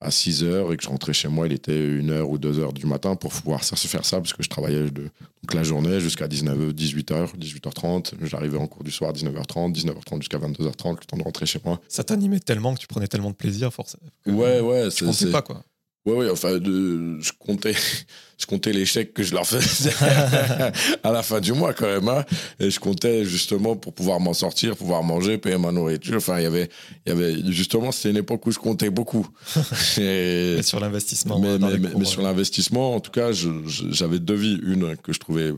à 0.00 0.10
6 0.10 0.44
heures 0.44 0.72
et 0.72 0.76
que 0.76 0.82
je 0.82 0.88
rentrais 0.88 1.12
chez 1.12 1.28
moi, 1.28 1.46
il 1.46 1.52
était 1.52 1.72
1 1.72 2.08
heure 2.10 2.28
ou 2.28 2.38
2 2.38 2.58
heures 2.58 2.72
du 2.72 2.86
matin 2.86 3.16
pour 3.16 3.32
pouvoir 3.32 3.64
se 3.64 3.74
faire 3.86 4.04
ça 4.04 4.18
parce 4.18 4.32
que 4.32 4.42
je 4.42 4.48
travaillais 4.48 4.90
de, 4.90 5.02
donc 5.02 5.54
la 5.54 5.62
journée 5.62 6.00
jusqu'à 6.00 6.28
19, 6.28 6.72
18h, 6.72 7.36
18h30. 7.36 8.14
J'arrivais 8.22 8.58
en 8.58 8.66
cours 8.66 8.84
du 8.84 8.90
soir 8.90 9.10
à 9.10 9.12
19h30, 9.12 9.72
19h30 9.72 10.18
jusqu'à 10.18 10.38
22h30, 10.38 10.90
le 11.00 11.06
temps 11.06 11.16
de 11.16 11.22
rentrer 11.22 11.46
chez 11.46 11.60
moi. 11.64 11.80
Ça 11.88 12.04
t'animait 12.04 12.40
tellement 12.40 12.74
que 12.74 12.80
tu 12.80 12.86
prenais 12.86 13.08
tellement 13.08 13.30
de 13.30 13.36
plaisir, 13.36 13.72
forcément. 13.72 14.08
Ouais, 14.26 14.60
ouais. 14.60 14.88
Pensais 15.00 15.30
pas, 15.30 15.42
quoi. 15.42 15.62
Oui, 16.06 16.14
oui, 16.18 16.30
enfin, 16.30 16.60
je 16.62 17.32
comptais, 17.36 17.74
je 18.38 18.46
comptais 18.46 18.84
chèques 18.84 19.12
que 19.12 19.24
je 19.24 19.34
leur 19.34 19.44
faisais 19.44 19.90
à 21.02 21.10
la 21.10 21.22
fin 21.24 21.40
du 21.40 21.52
mois 21.52 21.74
quand 21.74 21.86
même, 21.86 22.08
hein. 22.08 22.24
et 22.60 22.70
je 22.70 22.78
comptais 22.78 23.24
justement 23.24 23.74
pour 23.74 23.92
pouvoir 23.92 24.20
m'en 24.20 24.32
sortir, 24.32 24.76
pouvoir 24.76 25.02
manger, 25.02 25.36
payer 25.36 25.58
ma 25.58 25.72
nourriture. 25.72 26.18
Enfin, 26.18 26.38
il 26.38 26.44
y 26.44 26.46
avait, 26.46 26.68
il 27.04 27.08
y 27.08 27.12
avait 27.12 27.52
justement, 27.52 27.90
c'était 27.90 28.10
une 28.10 28.18
époque 28.18 28.46
où 28.46 28.52
je 28.52 28.58
comptais 28.58 28.88
beaucoup. 28.88 29.26
et, 29.98 30.60
sur 30.62 30.78
l'investissement. 30.78 31.40
Mais, 31.40 31.58
mais, 31.58 32.04
sur 32.04 32.22
l'investissement, 32.22 32.94
en 32.94 33.00
tout 33.00 33.10
cas, 33.10 33.32
j'avais 33.32 34.20
deux 34.20 34.34
vies, 34.34 34.60
une 34.62 34.96
que 34.96 35.12
je 35.12 35.18
trouvais 35.18 35.52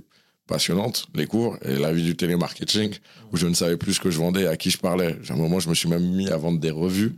passionnante, 0.47 1.09
les 1.15 1.27
cours, 1.27 1.59
et 1.63 1.77
la 1.77 1.93
vie 1.93 2.05
du 2.05 2.17
télémarketing, 2.17 2.95
où 3.33 3.37
je 3.37 3.47
ne 3.47 3.53
savais 3.53 3.77
plus 3.77 3.95
ce 3.95 4.01
que 4.01 4.11
je 4.11 4.19
vendais, 4.19 4.47
à 4.47 4.57
qui 4.57 4.71
je 4.71 4.79
parlais. 4.79 5.15
À 5.29 5.35
un 5.35 5.37
moment, 5.37 5.61
je 5.61 5.69
me 5.69 5.75
suis 5.75 5.91
même 5.91 6.09
mis 6.17 6.31
à 6.31 6.39
vendre 6.39 6.59
des 6.59 6.71
revues 6.71 7.13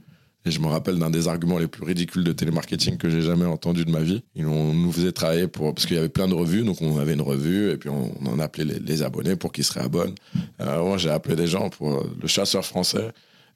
et 0.46 0.50
je 0.50 0.60
me 0.60 0.68
rappelle 0.68 0.98
d'un 0.98 1.10
des 1.10 1.28
arguments 1.28 1.58
les 1.58 1.66
plus 1.66 1.84
ridicules 1.84 2.24
de 2.24 2.32
télémarketing 2.32 2.96
que 2.96 3.10
j'ai 3.10 3.20
jamais 3.20 3.44
entendu 3.44 3.84
de 3.84 3.90
ma 3.90 4.00
vie. 4.00 4.22
Ils 4.34 4.46
nous 4.46 4.90
faisait 4.90 5.12
travailler 5.12 5.48
pour, 5.48 5.74
parce 5.74 5.86
qu'il 5.86 5.96
y 5.96 5.98
avait 5.98 6.08
plein 6.08 6.28
de 6.28 6.34
revues, 6.34 6.62
donc 6.62 6.80
on 6.80 6.98
avait 6.98 7.12
une 7.12 7.20
revue 7.20 7.70
et 7.70 7.76
puis 7.76 7.90
on, 7.90 8.12
en 8.26 8.38
appelait 8.38 8.64
les, 8.64 9.02
abonnés 9.02 9.36
pour 9.36 9.52
qu'ils 9.52 9.64
se 9.64 9.72
réabonnent. 9.74 10.14
Euh, 10.60 10.82
moi, 10.82 10.96
j'ai 10.96 11.10
appelé 11.10 11.36
des 11.36 11.46
gens 11.46 11.68
pour 11.68 12.06
le 12.20 12.28
chasseur 12.28 12.64
français. 12.64 13.10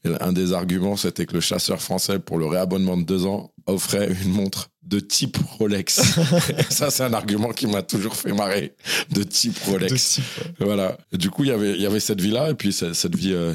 Et 0.05 0.11
un 0.21 0.33
des 0.33 0.53
arguments, 0.53 0.97
c'était 0.97 1.25
que 1.25 1.33
le 1.33 1.41
chasseur 1.41 1.81
français, 1.81 2.19
pour 2.19 2.37
le 2.37 2.45
réabonnement 2.45 2.99
de 2.99 3.05
deux 3.05 3.25
ans, 3.25 3.51
offrait 3.67 4.13
une 4.23 4.33
montre 4.33 4.69
de 4.83 5.01
type 5.01 5.39
Rolex. 5.59 6.03
ça, 6.69 6.91
c'est 6.91 7.05
un 7.05 7.15
argument 7.15 7.53
qui 7.53 7.67
m'a 7.67 7.81
toujours 7.81 8.15
fait 8.15 8.35
marrer. 8.35 8.75
De 9.11 9.23
type 9.23 9.59
Rolex. 9.61 10.21
Voilà. 10.61 10.99
du 11.15 11.31
coup, 11.31 11.45
il 11.45 11.49
y 11.49 11.53
avait, 11.53 11.75
il 11.75 11.81
y 11.81 11.87
avait 11.87 12.01
cette 12.01 12.21
vie-là 12.21 12.51
et 12.51 12.55
puis 12.55 12.75
cette, 12.75 13.17
vie 13.17 13.33
euh, 13.33 13.55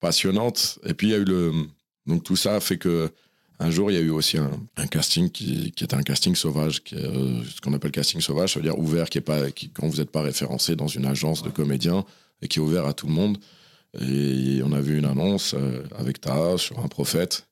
passionnante. 0.00 0.78
Et 0.84 0.92
puis, 0.92 1.06
il 1.06 1.10
y 1.12 1.14
a 1.14 1.18
eu 1.18 1.24
le, 1.24 1.52
donc 2.06 2.22
tout 2.22 2.36
ça 2.36 2.60
fait 2.60 2.78
que 2.78 3.10
un 3.58 3.70
jour, 3.70 3.90
il 3.90 3.94
y 3.94 3.96
a 3.96 4.02
eu 4.02 4.10
aussi 4.10 4.36
un, 4.36 4.86
casting 4.86 5.30
qui, 5.30 5.68
était 5.68 5.94
un 5.94 6.02
casting 6.02 6.34
sauvage, 6.34 6.82
euh, 6.92 7.42
ce 7.42 7.60
qu'on 7.62 7.72
appelle 7.72 7.90
casting 7.90 8.20
sauvage, 8.20 8.52
ça 8.52 8.60
veut 8.60 8.64
dire 8.64 8.78
ouvert, 8.78 9.08
qui 9.08 9.18
est 9.18 9.22
pas, 9.22 9.50
quand 9.72 9.88
vous 9.88 9.96
n'êtes 9.96 10.10
pas 10.10 10.20
référencé 10.20 10.76
dans 10.76 10.88
une 10.88 11.06
agence 11.06 11.42
de 11.42 11.48
comédiens 11.48 12.04
et 12.42 12.48
qui 12.48 12.58
est 12.58 12.62
ouvert 12.62 12.84
à 12.84 12.92
tout 12.92 13.06
le 13.06 13.14
monde. 13.14 13.38
Et 14.00 14.60
on 14.62 14.72
a 14.72 14.80
vu 14.80 14.98
une 14.98 15.06
annonce 15.06 15.54
euh, 15.54 15.84
avec 15.96 16.20
Ta 16.20 16.58
sur 16.58 16.80
un 16.80 16.88
prophète. 16.88 17.48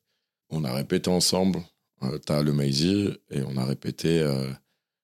On 0.49 0.63
a 0.63 0.73
répété 0.73 1.09
ensemble, 1.09 1.59
euh, 2.03 2.19
Ta 2.19 2.43
le 2.43 2.53
Maisie, 2.53 3.09
et 3.31 3.41
on 3.41 3.57
a 3.57 3.65
répété. 3.65 4.19
Euh, 4.19 4.51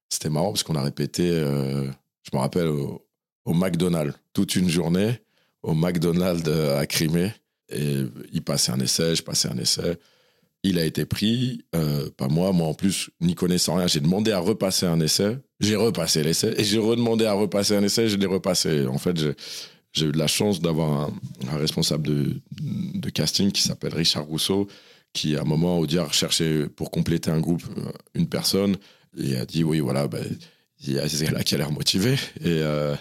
c'était 0.09 0.29
marrant 0.29 0.51
parce 0.51 0.61
qu'on 0.61 0.75
a 0.75 0.83
répété, 0.83 1.29
je 1.29 2.29
me 2.33 2.37
rappelle, 2.37 2.67
au 2.67 3.53
McDonald's, 3.53 4.13
toute 4.33 4.57
une 4.57 4.67
journée, 4.67 5.21
au 5.63 5.73
McDonald's 5.73 6.49
à 6.49 6.85
Crimée. 6.85 7.31
Et 7.71 8.05
il 8.33 8.41
passait 8.41 8.71
un 8.71 8.79
essai, 8.79 9.15
je 9.15 9.23
passais 9.23 9.49
un 9.49 9.57
essai. 9.57 9.97
Il 10.63 10.77
a 10.77 10.85
été 10.85 11.05
pris, 11.05 11.65
euh, 11.75 12.09
pas 12.15 12.27
moi. 12.27 12.51
Moi, 12.51 12.67
en 12.67 12.73
plus, 12.73 13.09
n'y 13.19 13.33
connaissant 13.33 13.75
rien, 13.75 13.87
j'ai 13.87 13.99
demandé 13.99 14.31
à 14.31 14.39
repasser 14.39 14.85
un 14.85 14.99
essai. 14.99 15.37
J'ai 15.59 15.75
repassé 15.75 16.23
l'essai 16.23 16.53
et 16.57 16.63
j'ai 16.63 16.77
redemandé 16.77 17.25
à 17.25 17.33
repasser 17.33 17.75
un 17.75 17.83
essai. 17.83 18.07
Je 18.07 18.17
l'ai 18.17 18.27
repassé. 18.27 18.85
En 18.85 18.97
fait, 18.99 19.17
j'ai 19.93 20.05
eu 20.05 20.11
de 20.11 20.17
la 20.17 20.27
chance 20.27 20.61
d'avoir 20.61 21.09
un, 21.49 21.57
responsable 21.57 22.07
de, 22.07 23.09
casting 23.09 23.51
qui 23.51 23.61
s'appelle 23.61 23.93
Richard 23.93 24.25
Rousseau, 24.25 24.67
qui, 25.13 25.35
à 25.35 25.41
un 25.41 25.45
moment, 25.45 25.79
au 25.79 25.87
dire, 25.87 26.13
cherchait 26.13 26.67
pour 26.67 26.91
compléter 26.91 27.31
un 27.31 27.39
groupe 27.39 27.63
euh, 27.77 27.91
une 28.13 28.27
personne 28.27 28.77
et 29.17 29.35
a 29.37 29.45
dit 29.45 29.63
Oui, 29.63 29.79
voilà, 29.79 30.07
ben, 30.07 30.23
il 30.83 30.93
y 30.93 30.99
a 30.99 31.07
qui 31.07 31.55
a 31.55 31.57
l'air 31.57 31.71
motivé. 31.71 32.13
Et, 32.39 32.61
euh, 32.61 32.95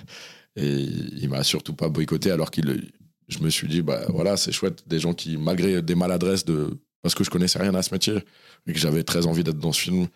et 0.56 0.66
il 0.66 1.28
m'a 1.28 1.44
surtout 1.44 1.74
pas 1.74 1.88
boycotté 1.88 2.30
alors 2.30 2.50
qu'il 2.50 2.90
je 3.30 3.42
me 3.42 3.50
suis 3.50 3.68
dit, 3.68 3.82
bah 3.82 4.02
voilà, 4.08 4.36
c'est 4.36 4.52
chouette, 4.52 4.82
des 4.86 4.98
gens 4.98 5.14
qui, 5.14 5.36
malgré 5.36 5.80
des 5.82 5.94
maladresses, 5.94 6.44
de, 6.44 6.78
parce 7.02 7.14
que 7.14 7.24
je 7.24 7.30
connaissais 7.30 7.58
rien 7.58 7.74
à 7.74 7.82
ce 7.82 7.94
métier, 7.94 8.18
et 8.66 8.72
que 8.72 8.78
j'avais 8.78 9.02
très 9.02 9.26
envie 9.26 9.44
d'être 9.44 9.58
dans 9.58 9.72
ce 9.72 9.80
film. 9.80 10.08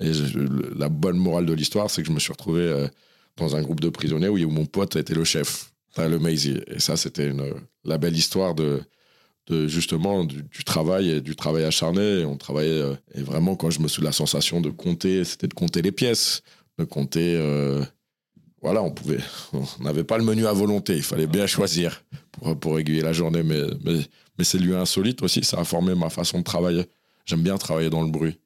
Et 0.00 0.12
la 0.76 0.88
bonne 0.88 1.18
morale 1.18 1.46
de 1.46 1.52
l'histoire, 1.52 1.90
c'est 1.90 2.02
que 2.02 2.08
je 2.08 2.12
me 2.12 2.20
suis 2.20 2.32
retrouvé 2.32 2.62
euh, 2.62 2.88
dans 3.36 3.56
un 3.56 3.62
groupe 3.62 3.80
de 3.80 3.90
prisonniers 3.90 4.28
où, 4.28 4.50
mon 4.50 4.64
pote 4.64 4.96
était 4.96 5.14
le 5.14 5.24
chef, 5.24 5.72
le 5.98 6.18
Maisie. 6.18 6.60
Et 6.68 6.80
ça, 6.80 6.96
c'était 6.96 7.32
la 7.84 7.98
belle 7.98 8.16
histoire 8.16 8.54
de, 8.54 8.80
justement 9.66 10.24
du, 10.24 10.64
travail 10.64 11.10
et 11.10 11.20
du 11.20 11.36
travail 11.36 11.64
acharné. 11.64 12.20
Et 12.20 12.24
on 12.24 12.36
travaillait, 12.36 12.82
euh, 12.82 12.94
et 13.14 13.22
vraiment, 13.22 13.56
quand 13.56 13.70
je 13.70 13.80
me 13.80 13.88
suis 13.88 14.02
la 14.02 14.12
sensation 14.12 14.60
de 14.60 14.70
compter, 14.70 15.24
c'était 15.24 15.48
de 15.48 15.54
compter 15.54 15.82
les 15.82 15.92
pièces, 15.92 16.42
de 16.78 16.84
compter. 16.84 17.36
Euh, 17.36 17.84
voilà, 18.62 18.82
on 18.82 18.90
pouvait, 18.90 19.20
on 19.52 19.82
n'avait 19.82 20.04
pas 20.04 20.18
le 20.18 20.24
menu 20.24 20.46
à 20.46 20.52
volonté. 20.52 20.96
Il 20.96 21.02
fallait 21.02 21.26
bien 21.26 21.46
choisir 21.46 22.02
pour, 22.32 22.58
pour 22.58 22.78
aiguiller 22.78 23.00
la 23.02 23.12
journée. 23.12 23.42
Mais, 23.42 23.60
mais, 23.84 24.00
mais 24.38 24.44
ces 24.44 24.58
lieux 24.58 24.76
insolites 24.76 25.22
aussi, 25.22 25.42
ça 25.44 25.58
a 25.60 25.64
formé 25.64 25.94
ma 25.94 26.10
façon 26.10 26.38
de 26.38 26.44
travailler. 26.44 26.84
J'aime 27.26 27.42
bien 27.42 27.56
travailler 27.58 27.90
dans 27.90 28.02
le 28.02 28.10
bruit. 28.10 28.38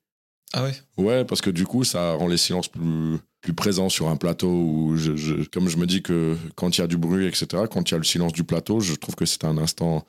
Ah 0.52 0.62
ouais? 0.62 0.72
Ouais, 0.96 1.24
parce 1.24 1.40
que 1.40 1.50
du 1.50 1.64
coup, 1.66 1.82
ça 1.84 2.12
rend 2.14 2.28
les 2.28 2.36
silences 2.36 2.68
plus, 2.68 3.18
plus 3.40 3.54
présents 3.54 3.88
sur 3.88 4.08
un 4.08 4.16
plateau. 4.16 4.48
Où 4.48 4.96
je, 4.96 5.16
je- 5.16 5.44
comme 5.52 5.68
je 5.68 5.76
me 5.78 5.86
dis 5.86 6.00
que 6.02 6.36
quand 6.54 6.76
il 6.78 6.80
y 6.80 6.84
a 6.84 6.86
du 6.86 6.96
bruit, 6.96 7.26
etc., 7.26 7.64
quand 7.70 7.90
il 7.90 7.92
y 7.92 7.96
a 7.96 7.98
le 7.98 8.04
silence 8.04 8.32
du 8.32 8.44
plateau, 8.44 8.78
je 8.80 8.94
trouve 8.94 9.16
que 9.16 9.26
c'est 9.26 9.44
un 9.44 9.58
instant 9.58 10.04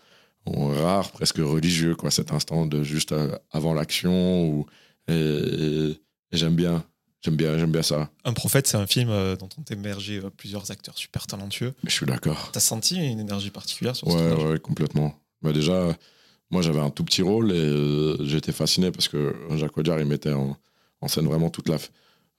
rare, 0.46 1.12
presque 1.12 1.38
religieux, 1.38 1.96
quoi, 1.96 2.12
cet 2.12 2.32
instant 2.32 2.68
de 2.68 2.84
juste 2.84 3.12
euh, 3.12 3.36
avant 3.52 3.74
l'action. 3.74 4.48
Ou, 4.50 4.66
et, 5.08 5.14
et- 5.16 5.90
et 6.32 6.38
j'aime 6.38 6.56
bien. 6.56 6.84
J'aime 7.26 7.36
bien, 7.38 7.58
j'aime 7.58 7.72
bien 7.72 7.82
ça. 7.82 8.12
Un 8.24 8.34
prophète, 8.34 8.68
c'est 8.68 8.78
un 8.78 8.86
film 8.86 9.10
euh, 9.10 9.36
dont 9.36 9.50
ont 9.58 9.64
émergé 9.74 10.18
euh, 10.18 10.30
plusieurs 10.30 10.70
acteurs 10.70 10.96
super 10.96 11.26
talentueux. 11.26 11.74
Je 11.84 11.90
suis 11.90 12.06
d'accord. 12.06 12.52
T'as 12.54 12.60
senti 12.60 12.98
une 12.98 13.20
énergie 13.20 13.50
particulière 13.50 13.96
sur 13.96 14.12
ce 14.12 14.16
Ouais, 14.16 14.44
ouais, 14.52 14.60
complètement. 14.60 15.16
Bah 15.42 15.52
déjà, 15.52 15.98
moi 16.52 16.62
j'avais 16.62 16.80
un 16.80 16.92
tout 16.92 17.04
petit 17.04 17.24
rôle 17.24 17.52
et 17.52 17.56
euh, 17.56 18.24
j'étais 18.26 18.52
fasciné 18.52 18.92
parce 18.92 19.08
que 19.08 19.36
Jacques 19.56 19.76
Audiard, 19.76 20.00
il 20.00 20.06
mettait 20.06 20.34
en, 20.34 20.56
en 21.02 21.08
scène 21.08 21.26
vraiment 21.26 21.50
toute 21.50 21.68
la, 21.68 21.78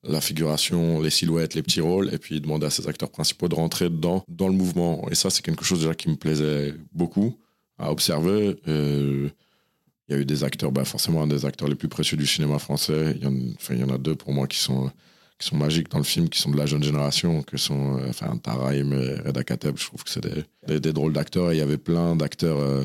la 0.05 0.21
figuration, 0.21 1.01
les 1.01 1.11
silhouettes, 1.11 1.55
les 1.55 1.65
petits 1.65 1.81
rôles, 1.81 2.15
et 2.15 2.19
puis 2.19 2.37
il 2.37 2.41
demandait 2.41 2.67
à 2.67 2.71
ses 2.71 2.87
acteurs 2.87 3.11
principaux 3.11 3.49
de 3.49 3.57
rentrer 3.57 3.91
dedans, 3.91 4.25
dans 4.29 4.47
le 4.47 4.55
mouvement. 4.55 5.09
Et 5.11 5.17
ça, 5.17 5.31
c'est 5.31 5.43
quelque 5.43 5.65
chose 5.65 5.81
déjà 5.81 5.95
qui 5.97 6.09
me 6.09 6.17
plaisait 6.17 6.75
beaucoup 6.93 7.37
à 7.79 7.91
observer. 7.91 8.57
Euh, 8.69 9.31
Il 10.09 10.15
y 10.15 10.19
a 10.19 10.21
eu 10.21 10.25
des 10.25 10.45
acteurs, 10.45 10.71
bah 10.71 10.85
forcément 10.85 11.23
un 11.23 11.27
des 11.27 11.45
acteurs 11.45 11.69
les 11.69 11.75
plus 11.75 11.89
précieux 11.89 12.17
du 12.17 12.27
cinéma 12.27 12.59
français. 12.59 13.15
Il 13.17 13.25
y 13.25 13.27
en, 13.27 13.35
enfin, 13.57 13.75
il 13.75 13.81
y 13.81 13.85
en 13.85 13.91
a 13.91 13.99
deux 13.99 14.15
pour 14.15 14.33
moi 14.33 14.47
qui 14.47 14.59
sont, 14.59 14.91
qui 15.39 15.49
sont 15.49 15.57
magiques 15.57 15.91
dans 15.91 15.99
le 15.99 16.05
film, 16.05 16.29
qui 16.29 16.41
sont 16.41 16.51
de 16.51 16.57
la 16.57 16.67
jeune 16.67 16.83
génération, 16.85 17.43
que 17.43 17.57
sont 17.57 17.99
euh, 17.99 18.09
enfin, 18.09 18.37
Taraim 18.37 18.93
et 18.93 19.15
Reda 19.27 19.43
Kateb. 19.43 19.77
Je 19.79 19.85
trouve 19.87 20.05
que 20.05 20.11
c'est 20.11 20.25
des, 20.69 20.79
des, 20.81 20.93
drôles 20.93 21.13
d'acteurs. 21.13 21.51
Et 21.51 21.57
il 21.57 21.59
y 21.59 21.63
avait 21.63 21.77
plein 21.77 22.15
d'acteurs 22.15 22.59
euh, 22.61 22.85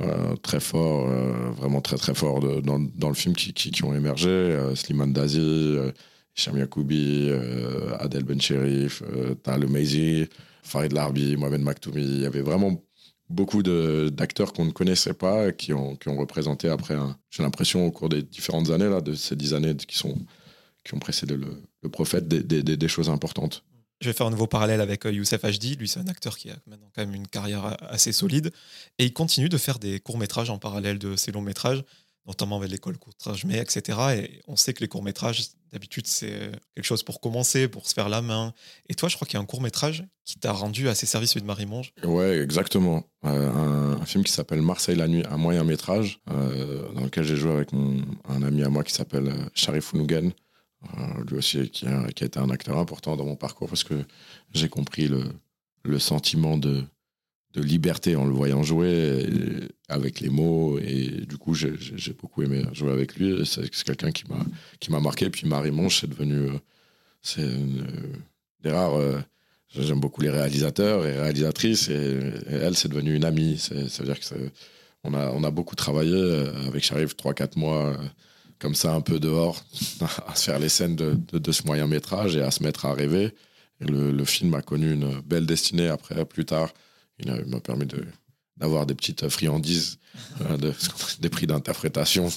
euh, 0.00 0.34
très 0.42 0.58
forts, 0.60 1.08
euh, 1.08 1.50
vraiment 1.56 1.80
très 1.80 1.96
très 1.96 2.14
forts 2.14 2.40
de- 2.40 2.60
dans, 2.60 2.80
dans 2.96 3.08
le 3.08 3.14
film 3.14 3.34
qui, 3.36 3.52
qui, 3.52 3.70
qui 3.70 3.84
ont 3.84 3.94
émergé. 3.94 4.28
Euh, 4.28 4.74
Slimane 4.74 5.12
Dazi, 5.12 5.76
Hicham 6.36 6.56
Yacoubi, 6.58 7.28
euh, 7.30 7.96
Adel 7.98 8.24
Bencherif, 8.24 9.02
euh, 9.02 9.34
Tal 9.34 9.66
Meizi, 9.68 10.26
Farid 10.62 10.92
Larbi, 10.92 11.36
Mohamed 11.36 11.62
Maktoumi. 11.62 12.02
Il 12.02 12.20
y 12.20 12.26
avait 12.26 12.42
vraiment 12.42 12.82
beaucoup 13.30 13.62
d'acteurs 13.62 14.52
qu'on 14.52 14.64
ne 14.64 14.70
connaissait 14.70 15.14
pas 15.14 15.52
qui 15.52 15.72
ont, 15.72 15.96
qui 15.96 16.08
ont 16.08 16.16
représenté 16.16 16.68
après, 16.68 16.96
j'ai 17.30 17.42
l'impression, 17.42 17.86
au 17.86 17.90
cours 17.90 18.08
des 18.08 18.22
différentes 18.22 18.70
années, 18.70 18.88
là, 18.88 19.00
de 19.00 19.14
ces 19.14 19.36
dix 19.36 19.54
années 19.54 19.74
qui, 19.76 19.98
sont, 19.98 20.16
qui 20.84 20.94
ont 20.94 20.98
précédé 20.98 21.36
le, 21.36 21.62
le 21.82 21.88
prophète, 21.88 22.26
des, 22.28 22.42
des- 22.62 22.88
choses 22.88 23.10
importantes. 23.10 23.64
Je 24.00 24.08
vais 24.08 24.12
faire 24.12 24.26
un 24.28 24.30
nouveau 24.30 24.46
parallèle 24.46 24.80
avec 24.80 25.04
euh, 25.06 25.12
Youssef 25.12 25.42
Hd. 25.44 25.78
Lui, 25.78 25.88
c'est 25.88 25.98
un 26.00 26.06
acteur 26.06 26.38
qui 26.38 26.50
a 26.50 26.56
maintenant 26.66 26.88
quand 26.94 27.02
même 27.04 27.14
une 27.14 27.26
carrière 27.26 27.76
assez 27.92 28.12
solide. 28.12 28.52
Et 28.98 29.04
il 29.06 29.12
continue 29.12 29.48
de 29.48 29.58
faire 29.58 29.78
des 29.80 29.98
courts-métrages 29.98 30.50
en 30.50 30.58
parallèle 30.58 30.98
de 31.00 31.16
ses 31.16 31.32
longs-métrages, 31.32 31.82
notamment 32.26 32.58
avec 32.58 32.70
l'école 32.70 32.96
courtrage 32.96 33.44
mais 33.44 33.58
etc. 33.58 33.98
Et 34.16 34.40
on 34.46 34.54
sait 34.56 34.72
que 34.72 34.80
les 34.80 34.88
courts-métrages, 34.88 35.48
d'habitude, 35.72 36.06
c'est 36.06 36.50
quelque 36.74 36.84
chose 36.84 37.02
pour 37.02 37.20
commencer, 37.20 37.68
pour 37.68 37.86
se 37.86 37.94
faire 37.94 38.08
la 38.08 38.22
main. 38.22 38.52
Et 38.88 38.94
toi, 38.94 39.08
je 39.08 39.16
crois 39.16 39.26
qu'il 39.26 39.34
y 39.34 39.36
a 39.38 39.42
un 39.42 39.46
court-métrage 39.46 40.04
qui 40.24 40.38
t'a 40.38 40.52
rendu 40.52 40.88
assez 40.88 41.06
service 41.06 41.30
celui 41.30 41.42
de 41.42 41.46
Marie-Monge. 41.46 41.92
Ouais, 42.04 42.38
exactement. 42.38 43.04
Euh, 43.24 43.96
un, 43.96 44.04
film 44.04 44.24
qui 44.24 44.32
s'appelle 44.32 44.62
Marseille 44.62 44.96
la 44.96 45.08
nuit, 45.08 45.24
un 45.30 45.36
moyen 45.36 45.64
métrage, 45.64 46.20
euh, 46.30 46.90
dans 46.92 47.04
lequel 47.04 47.24
j'ai 47.24 47.36
joué 47.36 47.52
avec 47.52 47.70
un 47.72 48.42
ami 48.42 48.62
à 48.62 48.68
moi 48.68 48.84
qui 48.84 48.92
s'appelle 48.92 49.28
euh, 49.28 49.48
Sharif 49.54 49.92
Ounougan, 49.92 50.30
euh, 50.84 51.24
lui 51.28 51.38
aussi 51.38 51.68
qui 51.70 51.86
a, 51.86 52.06
été 52.08 52.38
un 52.38 52.50
acteur 52.50 52.78
important 52.78 53.16
dans 53.16 53.24
mon 53.24 53.36
parcours 53.36 53.68
parce 53.68 53.84
que 53.84 54.04
j'ai 54.52 54.68
compris 54.68 55.10
le 55.82 55.98
sentiment 55.98 56.56
de, 56.56 56.84
de 57.54 57.62
liberté 57.62 58.14
en 58.16 58.24
le 58.26 58.32
voyant 58.32 58.62
jouer 58.62 59.24
et 59.24 59.68
avec 59.88 60.20
les 60.20 60.28
mots 60.28 60.78
et 60.78 61.24
du 61.26 61.38
coup 61.38 61.54
j'ai- 61.54 61.72
beaucoup 62.20 62.42
aimé 62.42 62.64
jouer 62.72 62.92
avec 62.92 63.16
lui 63.16 63.44
c'est 63.46 63.70
quelqu'un 63.84 64.10
qui 64.10 64.24
m'a 64.28 64.44
qui 64.80 64.92
m'a 64.92 65.00
marqué 65.00 65.30
puis 65.30 65.48
Marie 65.48 65.70
Monge 65.70 65.98
c'est 66.00 66.10
devenu 66.10 66.36
euh, 66.50 66.58
c'est 67.22 67.40
euh, 67.40 67.82
des 68.62 68.70
rares 68.70 68.96
euh, 68.96 69.18
J'aime 69.74 70.00
beaucoup 70.00 70.22
les 70.22 70.30
réalisateurs 70.30 71.04
et 71.04 71.20
réalisatrices 71.20 71.88
et, 71.90 72.18
elle, 72.48 72.74
c'est 72.74 72.88
devenu 72.88 73.14
une 73.14 73.24
amie. 73.24 73.58
Ça 73.58 73.74
veut 73.74 74.06
dire 74.06 74.18
que 74.18 74.50
on 75.04 75.12
a, 75.14 75.30
on 75.30 75.44
a 75.44 75.50
beaucoup 75.50 75.76
travaillé 75.76 76.14
euh, 76.14 76.66
avec 76.66 76.82
Sharif 76.82 77.14
3-4 77.14 77.58
mois, 77.58 77.88
euh, 77.88 77.96
comme 78.58 78.74
ça, 78.74 78.94
un 78.94 79.00
peu 79.02 79.20
dehors, 79.20 79.62
à 80.26 80.34
se 80.34 80.44
faire 80.44 80.58
les 80.58 80.68
scènes 80.70 80.96
de, 80.96 81.16
de, 81.32 81.52
ce 81.52 81.64
moyen 81.66 81.86
métrage 81.86 82.34
et 82.36 82.42
à 82.42 82.50
se 82.50 82.62
mettre 82.62 82.86
à 82.86 82.94
rêver. 82.94 83.34
Le 83.80 84.24
film 84.24 84.54
a 84.54 84.62
connu 84.62 84.92
une 84.92 85.20
belle 85.20 85.46
destinée 85.46 85.86
après, 85.86 86.24
plus 86.24 86.44
tard. 86.44 86.72
Il 87.20 87.32
m'a 87.46 87.60
permis 87.60 87.86
d'avoir 88.56 88.86
des 88.86 88.94
petites 88.94 89.28
friandises, 89.28 89.98
euh, 90.42 90.56
de- 90.56 90.74
des 91.20 91.28
prix 91.28 91.46
d'interprétation. 91.46 92.28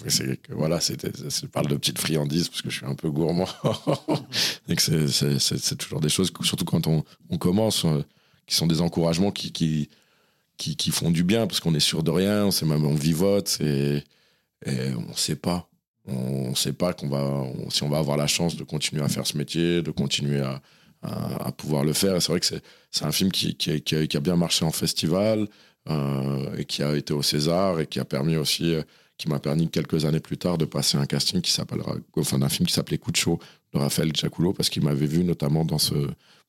Voilà, 0.49 0.79
je 0.79 1.45
parle 1.47 1.67
de 1.67 1.75
petites 1.75 1.99
friandises 1.99 2.49
parce 2.49 2.61
que 2.61 2.69
je 2.69 2.77
suis 2.77 2.85
un 2.85 2.95
peu 2.95 3.09
gourmand. 3.11 3.47
c'est, 4.77 5.75
toujours 5.77 5.99
des 5.99 6.09
choses, 6.09 6.31
surtout 6.43 6.65
quand 6.65 6.87
on, 6.87 7.03
on 7.29 7.37
commence, 7.37 7.85
euh, 7.85 8.03
qui 8.47 8.55
sont 8.55 8.67
des 8.67 8.81
encouragements 8.81 9.31
qui, 9.31 9.89
font 10.91 11.11
du 11.11 11.23
bien 11.23 11.47
parce 11.47 11.59
qu'on 11.59 11.75
est 11.75 11.79
sûr 11.79 12.03
de 12.03 12.11
rien, 12.11 12.45
on 12.45 12.51
sait 12.51 12.65
même, 12.65 12.85
on 12.85 12.95
vivote 12.95 13.57
et, 13.61 14.03
et 14.65 14.93
on 14.95 15.15
sait 15.15 15.35
pas. 15.35 15.67
On 16.07 16.49
ne 16.49 16.55
sait 16.55 16.73
pas 16.73 16.95
on- 17.03 17.69
si 17.69 17.83
on 17.83 17.89
va 17.89 17.99
avoir 17.99 18.17
la 18.17 18.25
chance 18.27 18.55
de 18.55 18.63
continuer 18.63 19.03
à 19.03 19.07
faire 19.07 19.27
ce 19.27 19.37
métier, 19.37 19.83
de 19.83 19.91
continuer 19.91 20.41
à, 20.41 20.61
à, 21.01 21.47
à 21.47 21.51
pouvoir 21.51 21.83
le 21.83 21.93
faire. 21.93 22.15
Et 22.15 22.21
c'est 22.21 22.31
vrai 22.31 22.39
que 22.39 22.45
c'est, 22.45 22.61
c'est 22.91 23.05
un 23.05 23.11
film 23.11 23.31
qui, 23.31 23.55
qui, 23.55 23.71
a- 23.71 23.79
qui 23.79 23.95
a, 23.95 24.07
qui 24.07 24.17
a 24.17 24.19
bien 24.19 24.35
marché 24.35 24.65
en 24.65 24.71
festival 24.71 25.47
euh, 25.89 26.55
et 26.57 26.65
qui 26.65 26.83
a 26.83 26.95
été 26.95 27.13
au 27.13 27.21
César 27.21 27.79
et 27.79 27.87
qui 27.87 27.99
a 27.99 28.05
permis 28.05 28.35
aussi, 28.37 28.75
euh, 28.75 28.83
qui 29.17 29.27
m'a 29.29 29.39
permis 29.39 29.67
quelques 29.69 30.05
années 30.05 30.19
plus 30.19 30.37
tard 30.37 30.57
de 30.57 30.65
passer 30.65 30.97
un 30.97 31.05
casting 31.05 31.41
qui 31.41 31.51
s'appellera, 31.51 31.95
enfin 32.17 32.37
d'un 32.39 32.49
film 32.49 32.67
qui 32.67 32.73
s'appelait 32.73 32.97
Coup 32.97 33.11
de 33.11 33.17
chaud 33.17 33.39
de 33.73 33.79
Raphaël 33.79 34.11
Giaculo 34.15 34.53
parce 34.53 34.69
qu'il 34.69 34.83
m'avait 34.83 35.05
vu 35.05 35.23
notamment 35.23 35.65
dans 35.65 35.77
ce 35.79 35.93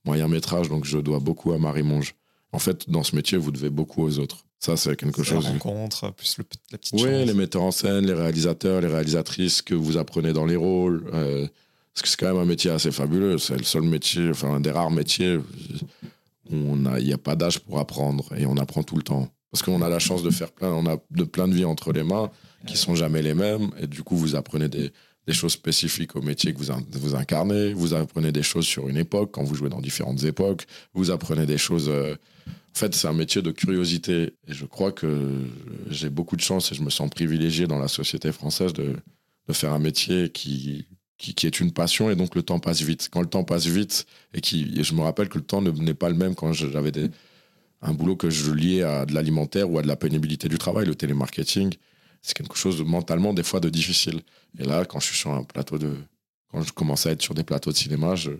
moyen 0.05 0.29
métrage. 0.29 0.69
Donc 0.69 0.85
je 0.85 0.99
dois 0.99 1.19
beaucoup 1.21 1.53
à 1.53 1.59
Marie 1.59 1.83
Monge. 1.83 2.15
En 2.55 2.59
fait, 2.59 2.91
dans 2.91 3.03
ce 3.03 3.17
métier, 3.17 3.38
vous 3.38 3.51
devez 3.51 3.71
beaucoup 3.71 4.03
aux 4.05 4.19
autres. 4.19 4.45
Ça, 4.61 4.77
c'est 4.77 4.95
quelque 4.97 5.25
C'est 5.25 5.35
la 5.35 5.41
chose. 5.41 5.49
rencontre, 5.51 6.12
plus 6.12 6.37
le- 6.38 6.45
la 6.71 6.79
petite 6.79 7.01
Oui, 7.01 7.25
les 7.25 7.33
metteurs 7.35 7.62
en 7.62 7.71
scène, 7.71 8.05
les 8.07 8.12
réalisateurs, 8.12 8.81
les 8.83 8.88
réalisatrices 8.88 9.62
que 9.62 9.75
vous 9.75 9.97
apprenez 9.97 10.33
dans 10.35 10.45
les 10.45 10.57
rôles. 10.57 11.05
euh, 11.15 11.47
parce 11.94 12.02
que 12.02 12.09
c'est 12.09 12.16
quand 12.18 12.33
même 12.33 12.42
un 12.42 12.46
métier 12.46 12.70
assez 12.70 12.90
fabuleux. 12.90 13.38
C'est 13.38 13.57
le 13.57 13.64
seul 13.64 13.83
métier, 13.83 14.31
enfin 14.31 14.55
un 14.55 14.61
des 14.61 14.70
rares 14.70 14.90
métiers 14.90 15.38
où 16.50 16.76
il 16.98 17.05
n'y 17.05 17.12
a 17.12 17.18
pas 17.18 17.37
d'âge 17.37 17.59
pour 17.61 17.78
apprendre 17.78 18.33
et 18.37 18.46
on 18.46 18.57
apprend 18.57 18.83
tout 18.83 18.96
le 18.96 19.02
temps. 19.02 19.28
Parce 19.50 19.62
qu'on 19.62 19.83
a 19.83 19.88
la 19.90 19.98
chance 19.98 20.22
de 20.22 20.31
faire 20.31 20.50
plein, 20.50 20.68
on 20.68 20.87
a 20.87 20.96
de 21.11 21.24
plein 21.24 21.46
de 21.46 21.52
vies 21.52 21.66
entre 21.66 21.92
les 21.92 22.02
mains 22.02 22.31
qui 22.66 22.78
sont 22.78 22.94
jamais 22.94 23.20
les 23.20 23.35
mêmes 23.35 23.70
et 23.78 23.87
du 23.87 24.02
coup 24.02 24.16
vous 24.16 24.35
apprenez 24.35 24.68
des, 24.68 24.92
choses 25.28 25.52
spécifiques 25.52 26.16
au 26.16 26.22
métier 26.22 26.55
que 26.55 26.59
vous, 26.59 26.72
vous 26.92 27.14
incarnez. 27.14 27.74
Vous 27.74 27.92
apprenez 27.92 28.33
des 28.33 28.42
choses 28.42 28.66
sur 28.66 28.88
une 28.88 28.96
époque 28.96 29.31
quand 29.33 29.44
vous 29.44 29.55
jouez 29.55 29.68
dans 29.68 29.81
différentes 29.81 30.24
époques. 30.24 30.66
Vous 30.94 31.11
apprenez 31.11 31.44
des 31.44 31.59
choses. 31.59 31.88
euh, 31.90 32.14
en 32.46 32.78
fait, 32.78 32.94
c'est 32.94 33.07
un 33.07 33.12
métier 33.12 33.42
de 33.42 33.50
curiosité. 33.50 34.33
Et 34.48 34.55
je 34.55 34.64
crois 34.64 34.92
que 34.92 35.44
j'ai 35.90 36.09
beaucoup 36.09 36.37
de 36.37 36.40
chance 36.40 36.72
et 36.72 36.74
je 36.74 36.83
me 36.83 36.88
sens 36.88 37.11
privilégié 37.11 37.66
dans 37.66 37.78
la 37.78 37.88
société 37.88 38.33
française 38.33 38.72
de 38.72 38.96
faire 39.52 39.74
un 39.74 39.78
métier 39.78 40.31
qui, 40.31 40.87
qui, 41.31 41.47
est 41.47 41.61
une 41.61 41.73
passion 41.73 42.11
et 42.11 42.17
donc 42.17 42.35
le 42.35 42.43
temps 42.43 42.59
passe 42.59 42.83
vite. 42.83 43.09
Quand 43.11 43.21
le 43.21 43.29
temps 43.29 43.45
passe 43.45 43.67
vite 43.67 44.07
et, 44.35 44.41
qui, 44.41 44.83
je 44.83 44.95
me 44.95 45.03
rappelle 45.03 45.29
que 45.29 45.39
le 45.39 45.45
temps 45.45 45.63
ne- 45.63 45.71
n'est 45.71 45.95
pas 45.95 46.09
le 46.09 46.17
même 46.17 46.35
quand 46.35 46.53
j'avais 46.53 46.93
un 47.81 47.93
boulot 47.93 48.17
que 48.17 48.31
je 48.31 48.51
liais 48.53 48.83
à 48.83 49.07
de 49.07 49.15
l'alimentaire 49.15 49.71
ou 49.71 49.79
à 49.79 49.83
de 49.83 49.89
la 49.89 49.97
pénibilité 49.97 50.49
du 50.49 50.59
travail, 50.59 50.87
le 50.87 50.95
télémarketing. 50.95 51.75
C'est 52.23 52.35
quelque 52.35 52.57
chose 52.57 52.79
de, 52.79 52.85
mentalement 52.85 53.33
des 53.33 53.43
fois 53.43 53.61
de 53.61 53.69
difficile. 53.69 54.21
Et 54.59 54.65
là, 54.65 54.85
quand 54.85 55.01
je 55.01 55.07
suis 55.07 55.17
sur 55.17 55.31
un 55.31 55.45
plateau 55.45 55.79
de. 55.79 55.97
Quand 56.51 56.63
je 56.63 56.73
commençais 56.73 57.09
à 57.09 57.13
être 57.13 57.23
sur 57.23 57.35
des 57.35 57.45
plateaux 57.45 57.73
de 57.73 57.77
cinéma, 57.77 58.15
je, 58.15 58.31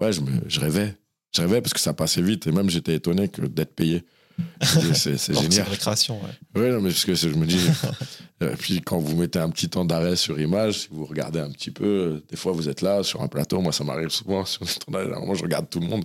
ouais, 0.00 0.12
je, 0.12 0.20
me, 0.20 0.30
je 0.46 0.60
rêvais. 0.60 0.94
Je 1.34 1.40
rêvais 1.40 1.60
parce 1.60 1.72
que 1.72 1.80
ça 1.80 1.94
passait 1.94 2.22
vite 2.22 2.46
et 2.46 2.52
même 2.52 2.68
j'étais 2.68 2.94
étonné 2.94 3.28
que 3.28 3.42
d'être 3.42 3.74
payé. 3.74 4.04
C'est 4.62 4.94
c'est 4.94 5.18
C'est 5.18 5.34
génial. 5.34 5.66
une 5.66 5.72
récréation, 5.72 6.20
ouais. 6.22 6.30
Oui, 6.56 6.70
non, 6.70 6.80
mais 6.80 6.90
parce 6.90 7.04
que 7.04 7.14
je 7.14 7.28
me 7.28 7.46
dis. 7.46 7.58
Et 8.42 8.56
puis 8.56 8.80
quand 8.80 8.98
vous 8.98 9.16
mettez 9.16 9.38
un 9.38 9.50
petit 9.50 9.68
temps 9.68 9.84
d'arrêt 9.84 10.16
sur 10.16 10.40
image, 10.40 10.80
si 10.80 10.88
vous 10.90 11.04
regardez 11.04 11.40
un 11.40 11.50
petit 11.50 11.70
peu, 11.70 11.84
euh, 11.84 12.24
des 12.30 12.36
fois 12.36 12.52
vous 12.52 12.68
êtes 12.70 12.80
là 12.80 13.02
sur 13.02 13.20
un 13.20 13.28
plateau, 13.28 13.60
moi 13.60 13.72
ça 13.72 13.84
m'arrive 13.84 14.08
souvent 14.08 14.44
sur 14.46 14.62
moi 14.88 15.34
je 15.34 15.42
regarde 15.42 15.68
tout 15.68 15.80
le 15.80 15.86
monde 15.88 16.04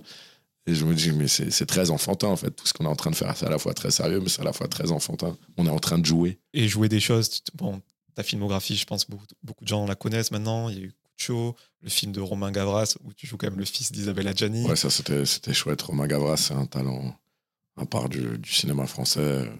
et 0.66 0.74
je 0.74 0.84
me 0.84 0.94
dis 0.94 1.12
mais 1.12 1.28
c'est 1.28 1.50
c'est 1.50 1.64
très 1.64 1.90
enfantin 1.90 2.28
en 2.28 2.36
fait, 2.36 2.50
tout 2.50 2.66
ce 2.66 2.74
qu'on 2.74 2.84
est 2.84 2.88
en 2.88 2.96
train 2.96 3.10
de 3.10 3.16
faire, 3.16 3.34
c'est 3.36 3.46
à 3.46 3.50
la 3.50 3.58
fois 3.58 3.72
très 3.72 3.90
sérieux 3.90 4.20
mais 4.20 4.28
c'est 4.28 4.42
à 4.42 4.44
la 4.44 4.52
fois 4.52 4.68
très 4.68 4.90
enfantin. 4.92 5.34
On 5.56 5.66
est 5.66 5.70
en 5.70 5.78
train 5.78 5.98
de 5.98 6.04
jouer. 6.04 6.38
et 6.52 6.68
jouer 6.68 6.90
des 6.90 7.00
choses. 7.00 7.40
Bon, 7.54 7.80
ta 8.14 8.22
filmographie, 8.22 8.76
je 8.76 8.84
pense 8.84 9.08
beaucoup, 9.08 9.24
beaucoup 9.42 9.64
de 9.64 9.68
gens 9.68 9.86
la 9.86 9.94
connaissent 9.94 10.30
maintenant. 10.30 10.68
Il 10.68 10.78
y 10.78 10.80
a 10.82 10.84
eu 10.84 10.92
chaud, 11.16 11.56
le 11.80 11.88
film 11.88 12.12
de 12.12 12.20
Romain 12.20 12.50
Gavras 12.52 12.96
où 13.04 13.14
tu 13.14 13.26
joues 13.26 13.38
quand 13.38 13.48
même 13.48 13.58
le 13.58 13.64
fils 13.64 13.92
d'Isabelle 13.92 14.28
Adjani. 14.28 14.66
Ouais, 14.66 14.76
ça 14.76 14.90
c'était 14.90 15.54
chouette. 15.54 15.80
Romain 15.80 16.06
Gavras, 16.06 16.36
c'est 16.36 16.54
un 16.54 16.66
talent 16.66 17.16
à 17.76 17.86
part 17.86 18.08
du, 18.08 18.40
cinéma 18.44 18.86
français. 18.86 19.50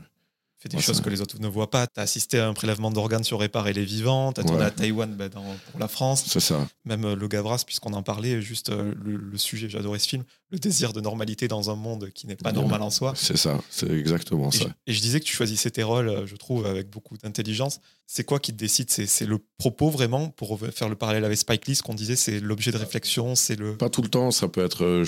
Fait 0.59 0.69
des 0.69 0.81
choses 0.81 1.01
que 1.01 1.11
les 1.11 1.21
autres 1.21 1.39
ne 1.39 1.49
voient 1.49 1.71
pas. 1.71 1.87
Tu 1.87 2.01
as 2.01 2.03
assisté 2.03 2.39
à 2.39 2.49
un 2.49 2.55
prélèvement 2.55 2.91
d'organes 2.91 3.25
sur 3.25 3.41
Réparer 3.41 3.75
les 3.75 3.85
vivants, 3.85 4.33
tu 4.33 4.41
as 4.41 4.45
tourné 4.45 4.65
à 4.65 4.71
Taïwan 4.71 5.15
bah, 5.15 5.29
dans, 5.29 5.45
pour 5.71 5.79
la 5.79 5.89
France. 5.89 6.25
C'est 6.27 6.41
ça. 6.41 6.67
Même 6.85 7.05
euh, 7.05 7.15
le 7.15 7.29
Gavras, 7.29 7.63
puisqu'on 7.67 7.93
en 7.93 8.03
parlait, 8.03 8.41
juste 8.41 8.71
euh, 8.71 8.95
le, 9.05 9.37
sujet, 9.37 9.69
j'adorais 9.69 9.99
ce 9.99 10.09
film, 10.09 10.25
le 10.51 10.59
désir 10.59 10.95
de 10.95 11.01
normalité 11.01 11.49
dans 11.49 11.71
un 11.71 11.75
monde 11.75 12.11
qui 12.15 12.27
n'est 12.27 12.37
pas 12.37 12.53
normal 12.53 12.81
en 12.81 12.91
soi. 12.91 13.13
C'est 13.15 13.37
ça, 13.37 13.61
c'est 13.69 13.91
exactement 13.91 14.51
ça. 14.51 14.67
et 14.87 14.93
je 14.93 15.01
disais 15.01 15.21
que 15.21 15.27
tu 15.27 15.35
choisissais 15.35 15.71
tes 15.71 15.83
rôles, 15.83 16.27
je 16.27 16.37
trouve, 16.37 16.67
avec 16.67 16.89
beaucoup 16.89 17.17
d'intelligence. 17.19 17.81
C'est 18.07 18.25
quoi 18.25 18.39
qui 18.39 18.53
te 18.53 18.57
décide? 18.57 18.89
C'est 18.91 19.27
le 19.27 19.39
propos 19.59 19.91
vraiment, 19.91 20.31
pour 20.31 20.59
faire 20.73 20.89
le 20.89 20.95
parallèle 20.95 21.25
avec 21.25 21.37
Spike 21.37 21.67
Lee, 21.67 21.75
ce 21.75 21.83
qu'on 21.83 21.95
disait, 21.95 22.17
c'est 22.17 22.41
l'objet 22.41 22.71
de 22.71 22.79
réflexion, 22.79 23.35
c'est 23.35 23.57
le. 23.57 23.77
Pas 23.77 23.91
tout 23.91 24.03
le 24.03 24.09
temps, 24.09 24.31
ça 24.31 24.49
peut 24.49 24.65
être. 24.65 25.05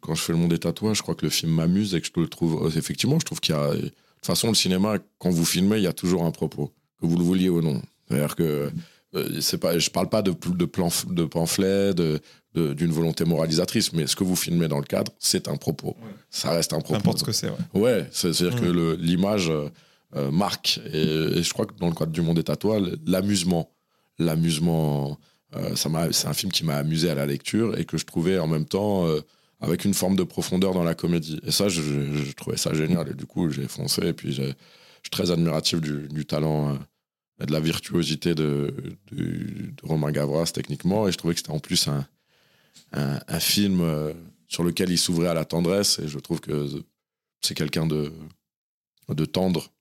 quand 0.00 0.14
je 0.14 0.22
fais 0.22 0.32
le 0.32 0.38
monde 0.38 0.50
des 0.50 0.58
tatouages, 0.58 0.98
je 0.98 1.02
crois 1.02 1.14
que 1.14 1.26
le 1.26 1.30
film 1.30 1.52
m'amuse 1.52 1.94
et 1.94 2.00
que 2.00 2.06
je 2.06 2.20
le 2.20 2.28
trouve. 2.28 2.72
Effectivement, 2.76 3.18
je 3.18 3.26
trouve 3.26 3.40
qu'il 3.40 3.54
y 3.54 3.58
a 3.58 3.72
toute 4.18 4.26
façon, 4.26 4.48
le 4.48 4.54
cinéma, 4.54 4.98
quand 5.18 5.30
vous 5.30 5.44
filmez, 5.44 5.76
il 5.76 5.82
y 5.82 5.88
a 5.88 5.92
toujours 5.92 6.24
un 6.24 6.30
propos, 6.30 6.72
que 7.00 7.06
vous 7.06 7.16
le 7.16 7.24
vouliez 7.24 7.48
ou 7.48 7.62
non. 7.62 7.80
C'est-à-dire 8.08 8.36
que 8.36 8.70
euh, 9.14 9.40
c'est 9.40 9.58
pas, 9.58 9.78
je 9.78 9.90
parle 9.90 10.08
pas 10.08 10.22
de, 10.22 10.32
de, 10.32 10.64
plan, 10.64 10.88
de 11.08 11.24
pamphlets, 11.24 11.94
de, 11.94 12.20
d'une 12.54 12.90
volonté 12.90 13.24
moralisatrice, 13.24 13.92
mais 13.92 14.06
ce 14.06 14.16
que 14.16 14.24
vous 14.24 14.36
filmez 14.36 14.68
dans 14.68 14.78
le 14.78 14.84
cadre, 14.84 15.12
c'est 15.18 15.48
un 15.48 15.56
propos. 15.56 15.96
Ça 16.30 16.50
reste 16.50 16.72
un 16.72 16.80
propos. 16.80 16.94
N'importe 16.94 17.18
ce 17.20 17.24
que 17.24 17.32
c'est. 17.32 17.50
Ouais, 17.50 17.80
ouais 17.80 18.06
c'est-à-dire 18.10 18.60
que 18.60 18.66
mm. 18.66 19.00
l'image 19.00 19.48
euh, 19.48 19.68
euh, 20.16 20.30
marque. 20.30 20.80
Et, 20.92 21.42
je 21.42 21.52
crois 21.52 21.66
que 21.66 21.74
dans 21.78 21.88
le 21.88 21.94
cadre 21.94 22.12
du 22.12 22.20
monde 22.20 22.36
des 22.36 22.44
tatouages, 22.44 22.82
l'amusement, 23.06 23.70
l'amusement, 24.18 25.18
ça 25.76 25.88
c'est 26.10 26.26
un 26.26 26.34
film 26.34 26.52
qui 26.52 26.64
m'a 26.64 26.76
amusé 26.76 27.08
à 27.08 27.14
la 27.14 27.24
lecture 27.24 27.78
et 27.78 27.86
que 27.86 27.96
je 27.96 28.04
trouvais 28.04 28.38
en 28.38 28.46
même 28.46 28.66
temps 28.66 29.06
avec 29.60 29.84
une 29.84 29.94
forme 29.94 30.16
de 30.16 30.22
profondeur 30.22 30.72
dans 30.72 30.84
la 30.84 30.94
comédie. 30.94 31.40
Et 31.44 31.50
ça, 31.50 31.68
je, 31.68 32.32
trouvais 32.32 32.56
ça 32.56 32.74
génial. 32.74 33.08
Et 33.10 33.14
du 33.14 33.26
coup, 33.26 33.50
j'ai 33.50 33.66
foncé. 33.66 34.08
Et 34.08 34.12
puis, 34.12 34.32
je 34.32 34.42
suis 34.42 35.10
très 35.10 35.30
admiratif 35.30 35.80
du, 35.80 36.24
talent 36.26 36.70
euh, 36.70 36.78
et 37.42 37.46
de 37.46 37.52
la 37.52 37.60
virtuosité 37.60 38.34
de, 38.34 38.72
Romain 39.82 40.12
Gavras, 40.12 40.52
techniquement. 40.54 41.08
Et 41.08 41.12
je 41.12 41.18
trouvais 41.18 41.34
que 41.34 41.40
c'était 41.40 41.52
en 41.52 41.58
plus 41.58 41.88
un, 41.88 42.06
un, 42.92 43.40
film 43.40 43.80
euh, 43.80 44.12
sur 44.46 44.62
lequel 44.62 44.90
il 44.90 44.98
s'ouvrait 44.98 45.28
à 45.28 45.34
la 45.34 45.44
tendresse. 45.44 45.98
Et 45.98 46.08
je 46.08 46.18
trouve 46.18 46.40
que 46.40 46.68
c'est 47.40 47.54
quelqu'un 47.54 47.86
de, 47.86 48.12
de 49.08 49.24
tendre. 49.24 49.72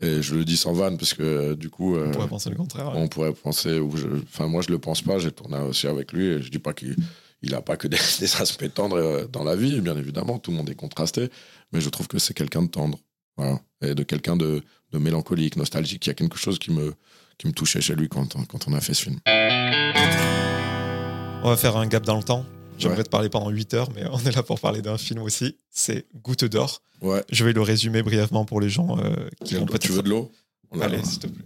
Et 0.00 0.20
je 0.20 0.34
le 0.34 0.44
dis 0.44 0.58
sans 0.58 0.74
vanne 0.74 0.98
parce 0.98 1.14
que 1.14 1.54
du 1.54 1.70
coup. 1.70 1.96
On 1.96 2.10
pourrait 2.10 2.28
penser 2.28 2.50
le 2.50 2.56
contraire. 2.56 2.92
On 2.94 3.08
pourrait 3.08 3.32
penser. 3.32 3.80
Enfin, 4.24 4.48
moi, 4.48 4.60
je 4.60 4.68
le 4.68 4.78
pense 4.78 5.00
pas. 5.00 5.18
J'ai 5.18 5.32
tourné 5.32 5.56
aussi 5.60 5.86
avec 5.86 6.12
lui. 6.12 6.26
Et 6.26 6.42
je 6.42 6.50
dis 6.50 6.58
pas 6.58 6.74
qu'il 6.74 6.96
il 7.44 7.52
n'a 7.52 7.62
pas 7.62 7.76
que 7.76 7.88
des, 8.20 8.36
aspects 8.40 8.72
tendres 8.72 8.96
euh, 8.96 9.26
dans 9.26 9.44
la 9.44 9.56
vie, 9.56 9.80
bien 9.80 9.96
évidemment, 9.96 10.38
tout 10.38 10.50
le 10.50 10.56
monde 10.56 10.70
est 10.70 10.74
contrasté, 10.74 11.30
mais 11.72 11.80
je 11.80 11.88
trouve 11.88 12.08
que 12.08 12.18
c'est 12.18 12.34
quelqu'un 12.34 12.62
de 12.62 12.68
tendre, 12.68 12.98
voilà, 13.36 13.60
et 13.82 13.94
de 13.94 14.02
quelqu'un 14.02 14.36
de, 14.36 14.62
mélancolique, 14.92 15.56
nostalgique. 15.56 16.06
Il 16.06 16.10
y 16.10 16.12
a 16.12 16.14
quelque 16.14 16.38
chose 16.38 16.58
qui 16.58 16.70
me, 16.70 16.94
qui 17.36 17.48
me 17.48 17.52
touchait 17.52 17.80
chez 17.80 17.96
lui 17.96 18.08
quand, 18.08 18.34
quand 18.46 18.68
on 18.68 18.72
a 18.74 18.80
fait 18.80 18.94
ce 18.94 19.02
film. 19.02 19.18
On 21.42 21.48
va 21.48 21.56
faire 21.56 21.76
un 21.76 21.86
gap 21.86 22.04
dans 22.04 22.16
le 22.16 22.22
temps. 22.22 22.46
J'aimerais 22.78 23.02
te 23.02 23.08
parler 23.08 23.28
pendant 23.28 23.50
8 23.50 23.74
heures, 23.74 23.88
mais 23.94 24.04
on 24.12 24.18
est 24.20 24.34
là 24.34 24.42
pour 24.42 24.60
parler 24.60 24.82
d'un 24.82 24.98
film 24.98 25.20
aussi. 25.22 25.56
C'est 25.70 26.06
Goutte 26.22 26.44
d'or. 26.44 26.80
Ouais. 27.02 27.22
Je 27.30 27.44
vais 27.44 27.52
le 27.52 27.60
résumer 27.60 28.02
brièvement 28.02 28.44
pour 28.44 28.60
les 28.60 28.70
gens 28.70 28.98
euh, 28.98 29.28
qui 29.44 29.56
vont 29.56 29.66
Tu 29.66 29.92
veux 29.92 30.02
de 30.02 30.10
l'eau? 30.10 30.30
Allez, 30.80 31.04
s'il 31.04 31.18
te 31.18 31.26
plaît. 31.26 31.44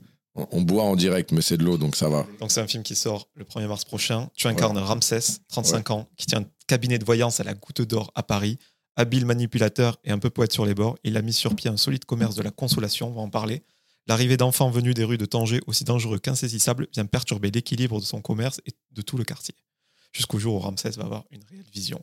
On 0.52 0.62
boit 0.62 0.84
en 0.84 0.96
direct, 0.96 1.32
mais 1.32 1.42
c'est 1.42 1.56
de 1.56 1.64
l'eau, 1.64 1.78
donc 1.78 1.96
ça 1.96 2.08
va. 2.08 2.26
Donc 2.40 2.50
c'est 2.50 2.60
un 2.60 2.66
film 2.66 2.82
qui 2.82 2.94
sort 2.94 3.28
le 3.34 3.44
1er 3.44 3.66
mars 3.66 3.84
prochain. 3.84 4.30
Tu 4.34 4.46
incarnes 4.46 4.78
Ramsès, 4.78 5.40
35 5.48 5.90
ans, 5.90 6.08
qui 6.16 6.26
tient 6.26 6.40
un 6.40 6.46
cabinet 6.66 6.98
de 6.98 7.04
voyance 7.04 7.40
à 7.40 7.44
la 7.44 7.54
Goutte 7.54 7.82
d'Or 7.82 8.12
à 8.14 8.22
Paris. 8.22 8.58
Habile 8.96 9.26
manipulateur 9.26 9.98
et 10.04 10.10
un 10.10 10.18
peu 10.18 10.28
poète 10.28 10.52
sur 10.52 10.66
les 10.66 10.74
bords, 10.74 10.98
il 11.04 11.16
a 11.16 11.22
mis 11.22 11.32
sur 11.32 11.54
pied 11.54 11.70
un 11.70 11.76
solide 11.76 12.04
commerce 12.04 12.34
de 12.34 12.42
la 12.42 12.50
consolation, 12.50 13.08
on 13.08 13.12
va 13.12 13.20
en 13.20 13.30
parler. 13.30 13.62
L'arrivée 14.08 14.36
d'enfants 14.36 14.70
venus 14.70 14.94
des 14.94 15.04
rues 15.04 15.18
de 15.18 15.24
Tanger, 15.24 15.60
aussi 15.66 15.84
dangereux 15.84 16.18
qu'insaisissables, 16.18 16.88
vient 16.92 17.06
perturber 17.06 17.50
l'équilibre 17.52 18.00
de 18.00 18.04
son 18.04 18.20
commerce 18.20 18.60
et 18.66 18.72
de 18.90 19.02
tout 19.02 19.16
le 19.16 19.22
quartier. 19.22 19.54
Jusqu'au 20.12 20.38
jour 20.38 20.56
où 20.56 20.58
Ramsès 20.58 20.90
va 20.96 21.04
avoir 21.04 21.24
une 21.30 21.44
réelle 21.48 21.66
vision. 21.72 22.02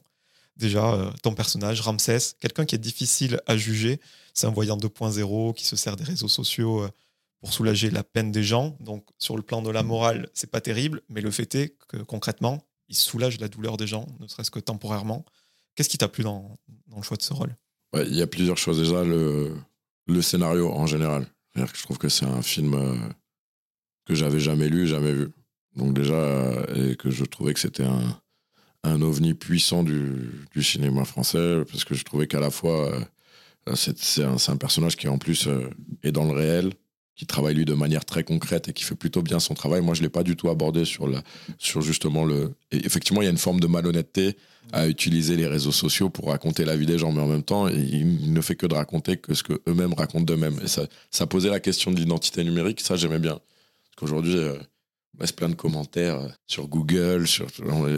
Déjà, 0.55 0.93
euh, 0.93 1.11
ton 1.21 1.33
personnage, 1.33 1.81
Ramsès, 1.81 2.35
quelqu'un 2.39 2.65
qui 2.65 2.75
est 2.75 2.79
difficile 2.79 3.41
à 3.45 3.57
juger, 3.57 3.99
c'est 4.33 4.47
un 4.47 4.51
voyant 4.51 4.77
2.0 4.77 5.53
qui 5.53 5.65
se 5.65 5.75
sert 5.75 5.97
des 5.97 6.05
réseaux 6.05 6.29
sociaux 6.29 6.83
euh, 6.83 6.89
pour 7.45 7.53
soulager 7.53 7.91
la 7.91 8.03
peine 8.03 8.31
des 8.31 8.41
gens. 8.41 8.75
Donc, 8.79 9.05
sur 9.19 9.37
le 9.37 9.43
plan 9.43 9.61
de 9.61 9.69
la 9.69 9.83
morale, 9.83 10.27
c'est 10.33 10.49
pas 10.49 10.61
terrible, 10.61 11.03
mais 11.09 11.21
le 11.21 11.29
fait 11.29 11.53
est 11.53 11.77
que 11.87 11.97
concrètement, 11.97 12.65
il 12.89 12.95
soulage 12.95 13.39
la 13.39 13.47
douleur 13.47 13.77
des 13.77 13.85
gens, 13.85 14.07
ne 14.19 14.25
serait-ce 14.25 14.49
que 14.49 14.57
temporairement. 14.57 15.23
Qu'est-ce 15.75 15.89
qui 15.89 15.99
t'a 15.99 16.07
plu 16.07 16.23
dans, 16.23 16.57
le 16.95 17.03
choix 17.03 17.17
de 17.17 17.21
ce 17.21 17.33
rôle? 17.33 17.55
Il 17.93 18.15
y 18.15 18.23
a 18.23 18.25
plusieurs 18.25 18.57
choses. 18.57 18.79
Déjà, 18.79 19.03
le, 19.03 19.53
scénario 20.23 20.71
en 20.71 20.87
général. 20.87 21.27
je 21.55 21.83
trouve 21.83 21.99
que 21.99 22.09
c'est 22.09 22.25
un 22.25 22.41
film 22.41 22.73
euh, 22.73 22.95
que 24.07 24.15
j'avais 24.15 24.39
jamais 24.39 24.67
lu, 24.67 24.87
jamais 24.87 25.13
vu. 25.13 25.29
Donc, 25.75 25.93
déjà, 25.93 26.15
euh, 26.15 26.93
et 26.93 26.95
que 26.95 27.11
je 27.11 27.25
trouvais 27.25 27.53
que 27.53 27.59
c'était 27.59 27.85
un, 27.85 28.19
un 28.81 29.03
ovni 29.03 29.35
puissant 29.35 29.83
du, 29.83 30.31
cinéma 30.63 31.05
français, 31.05 31.61
parce 31.69 31.85
que 31.85 31.93
je 31.93 32.05
trouvais 32.05 32.25
qu'à 32.25 32.39
la 32.39 32.49
fois, 32.49 32.91
euh, 33.67 33.75
c'est 33.75 34.23
un, 34.23 34.57
personnage 34.57 34.95
qui, 34.95 35.07
en 35.07 35.19
plus, 35.19 35.47
est 36.01 36.11
dans 36.11 36.25
le 36.25 36.33
réel 36.33 36.73
qui 37.15 37.25
travaille 37.25 37.55
lui 37.55 37.65
de 37.65 37.73
manière 37.73 38.03
très 38.03 38.23
concrète 38.23 38.67
et 38.67 38.73
qui 38.73 38.83
fait 38.83 38.95
plutôt 38.95 39.21
bien 39.21 39.39
son 39.39 39.53
travail. 39.53 39.81
Moi, 39.81 39.95
je 39.95 40.01
l'ai 40.01 40.09
pas 40.09 40.23
du 40.23 40.35
tout 40.35 40.49
abordé 40.49 40.83
sur 40.83 41.07
la, 41.07 41.23
sur 41.57 41.81
justement 41.81 42.25
le. 42.25 42.53
Effectivement, 42.71 43.21
il 43.21 43.25
y 43.25 43.27
a 43.27 43.31
une 43.31 43.37
forme 43.37 43.59
de 43.59 43.67
malhonnêteté 43.67 44.35
à 44.73 44.87
utiliser 44.87 45.37
les 45.37 45.47
réseaux 45.47 45.71
sociaux 45.71 46.09
pour 46.09 46.29
raconter 46.29 46.65
la 46.65 46.75
vie 46.75 46.85
des 46.85 46.97
gens, 46.97 47.11
mais 47.11 47.21
en 47.21 47.27
même 47.27 47.43
temps, 47.43 47.67
il, 47.67 48.33
ne 48.33 48.41
fait 48.41 48.55
que 48.55 48.65
de 48.65 48.73
raconter 48.73 49.17
que 49.17 49.33
ce 49.33 49.43
que 49.43 49.61
eux-mêmes 49.67 49.93
racontent 49.93 50.25
d'eux-mêmes. 50.25 50.59
Et 50.63 50.67
ça, 50.67 50.87
ça 51.11 51.27
posait 51.27 51.49
la 51.49 51.59
question 51.59 51.91
de 51.91 51.97
l'identité 51.97 52.43
numérique. 52.43 52.81
Ça, 52.81 52.95
j'aimais 52.95 53.19
bien, 53.19 53.39
parce 53.39 53.95
qu'aujourd'hui. 53.97 54.35
Euh, 54.35 54.57
on 55.17 55.21
laisse 55.21 55.31
plein 55.31 55.49
de 55.49 55.55
commentaires 55.55 56.19
euh, 56.19 56.27
sur 56.47 56.67
Google, 56.67 57.27
sur, 57.27 57.47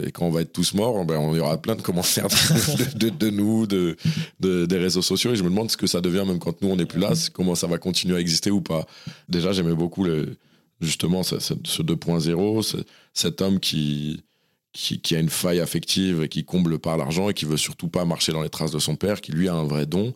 et 0.04 0.12
quand 0.12 0.26
on 0.26 0.30
va 0.30 0.42
être 0.42 0.52
tous 0.52 0.74
morts, 0.74 1.04
ben, 1.04 1.18
on 1.18 1.34
y 1.34 1.40
aura 1.40 1.60
plein 1.60 1.74
de 1.74 1.82
commentaires 1.82 2.28
de, 2.96 3.08
de, 3.08 3.30
nous, 3.30 3.66
de, 3.66 3.96
des 4.40 4.78
réseaux 4.78 5.02
sociaux, 5.02 5.32
et 5.32 5.36
je 5.36 5.42
me 5.42 5.50
demande 5.50 5.70
ce 5.70 5.76
que 5.76 5.86
ça 5.86 6.00
devient 6.00 6.24
même 6.26 6.38
quand 6.38 6.62
nous 6.62 6.68
on 6.68 6.76
n'est 6.76 6.86
plus 6.86 7.00
là, 7.00 7.12
comment 7.32 7.54
ça 7.54 7.66
va 7.66 7.78
continuer 7.78 8.16
à 8.16 8.20
exister 8.20 8.50
ou 8.50 8.60
pas. 8.60 8.86
Déjà, 9.28 9.52
j'aimais 9.52 9.74
beaucoup 9.74 10.06
justement 10.80 11.22
ce, 11.22 11.38
ce 11.40 11.54
2.0, 11.82 12.84
cet 13.12 13.40
homme 13.40 13.58
qui, 13.60 14.22
qui, 14.72 15.16
a 15.16 15.18
une 15.18 15.28
faille 15.28 15.60
affective 15.60 16.22
et 16.22 16.28
qui 16.28 16.44
comble 16.44 16.78
par 16.78 16.96
l'argent 16.96 17.28
et 17.28 17.34
qui 17.34 17.44
veut 17.44 17.56
surtout 17.56 17.88
pas 17.88 18.04
marcher 18.04 18.32
dans 18.32 18.42
les 18.42 18.50
traces 18.50 18.72
de 18.72 18.78
son 18.78 18.96
père, 18.96 19.20
qui 19.20 19.32
lui 19.32 19.48
a 19.48 19.54
un 19.54 19.64
vrai 19.64 19.86
don. 19.86 20.14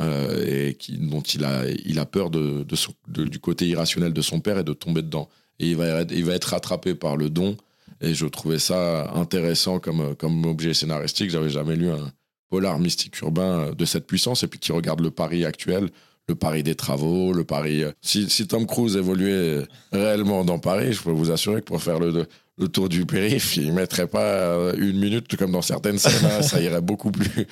Euh, 0.00 0.70
et 0.70 0.74
qui, 0.74 0.98
dont 0.98 1.20
il 1.20 1.44
a, 1.44 1.68
il 1.84 2.00
a 2.00 2.04
peur 2.04 2.28
de, 2.28 2.66
du 3.06 3.38
côté 3.38 3.68
irrationnel 3.68 4.12
de 4.12 4.22
son 4.22 4.40
père 4.40 4.58
et 4.58 4.64
de 4.64 4.72
tomber 4.72 5.02
dedans 5.02 5.28
et 5.60 5.70
il 5.70 5.76
va, 5.76 6.02
il 6.02 6.24
va 6.24 6.34
être 6.34 6.44
rattrapé 6.44 6.94
par 6.94 7.16
le 7.16 7.30
don. 7.30 7.56
Et 8.00 8.14
je 8.14 8.26
trouvais 8.26 8.58
ça 8.58 9.12
intéressant 9.14 9.78
comme, 9.78 10.14
comme 10.16 10.44
objet 10.44 10.74
scénaristique. 10.74 11.30
J'avais 11.30 11.50
jamais 11.50 11.76
lu 11.76 11.90
un 11.90 12.12
polar 12.50 12.78
mystique 12.78 13.20
urbain 13.20 13.72
de 13.76 13.84
cette 13.84 14.06
puissance 14.06 14.42
et 14.42 14.46
puis 14.46 14.58
qui 14.58 14.72
regarde 14.72 15.00
le 15.00 15.10
Paris 15.10 15.44
actuel, 15.44 15.90
le 16.28 16.34
Paris 16.34 16.62
des 16.62 16.74
travaux, 16.74 17.32
le 17.32 17.44
Paris. 17.44 17.84
Si, 18.02 18.28
si 18.28 18.46
Tom 18.46 18.66
Cruise 18.66 18.96
évoluait 18.96 19.62
réellement 19.92 20.44
dans 20.44 20.58
Paris, 20.58 20.92
je 20.92 21.02
peux 21.02 21.10
vous 21.10 21.30
assurer 21.30 21.60
que 21.60 21.66
pour 21.66 21.82
faire 21.82 21.98
le, 21.98 22.26
le 22.58 22.68
tour 22.68 22.88
du 22.88 23.04
périph, 23.04 23.56
il 23.56 23.72
mettrait 23.72 24.06
pas 24.06 24.72
une 24.76 24.98
minute 24.98 25.36
comme 25.36 25.52
dans 25.52 25.62
certaines 25.62 25.98
scènes. 25.98 26.24
Hein. 26.24 26.42
ça 26.42 26.60
irait 26.60 26.80
beaucoup 26.80 27.10
plus. 27.10 27.46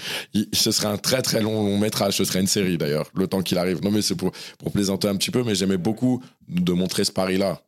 ce 0.53 0.71
serait 0.71 0.89
un 0.89 0.99
très 0.99 1.23
très 1.23 1.41
long, 1.41 1.65
long 1.65 1.79
métrage. 1.79 2.17
Ce 2.17 2.25
serait 2.25 2.41
une 2.41 2.47
série 2.47 2.79
d'ailleurs, 2.79 3.11
le 3.15 3.27
temps 3.27 3.43
qu'il 3.43 3.59
arrive. 3.59 3.83
Non 3.83 3.91
mais 3.91 4.03
c'est 4.03 4.15
pour, 4.15 4.33
pour 4.59 4.73
plaisanter 4.73 5.09
un 5.09 5.17
petit 5.17 5.31
peu, 5.31 5.43
mais 5.43 5.55
j'aimais 5.55 5.77
beaucoup 5.77 6.23
de 6.49 6.73
montrer 6.73 7.05
ce 7.05 7.13
Paris-là 7.13 7.63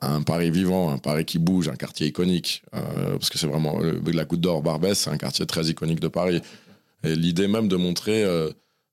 un 0.00 0.22
Paris 0.22 0.50
vivant, 0.50 0.90
un 0.90 0.98
Paris 0.98 1.24
qui 1.24 1.38
bouge, 1.38 1.68
un 1.68 1.76
quartier 1.76 2.06
iconique, 2.06 2.62
euh, 2.74 3.12
parce 3.12 3.30
que 3.30 3.38
c'est 3.38 3.46
vraiment 3.46 3.78
la 3.80 4.24
Goutte 4.24 4.40
d'Or, 4.40 4.62
Barbès, 4.62 4.98
c'est 4.98 5.10
un 5.10 5.18
quartier 5.18 5.46
très 5.46 5.66
iconique 5.66 6.00
de 6.00 6.08
Paris. 6.08 6.40
Et 7.04 7.14
l'idée 7.14 7.48
même 7.48 7.68
de 7.68 7.76
montrer 7.76 8.24
euh, 8.24 8.50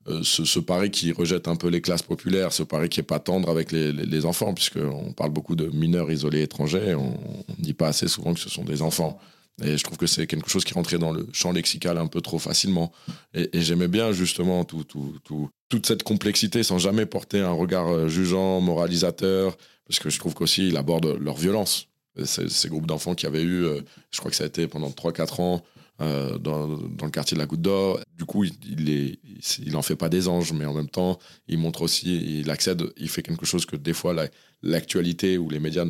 euh, 0.08 0.22
ce, 0.24 0.60
Paris 0.60 0.92
qui 0.92 1.12
rejette 1.12 1.48
un 1.48 1.56
peu 1.56 1.68
les 1.68 1.82
classes 1.82 2.04
populaires, 2.04 2.54
ce 2.54 2.64
Paris 2.64 2.90
qui 2.90 3.00
est 3.00 3.04
pas 3.04 3.20
tendre 3.20 3.50
avec 3.50 3.72
les, 3.72 3.92
les, 3.92 4.26
enfants, 4.26 4.54
puisqu'on 4.54 5.14
parle 5.14 5.32
beaucoup 5.32 5.56
de 5.56 5.66
mineurs 5.68 6.12
isolés 6.12 6.44
étrangers, 6.44 6.94
on 6.96 7.18
ne 7.50 7.64
dit 7.64 7.74
pas 7.74 7.88
assez 7.88 8.08
souvent 8.08 8.34
que 8.34 8.40
ce 8.40 8.50
sont 8.50 8.64
des 8.64 8.82
enfants. 8.82 9.20
Et 9.64 9.78
je 9.78 9.84
trouve 9.84 9.98
que 9.98 10.08
c'est 10.08 10.28
quelque 10.28 10.50
chose 10.50 10.66
qui 10.66 10.74
rentrait 10.74 10.98
dans 10.98 11.12
le 11.12 11.28
champ 11.32 11.54
lexical 11.54 11.98
un 11.98 12.08
peu 12.08 12.20
trop 12.20 12.40
facilement. 12.40 12.92
Et, 13.34 13.50
j'aimais 13.62 13.88
bien 13.88 14.12
justement 14.12 14.66
tout, 14.66 14.84
tout, 14.84 15.18
tout, 15.24 15.50
toute 15.70 15.86
cette 15.86 16.04
complexité 16.04 16.62
sans 16.62 16.78
jamais 16.78 17.06
porter 17.06 17.40
un 17.40 17.52
regard 17.52 18.10
jugeant, 18.10 18.60
moralisateur 18.60 19.56
parce 19.88 20.00
que 20.00 20.10
je 20.10 20.20
trouve 20.20 20.34
qu'aussi 20.34 20.68
il 20.68 20.78
aborde 20.78 21.18
leur 21.20 21.36
violence. 21.36 21.88
Ces, 22.24 22.70
groupes 22.70 22.88
d'enfants 22.88 23.14
qui 23.14 23.26
avaient 23.26 23.42
eu, 23.42 23.66
euh, 23.66 23.82
je 24.12 24.20
crois 24.20 24.32
que 24.32 24.38
ça 24.38 24.46
a 24.46 24.48
été 24.48 24.68
pendant 24.68 24.90
3-4 24.90 25.42
ans 25.42 25.64
euh, 26.02 26.38
dans, 26.38 26.68
le 26.68 27.10
quartier 27.10 27.36
de 27.36 27.40
la 27.40 27.46
Goutte 27.46 27.62
d'Or. 27.62 28.00
Du 28.18 28.24
coup, 28.24 28.46
il, 28.46 28.54
il, 28.64 29.18
il 29.66 29.76
en 29.76 29.82
fait 29.82 29.98
pas 29.98 30.08
des 30.08 30.30
anges, 30.30 30.54
mais 30.54 30.66
en 30.66 30.74
même 30.74 30.90
temps, 30.90 31.20
il 31.50 31.58
montre 31.58 31.82
aussi, 31.82 32.40
il 32.40 32.50
accède, 32.50 32.84
il 32.96 33.10
fait 33.10 33.22
quelque 33.22 33.46
chose 33.46 33.66
que 33.66 33.76
des 33.76 33.92
fois 33.92 34.16
l'actualité 34.64 35.38
ou 35.38 35.50
les 35.50 35.60
médias 35.60 35.86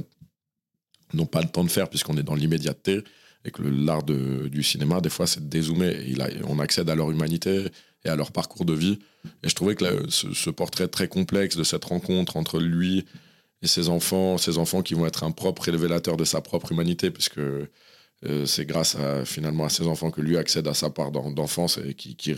n'ont 1.14 1.28
pas 1.28 1.42
le 1.42 1.48
temps 1.48 1.64
de 1.64 1.70
faire 1.70 1.90
puisqu'on 1.90 2.18
est 2.18 2.24
dans 2.24 2.36
l'immédiateté 2.36 3.04
et 3.46 3.52
que 3.52 3.62
l'art 3.62 4.04
du 4.04 4.64
cinéma, 4.64 5.00
des 5.02 5.10
fois, 5.10 5.28
c'est 5.28 5.40
de 5.40 5.50
dézoomer. 5.50 5.96
On 6.48 6.60
accède 6.60 6.90
à 6.90 6.96
leur 6.96 7.12
humanité 7.12 7.66
et 8.04 8.10
à 8.10 8.16
leur 8.16 8.32
parcours 8.32 8.66
de 8.66 8.74
vie. 8.74 9.00
Et 9.44 9.50
je 9.50 9.56
trouvais 9.56 9.76
que 9.76 10.10
ce, 10.10 10.50
portrait 10.50 10.88
très 10.88 11.08
complexe 11.08 11.56
de 11.56 11.64
cette 11.64 11.86
rencontre 11.86 12.38
entre 12.38 12.60
lui 12.60 13.06
et 13.62 13.68
ses 13.68 13.90
enfants, 13.90 14.38
ses 14.38 14.58
enfants 14.58 14.82
qui 14.82 14.94
vont 14.96 15.06
être 15.06 15.24
un 15.24 15.32
propre 15.32 15.70
révélateur 15.70 16.18
de 16.18 16.26
sa 16.26 16.42
propre 16.42 16.72
humanité, 16.72 17.12
puisque 17.12 17.40
euh, 17.40 18.46
c'est 18.46 18.66
grâce 18.66 18.98
finalement 19.26 19.66
à 19.66 19.70
ses 19.70 19.86
enfants 19.86 20.12
que 20.12 20.22
lui 20.22 20.38
accède 20.38 20.68
à 20.68 20.74
sa 20.74 20.90
part 20.90 21.12
d'enfance 21.12 21.80
et 21.86 21.94
qui, 21.94 22.34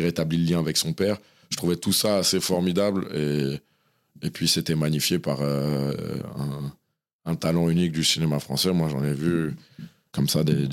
rétablit 0.00 0.38
le 0.38 0.50
lien 0.52 0.58
avec 0.60 0.76
son 0.76 0.92
père. 0.92 1.18
Je 1.50 1.56
trouvais 1.56 1.76
tout 1.76 1.92
ça 1.92 2.18
assez 2.18 2.40
formidable 2.40 3.06
et, 3.14 4.30
puis 4.30 4.46
c'était 4.48 4.76
magnifié 4.76 5.18
par 5.18 5.40
euh, 5.40 5.92
un, 7.24 7.34
talent 7.34 7.68
unique 7.68 7.92
du 7.92 8.04
cinéma 8.04 8.38
français. 8.38 8.72
Moi, 8.72 8.88
j'en 8.88 9.04
ai 9.04 9.12
vu 9.12 9.54
comme 10.12 10.28
ça, 10.28 10.44
des, 10.44 10.68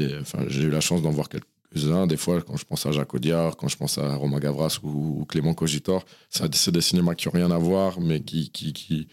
j'ai 0.47 0.63
eu 0.63 0.69
la 0.69 0.81
chance 0.81 1.01
d'en 1.01 1.11
voir 1.11 1.29
quelques-uns. 1.29 2.07
Des 2.07 2.17
fois, 2.17 2.41
quand 2.41 2.57
je 2.57 2.65
pense 2.65 2.85
à 2.85 2.91
Jacques 2.91 3.13
Audiard, 3.13 3.55
quand 3.57 3.67
je 3.67 3.77
pense 3.77 3.97
à 3.97 4.15
Romain 4.15 4.39
Gavras 4.39 4.79
ou, 4.83 5.25
Clément 5.25 5.53
Cogitor, 5.53 6.05
c'est 6.29 6.71
des 6.71 6.81
cinémas 6.81 7.15
qui 7.15 7.27
n'ont 7.27 7.33
rien 7.33 7.51
à 7.51 7.57
voir, 7.57 7.99
mais 8.01 8.21
qui, 8.21 8.49
qui, 8.51 8.73
qui, 8.73 9.07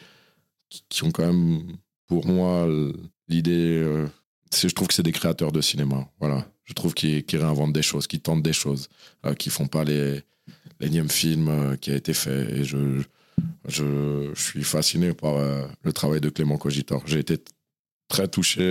qui, 0.89 1.05
ont 1.05 1.11
quand 1.11 1.27
même, 1.27 1.77
pour 2.07 2.27
moi, 2.27 2.68
l'idée. 3.29 3.83
Euh, 3.83 4.07
je 4.55 4.68
trouve 4.68 4.89
que 4.89 4.95
c'est 4.95 5.03
des 5.03 5.12
créateurs 5.12 5.53
de 5.53 5.61
cinéma. 5.61 6.09
Voilà. 6.20 6.47
Je 6.64 6.72
trouve 6.72 6.95
qu'ils 6.95 7.24
réinventent 7.33 7.72
des 7.72 7.83
choses, 7.83 8.07
qu'ils 8.07 8.20
tentent 8.20 8.43
des 8.43 8.53
choses, 8.53 8.89
euh, 9.24 9.35
qui 9.35 9.51
font 9.51 9.66
pas 9.66 9.85
les 9.85 10.22
l'énième 10.81 11.09
film 11.09 11.49
euh, 11.49 11.77
qui 11.77 11.91
a 11.91 11.97
été 11.97 12.14
fait. 12.14 12.53
Et 12.53 12.64
je, 12.64 13.03
je, 13.66 14.31
je 14.35 14.43
suis 14.43 14.64
fasciné 14.64 15.12
par 15.12 15.37
euh, 15.37 15.66
le 15.83 15.93
travail 15.93 16.20
de 16.20 16.29
Clément 16.29 16.59
Cogitor. 16.59 17.03
J'ai 17.07 17.20
été 17.20 17.39
très 18.09 18.29
touché 18.29 18.62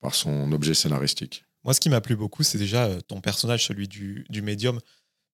par 0.00 0.14
son 0.14 0.52
objet 0.52 0.74
scénaristique. 0.74 1.44
Moi, 1.64 1.74
ce 1.74 1.80
qui 1.80 1.90
m'a 1.90 2.00
plu 2.00 2.16
beaucoup, 2.16 2.42
c'est 2.42 2.58
déjà 2.58 2.84
euh, 2.84 3.00
ton 3.00 3.20
personnage, 3.20 3.66
celui 3.66 3.88
du, 3.88 4.24
du 4.30 4.42
médium. 4.42 4.78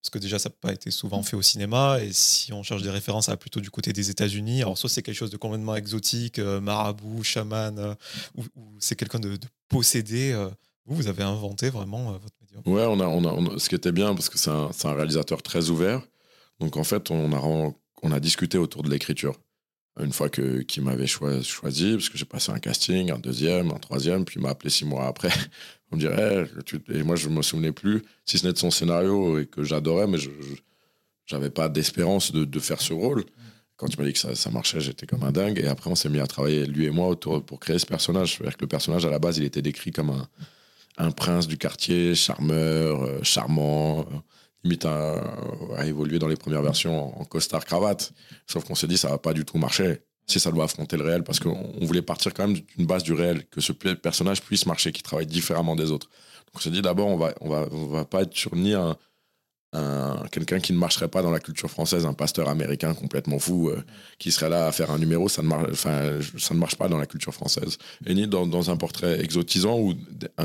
Parce 0.01 0.11
que 0.11 0.19
déjà, 0.19 0.39
ça 0.39 0.51
n'a 0.51 0.55
pas 0.61 0.73
été 0.73 0.91
souvent 0.91 1.23
fait 1.23 1.37
au 1.37 1.43
cinéma. 1.43 1.99
Et 2.03 2.12
si 2.12 2.53
on 2.53 2.62
cherche 2.62 2.83
des 2.83 2.91
références 2.91 3.29
à 3.29 3.37
plutôt 3.37 3.61
du 3.61 3.71
côté 3.71 3.93
des 3.93 4.11
États-Unis, 4.11 4.62
alors 4.62 4.77
soit 4.77 4.91
c'est 4.91 5.03
quelque 5.03 5.17
chose 5.17 5.31
de 5.31 5.39
complètement 5.39 5.77
exotique, 5.77 6.39
euh, 6.39 6.61
marabout, 6.61 7.23
chaman, 7.23 7.79
euh, 7.79 7.95
ou, 8.37 8.45
c'est 8.81 8.97
quelqu'un 8.97 9.19
de, 9.19 9.39
possédé. 9.69 10.35
vous, 10.85 10.97
vous 10.97 11.09
avez 11.09 11.23
inventé 11.23 11.71
vraiment 11.71 12.12
votre 12.12 12.35
médium. 12.41 12.62
Ouais, 12.67 12.85
on 12.85 13.01
a, 13.01 13.07
on 13.07 13.55
a, 13.55 13.59
ce 13.59 13.69
qui 13.69 13.75
était 13.75 13.93
bien, 13.93 14.15
parce 14.15 14.29
que 14.29 14.39
c'est 14.39 14.51
un, 14.51 14.71
un, 14.85 14.93
réalisateur 14.93 15.43
très 15.43 15.71
ouvert. 15.71 16.03
Donc 16.61 16.77
en 16.77 16.85
fait, 16.85 17.11
on 17.11 17.33
a, 17.33 17.73
on 18.03 18.12
a 18.12 18.21
discuté 18.21 18.59
autour 18.59 18.83
de 18.83 18.91
l'écriture 18.91 19.39
une 20.01 20.13
fois 20.13 20.29
que 20.29 20.63
qu'il 20.63 20.83
m'avait 20.83 21.07
choisi, 21.07 21.93
parce 21.93 22.09
que 22.09 22.19
j'ai 22.19 22.25
passé 22.25 22.51
un 22.51 22.59
casting, 22.59 23.11
un 23.13 23.19
deuxième, 23.19 23.71
un 23.71 23.79
troisième, 23.79 24.25
puis 24.25 24.37
il 24.39 24.43
m'a 24.43 24.51
appelé 24.51 24.71
six 24.71 24.85
mois 24.85 25.07
après. 25.07 25.31
On 25.93 25.97
me 25.97 26.01
dirait, 26.01 26.47
et 26.93 27.03
moi 27.05 27.15
je 27.15 27.29
me 27.29 27.43
souvenais 27.43 27.71
plus, 27.71 28.03
si 28.25 28.39
ce 28.39 28.47
n'est 28.47 28.53
de 28.53 28.59
son 28.59 28.71
scénario 28.71 29.39
et 29.39 29.47
que 29.47 29.63
j'adorais, 29.63 30.09
mais 30.09 30.19
je 30.19 30.31
n'avais 31.33 31.51
pas 31.51 31.69
d'espérance 31.69 32.33
de, 32.33 32.59
faire 32.59 32.81
ce 32.81 32.93
rôle. 32.93 33.25
Quand 33.77 33.89
il 33.89 33.99
m'a 33.99 34.07
dit 34.07 34.13
que 34.13 34.35
ça, 34.35 34.51
marchait, 34.51 34.81
j'étais 34.81 35.07
comme 35.07 35.25
un 35.25 35.33
dingue. 35.33 35.59
Et 35.59 35.67
après, 35.67 35.91
on 35.91 35.95
s'est 35.95 36.09
mis 36.09 36.21
à 36.21 36.27
travailler, 36.27 36.65
lui 36.65 36.85
et 36.87 36.91
moi, 36.91 37.09
autour 37.09 37.45
pour 37.45 37.59
créer 37.59 37.79
ce 37.79 37.87
personnage. 37.87 38.37
C'est-à-dire 38.37 38.57
que 38.57 38.63
le 38.63 38.69
personnage, 38.69 39.05
à 39.05 39.11
la 39.11 39.19
base, 39.19 39.39
il 39.39 39.45
était 39.45 39.63
décrit 39.63 39.91
comme 39.91 40.27
un, 40.97 41.11
prince 41.11 41.49
du 41.49 41.59
quartier, 41.59 42.15
charmeur, 42.15 43.03
euh, 43.03 43.19
charmant, 43.23 44.07
limite 44.65 44.87
à, 44.87 45.23
évoluer 45.87 46.19
dans 46.19 46.29
les 46.29 46.37
premières 46.37 46.62
versions 46.62 47.21
en, 47.21 47.25
costard 47.25 47.65
cravate. 47.65 48.12
Sauf 48.47 48.65
qu'on 48.65 48.75
s'est 48.75 48.87
dit 48.87 48.99
ça 48.99 49.09
va 49.09 49.19
pas 49.19 49.33
du 49.33 49.45
tout 49.45 49.59
marcher 49.59 50.01
si 50.27 50.41
ça 50.41 50.51
doit 50.51 50.65
affronter 50.65 50.97
le 50.97 51.05
réel 51.05 51.23
parce 51.23 51.39
qu'on 51.39 51.75
voulait 51.83 52.03
partir 52.03 52.33
quand 52.33 52.49
même 52.49 52.57
d'une 52.77 52.87
base 52.87 53.03
du 53.03 53.12
réel 53.12 53.47
que 53.47 53.61
ce 53.61 53.73
personnage 53.73 54.43
puisse 54.43 54.65
marcher, 54.65 54.91
qu'il 54.91 55.03
travaille 55.03 55.27
différemment 55.27 55.77
des 55.77 55.91
autres. 55.91 56.09
Donc 56.47 56.57
on 56.57 56.59
s'est 56.59 56.71
dit 56.71 56.83
d'abord 56.83 57.09
on 57.09 57.17
va 57.17 57.35
on 57.41 57.51
va 57.51 57.69
on 57.71 57.87
va 57.87 58.05
pas 58.05 58.23
être 58.23 58.35
sur 58.35 58.55
un 58.55 58.97
quelqu'un 60.31 60.61
qui 60.61 60.72
ne 60.72 60.79
marcherait 60.79 61.09
pas 61.09 61.22
dans 61.22 61.31
la 61.31 61.41
culture 61.41 61.70
française, 61.70 62.07
un 62.07 62.12
pasteur 62.12 62.49
américain 62.49 62.95
complètement 62.95 63.39
fou 63.39 63.68
euh, 63.68 63.83
qui 64.18 64.31
serait 64.31 64.49
là 64.49 64.66
à 64.66 64.72
faire 64.72 64.91
un 64.91 64.99
numéro, 64.99 65.29
ça 65.29 65.43
ne, 65.43 65.49
marche, 66.55 66.77
pas 66.77 66.89
dans 66.89 66.99
la 66.99 67.07
culture 67.07 67.35
française. 67.35 67.79
Et 68.07 68.14
ni 68.14 68.27
dans, 68.29 68.70
un 68.70 68.77
portrait 68.77 69.20
exotisant 69.20 69.79
ou 69.79 69.95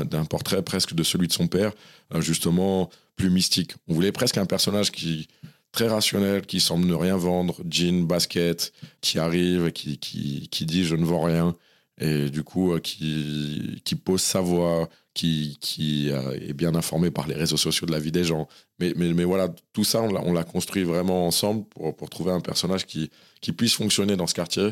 d'un 0.04 0.24
portrait 0.24 0.62
presque 0.62 0.94
de 0.94 1.02
celui 1.02 1.28
de 1.28 1.32
son 1.32 1.46
père, 1.46 1.72
euh, 2.14 2.20
justement 2.20 2.90
plus 3.16 3.30
mystique. 3.30 3.72
On 3.88 3.94
voulait 3.94 4.12
presque 4.12 4.38
un 4.38 4.46
personnage 4.46 4.90
qui 4.90 5.28
très 5.72 5.86
rationnel, 5.86 6.42
qui 6.42 6.58
semble 6.58 6.86
ne 6.86 6.94
rien 6.94 7.16
vendre, 7.16 7.60
jean, 7.68 8.04
basket, 8.04 8.72
qui 9.00 9.20
arrive, 9.20 9.70
qui 9.70 10.48
dit 10.66 10.84
je 10.84 10.96
ne 10.96 11.04
vends 11.04 11.22
rien, 11.22 11.54
et 12.00 12.30
du 12.30 12.42
coup 12.42 12.72
euh, 12.72 12.80
qui, 12.80 13.94
pose 14.04 14.22
sa 14.22 14.40
voix, 14.40 14.88
qui, 15.14 15.58
qui 15.60 16.10
euh, 16.10 16.32
est 16.40 16.54
bien 16.54 16.74
informé 16.74 17.10
par 17.10 17.28
les 17.28 17.34
réseaux 17.34 17.58
sociaux 17.58 17.86
de 17.86 17.92
la 17.92 18.00
vie 18.00 18.10
des 18.10 18.24
gens. 18.24 18.48
Mais, 18.78 18.94
mais, 18.96 19.12
mais 19.12 19.24
voilà, 19.24 19.54
tout 19.74 19.84
ça, 19.84 20.00
on 20.02 20.32
l'a 20.32 20.44
construit 20.44 20.82
vraiment 20.82 21.26
ensemble 21.26 21.66
pour, 21.68 21.94
pour, 21.94 22.08
trouver 22.08 22.32
un 22.32 22.40
personnage 22.40 22.86
qui, 22.86 23.10
qui 23.42 23.52
puisse 23.52 23.74
fonctionner 23.74 24.16
dans 24.16 24.26
ce 24.26 24.34
quartier 24.34 24.70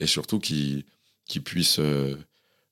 et 0.00 0.06
surtout 0.06 0.38
qui, 0.38 0.86
qui 1.26 1.40
puisse 1.40 1.78
euh, 1.78 2.16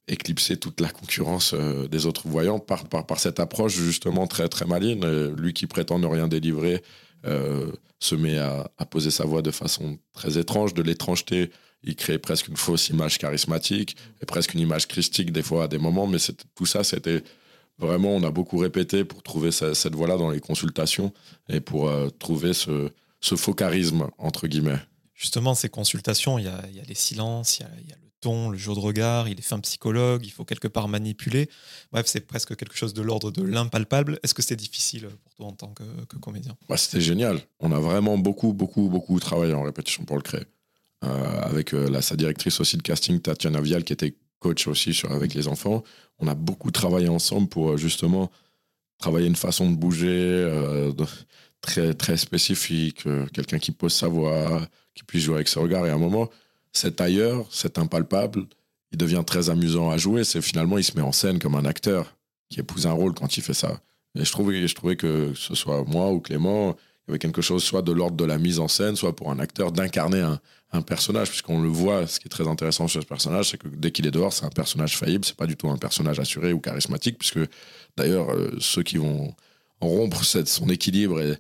éclipser 0.09 0.57
toute 0.57 0.81
la 0.81 0.89
concurrence 0.89 1.55
des 1.55 2.07
autres 2.07 2.29
voyants 2.29 2.59
par, 2.59 2.89
par, 2.89 3.05
par, 3.05 3.21
cette 3.21 3.41
approche 3.41 3.75
justement 3.75 4.27
très, 4.27 4.49
très 4.49 4.65
maligne. 4.65 5.05
Lui 5.37 5.53
qui 5.53 5.67
prétend 5.67 5.99
ne 5.99 6.07
rien 6.07 6.29
délivrer 6.29 6.83
se 8.01 8.15
met 8.15 8.39
à, 8.39 8.71
poser 8.91 9.11
sa 9.11 9.27
voix 9.27 9.43
de 9.43 9.51
façon 9.51 9.99
très 10.15 10.39
étrange, 10.39 10.73
de 10.73 10.83
l'étrangeté 10.83 11.51
il 11.83 11.97
crée 11.97 12.19
presque 12.19 12.49
une 12.49 12.57
fausse 12.57 12.89
image 12.89 13.19
charismatique 13.19 13.97
et 14.21 14.27
presque 14.27 14.55
une 14.55 14.61
image 14.61 14.89
christique 14.89 15.33
des 15.33 15.43
fois 15.43 15.65
à 15.65 15.69
des 15.69 15.79
moments. 15.79 16.07
Mais 16.07 16.19
tout 16.55 16.67
ça, 16.67 16.85
c'était 16.85 17.23
vraiment, 17.79 18.11
on 18.11 18.23
a 18.25 18.31
beaucoup 18.31 18.59
répété 18.59 19.05
pour 19.05 19.23
trouver 19.23 19.51
cette 19.53 19.95
voie-là 19.95 20.17
dans 20.17 20.31
les 20.31 20.41
consultations 20.41 21.13
et 21.49 21.61
pour 21.61 21.89
euh, 21.89 22.09
trouver 22.11 22.53
ce, 22.53 22.91
faux 23.21 23.55
charisme, 23.55 24.09
entre 24.19 24.49
guillemets. 24.49 24.79
Justement, 25.15 25.55
ces 25.55 25.69
consultations, 25.69 26.39
il 26.39 26.45
y 26.45 26.49
a, 26.49 26.63
les 26.87 26.95
silences, 26.95 27.59
il 27.59 27.89
y 27.89 27.93
a, 27.93 27.97
le 27.97 28.09
ton, 28.21 28.51
le 28.51 28.59
jeu 28.59 28.75
de 28.75 28.81
regard, 28.81 29.29
il 29.29 29.39
est 29.39 29.43
fait 29.43 29.55
un 29.55 29.61
psychologue, 29.61 30.25
il 30.25 30.31
faut 30.31 30.45
quelque 30.45 30.67
part 30.69 30.89
manipuler. 30.89 31.49
Bref, 31.93 32.07
c'est 32.09 32.21
presque 32.21 32.57
quelque 32.57 32.77
chose 32.77 32.95
de 32.95 33.03
l'ordre 33.03 33.31
de 33.31 33.43
l'impalpable. 33.43 34.19
Est-ce 34.25 34.35
que 34.35 34.43
c'était 34.43 34.57
difficile 34.57 35.09
pour 35.23 35.35
toi 35.35 35.47
en 35.47 35.53
tant 35.53 35.69
que, 35.69 35.85
comédien? 36.21 36.57
Bah, 36.69 36.77
C'était 36.77 37.01
génial. 37.01 37.41
On 37.61 37.71
a 37.71 37.79
vraiment 37.79 38.19
beaucoup, 38.19 38.53
beaucoup, 38.53 38.89
beaucoup 38.89 39.21
travaillé 39.21 39.55
en 39.55 39.63
répétition 39.63 40.05
pour 40.05 40.17
le 40.17 40.23
créer. 40.23 40.45
Euh, 41.05 41.41
avec 41.43 41.75
euh, 41.75 41.89
la, 41.89 42.03
sa 42.03 42.17
directrice 42.17 42.59
aussi 42.59 42.77
de 42.77 42.83
casting, 42.83 43.21
Tatiana 43.21 43.61
Vial, 43.61 43.85
qui 43.85 43.93
était 43.93 44.17
coach 44.41 44.67
aussi 44.67 45.01
avec 45.09 45.33
les 45.33 45.47
enfants. 45.47 45.85
On 46.19 46.27
a 46.27 46.35
beaucoup 46.35 46.73
travaillé 46.73 47.09
ensemble 47.09 47.49
pour 47.49 47.71
euh, 47.71 47.77
justement 47.77 48.33
travailler 48.99 49.29
une 49.29 49.37
façon 49.37 49.71
de 49.71 49.77
bouger 49.77 50.93
très, 51.61 51.95
très 51.95 52.17
spécifique, 52.17 53.05
quelqu'un 53.33 53.61
qui 53.61 53.71
pose 53.71 53.93
sa 53.93 54.09
voix, 54.09 54.67
qui 54.93 55.05
puisse 55.05 55.23
jouer 55.23 55.37
avec 55.37 55.47
ses 55.47 55.61
regards. 55.61 55.87
Et 55.87 55.91
à 55.91 55.95
un 55.95 55.99
moment, 55.99 56.29
cet 56.73 57.01
ailleurs, 57.01 57.47
cet 57.49 57.79
impalpable, 57.79 58.47
il 58.91 58.99
devient 58.99 59.23
très 59.25 59.51
amusant 59.51 59.91
à 59.91 59.99
jouer. 59.99 60.25
C'est 60.25 60.43
finalement, 60.43 60.79
il 60.79 60.85
se 60.85 60.97
met 60.97 61.03
en 61.03 61.13
scène 61.13 61.39
comme 61.39 61.55
un 61.55 61.65
acteur 61.65 62.17
qui 62.51 62.59
épouse 62.59 62.89
un 62.89 62.93
rôle 62.93 63.15
quand 63.15 63.37
il 63.37 63.43
fait 63.45 63.55
ça. 63.55 63.81
Et 64.17 64.25
je 64.25 64.33
trouvais, 64.33 64.67
je 64.67 64.75
trouvais 64.75 64.97
que 64.97 65.33
ce 65.37 65.55
soit 65.55 65.85
moi 65.85 66.11
ou 66.11 66.19
Clément, 66.19 66.75
il 67.09 67.19
quelque 67.19 67.43
chose 67.43 67.63
soit 67.63 67.83
de 67.83 67.93
l'ordre 67.93 68.17
de 68.17 68.25
la 68.25 68.39
mise 68.39 68.59
en 68.59 68.69
scène, 68.69 68.97
soit 68.97 69.15
pour 69.15 69.31
un 69.31 69.39
acteur 69.39 69.73
d'incarner 69.73 70.21
un, 70.73 70.83
personnage, 70.83 71.31
puisqu'on 71.31 71.63
le 71.63 71.69
voit, 71.69 72.07
ce 72.07 72.21
qui 72.21 72.27
est 72.27 72.31
très 72.31 72.47
intéressant 72.47 72.89
sur 72.89 73.01
ce 73.01 73.07
personnage, 73.07 73.51
c'est 73.51 73.57
que 73.57 73.69
dès 73.69 73.91
qu'il 73.91 74.07
est 74.07 74.11
dehors, 74.11 74.35
c'est 74.35 74.45
un 74.45 74.51
personnage 74.51 74.99
faillible, 74.99 75.25
c'est 75.25 75.37
pas 75.37 75.47
du 75.47 75.57
tout 75.57 75.71
un 75.71 75.79
personnage 75.79 76.21
assuré 76.21 76.53
ou 76.53 76.61
charismatique, 76.61 77.17
puisque 77.19 77.41
d'ailleurs, 77.97 78.31
euh, 78.31 78.55
ceux 78.61 78.83
qui 78.83 78.99
vont 78.99 79.35
rompre 79.81 80.23
son 80.25 80.69
équilibre 80.69 81.23
et, 81.23 81.39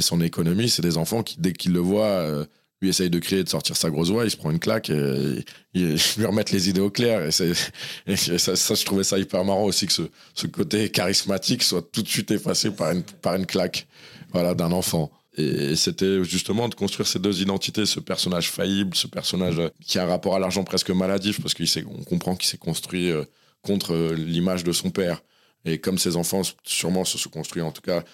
son 0.00 0.22
économie, 0.22 0.70
c'est 0.70 0.80
des 0.80 0.96
enfants 0.96 1.22
qui, 1.22 1.36
dès 1.38 1.52
qu'ils 1.52 1.74
le 1.74 1.80
voient, 1.80 2.06
euh, 2.06 2.46
lui 2.82 2.90
essayent 2.90 3.10
de 3.10 3.18
crier, 3.18 3.44
de 3.44 3.48
sortir 3.48 3.76
sa 3.76 3.88
grosse 3.88 4.10
voix, 4.10 4.24
il 4.24 4.30
se 4.30 4.36
prend 4.36 4.50
une 4.50 4.58
claque 4.58 4.90
et, 4.90 5.44
il 5.72 5.96
lui 6.18 6.26
remettent 6.26 6.50
les 6.50 6.68
idées 6.68 6.80
au 6.80 6.90
clair. 6.90 7.24
Et, 7.26 7.30
ça, 7.30 8.56
ça, 8.56 8.74
je 8.74 8.84
trouvais 8.84 9.04
ça 9.04 9.18
hyper 9.18 9.44
marrant 9.44 9.64
aussi 9.64 9.86
que 9.86 9.92
ce, 9.92 10.46
côté 10.48 10.90
charismatique 10.90 11.62
soit 11.62 11.82
tout 11.82 12.02
de 12.02 12.08
suite 12.08 12.30
effacé 12.30 12.70
par 12.70 12.90
une, 12.92 13.02
par 13.02 13.40
claque 13.46 13.86
voilà, 14.32 14.54
d'un 14.54 14.72
enfant. 14.72 15.10
Et 15.38 15.76
c'était 15.76 16.22
justement 16.24 16.68
de 16.68 16.74
construire 16.74 17.06
ces 17.06 17.18
deux 17.18 17.40
identités, 17.40 17.86
ce 17.86 18.00
personnage 18.00 18.50
faillible, 18.50 18.94
ce 18.94 19.06
personnage 19.06 19.56
qui 19.80 19.98
a 19.98 20.04
un 20.04 20.06
rapport 20.06 20.34
à 20.34 20.38
l'argent 20.38 20.62
presque 20.62 20.90
maladif, 20.90 21.40
parce 21.40 21.54
qu'on 21.54 22.04
comprend 22.04 22.36
qu'il 22.36 22.48
s'est 22.48 22.58
construit 22.58 23.10
euh, 23.10 23.24
contre 23.62 23.94
euh, 23.94 24.14
l'image 24.14 24.62
de 24.62 24.72
son 24.72 24.90
père. 24.90 25.22
Et 25.64 25.78
comme 25.78 25.96
ses 25.96 26.16
enfants 26.16 26.42
sûrement 26.64 27.04
se 27.04 27.16
sont 27.16 27.30
construits, 27.30 27.62
en 27.62 27.70
tout 27.70 27.80
cas, 27.80 28.04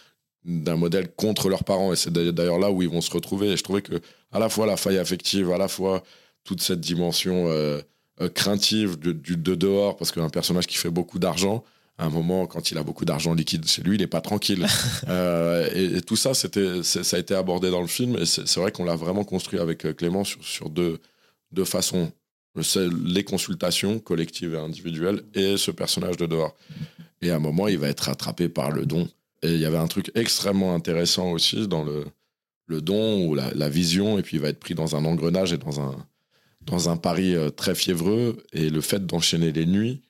d'un 0.49 0.77
modèle 0.77 1.09
contre 1.15 1.49
leurs 1.49 1.65
parents. 1.65 1.93
Et 1.93 1.97
c'est 1.97 2.13
d'ailleurs 2.13 2.59
là 2.59 2.71
où 2.71 2.83
ils 2.83 2.89
vont 2.89 3.01
se 3.01 3.11
retrouver. 3.11 3.49
Et 3.49 3.57
je 3.57 3.63
trouvais 3.63 3.83
que 3.83 4.01
à 4.33 4.39
la 4.39 4.49
fois 4.49 4.67
la 4.67 4.77
faille 4.77 4.99
affective, 4.99 5.53
à 5.53 5.59
la 5.59 5.69
fois 5.69 6.03
toute 6.45 6.63
cette 6.63 6.81
dimension 6.81 7.49
euh, 7.49 7.81
craintive 8.35 8.99
de, 8.99 9.13
de, 9.13 9.55
dehors, 9.55 9.97
parce 9.97 10.11
qu'un 10.11 10.31
personnage 10.31 10.67
qui 10.67 10.77
fait 10.77 10.91
beaucoup 10.91 11.19
d'argent, 11.19 11.63
à 11.99 12.07
un 12.07 12.11
moment, 12.11 12.47
quand 12.47 12.71
il 12.71 12.79
a 12.79 12.83
beaucoup 12.83 13.05
d'argent 13.05 13.35
liquide 13.35 13.67
chez 13.67 13.83
lui, 13.83 13.97
il 13.97 14.01
n'est 14.01 14.07
pas 14.07 14.21
tranquille. 14.21 14.67
euh, 15.09 15.69
et, 15.75 16.01
tout 16.01 16.17
ça, 16.17 16.33
c'était, 16.33 16.83
ça 16.83 17.17
a 17.17 17.21
été 17.21 17.35
abordé 17.35 17.71
dans 17.71 17.81
le 17.81 17.87
film. 17.87 18.17
Et 18.17 18.27
c'est, 18.27 18.57
vrai 18.57 18.73
qu'on 18.73 18.85
l'a 18.85 18.97
vraiment 18.97 19.25
construit 19.25 19.59
avec 19.59 19.85
euh, 19.85 19.93
Clément 19.93 20.25
sur, 20.25 20.43
sur 20.45 20.71
deux, 20.71 20.99
deux 21.53 21.65
façons. 21.65 22.11
Les 23.05 23.23
consultations 23.23 24.01
collectives 24.01 24.55
et 24.55 24.59
individuelles 24.59 25.23
et 25.35 25.57
ce 25.57 25.71
personnage 25.71 26.17
de 26.17 26.27
dehors. 26.27 26.57
Et 27.23 27.31
à 27.31 27.37
un 27.37 27.39
moment, 27.39 27.69
il 27.69 27.79
va 27.79 27.89
être 27.89 28.01
rattrapé 28.01 28.49
par 28.49 28.73
le 28.73 28.85
don 28.85 29.09
Et 29.43 29.55
il 29.55 29.61
y 29.61 29.67
avait 29.67 29.79
un 29.79 29.87
truc 29.87 30.11
extrêmement 30.15 30.75
intéressant 30.75 31.31
aussi 31.31 31.69
dans 31.69 31.85
le, 31.85 32.05
don 32.81 33.27
ou 33.27 33.35
la, 33.35 33.53
la 33.55 33.69
vision, 33.69 34.19
et 34.19 34.23
puis 34.23 34.37
il 34.37 34.41
va 34.41 34.49
être 34.49 34.61
pris 34.61 34.75
dans 34.75 34.97
un 34.97 35.05
engrenage 35.05 35.53
et 35.53 35.59
dans 35.59 35.81
un, 35.81 35.97
dans 36.69 36.89
un 36.89 36.97
pari 36.97 37.35
euh, 37.35 37.51
très 37.51 37.75
fiévreux. 37.75 38.43
Et 38.53 38.71
le 38.71 38.81
fait 38.81 39.05
d'enchaîner 39.07 39.53
les 39.53 39.67
nuits, 39.67 40.03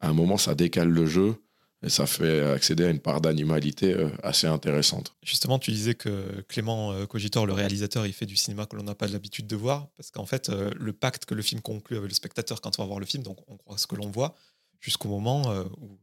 à 0.00 0.08
un 0.08 0.12
moment, 0.12 0.36
ça 0.36 0.54
décale 0.54 0.88
le 0.88 1.06
jeu. 1.06 1.36
Et 1.82 1.90
ça 1.90 2.06
fait 2.06 2.40
accéder 2.40 2.84
à 2.84 2.88
une 2.88 3.00
part 3.00 3.20
d'animalité 3.20 3.92
euh, 3.92 4.08
assez 4.22 4.46
intéressante. 4.46 5.14
Justement, 5.22 5.58
tu 5.58 5.70
disais 5.70 5.94
que 5.94 6.42
Clément 6.48 6.92
euh, 6.92 7.06
Cogitor, 7.06 7.46
le 7.46 7.52
réalisateur, 7.52 8.06
il 8.06 8.14
fait 8.14 8.26
du 8.26 8.36
cinéma 8.36 8.66
que 8.66 8.76
l'on 8.76 8.82
n'a 8.82 8.94
pas 8.94 9.06
l'habitude 9.06 9.46
de 9.46 9.56
voir, 9.56 9.88
parce 9.96 10.10
qu'en 10.10 10.26
fait, 10.26 10.48
le 10.48 10.92
pacte 10.92 11.26
que 11.26 11.34
le 11.34 11.42
film 11.42 11.60
conclut 11.60 11.98
avec 11.98 12.08
le 12.08 12.14
spectateur 12.14 12.60
quand 12.60 12.78
on 12.78 12.82
va 12.82 12.86
voir 12.86 12.98
le 12.98 13.06
film, 13.06 13.22
donc 13.22 13.38
on 13.46 13.56
croit 13.56 13.76
ce 13.76 13.86
que 13.86 13.94
l'on 13.94 14.10
voit, 14.10 14.34
jusqu'au 14.80 15.08
moment 15.08 15.54
où 15.80 15.98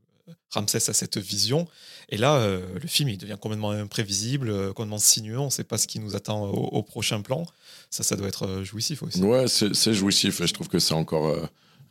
Ramsès 0.51 0.89
a 0.89 0.93
cette 0.93 1.17
vision. 1.17 1.67
Et 2.09 2.17
là, 2.17 2.35
euh, 2.35 2.61
le 2.79 2.87
film, 2.87 3.09
il 3.09 3.17
devient 3.17 3.37
complètement 3.39 3.71
imprévisible, 3.71 4.49
euh, 4.49 4.67
complètement 4.69 4.99
sinueux. 4.99 5.39
On 5.39 5.45
ne 5.45 5.49
sait 5.49 5.63
pas 5.63 5.77
ce 5.77 5.87
qui 5.87 5.99
nous 5.99 6.15
attend 6.15 6.49
au, 6.49 6.83
prochain 6.83 7.21
plan. 7.21 7.45
Ça, 7.89 8.03
ça 8.03 8.15
doit 8.15 8.27
être 8.27 8.47
euh, 8.47 8.63
jouissif 8.63 9.03
aussi. 9.03 9.21
Ouais, 9.21 9.47
c'est 9.47 9.93
jouissif. 9.93 10.41
Et 10.41 10.47
je 10.47 10.53
trouve 10.53 10.67
que 10.67 10.79
c'est 10.79 10.93
encore 10.93 11.35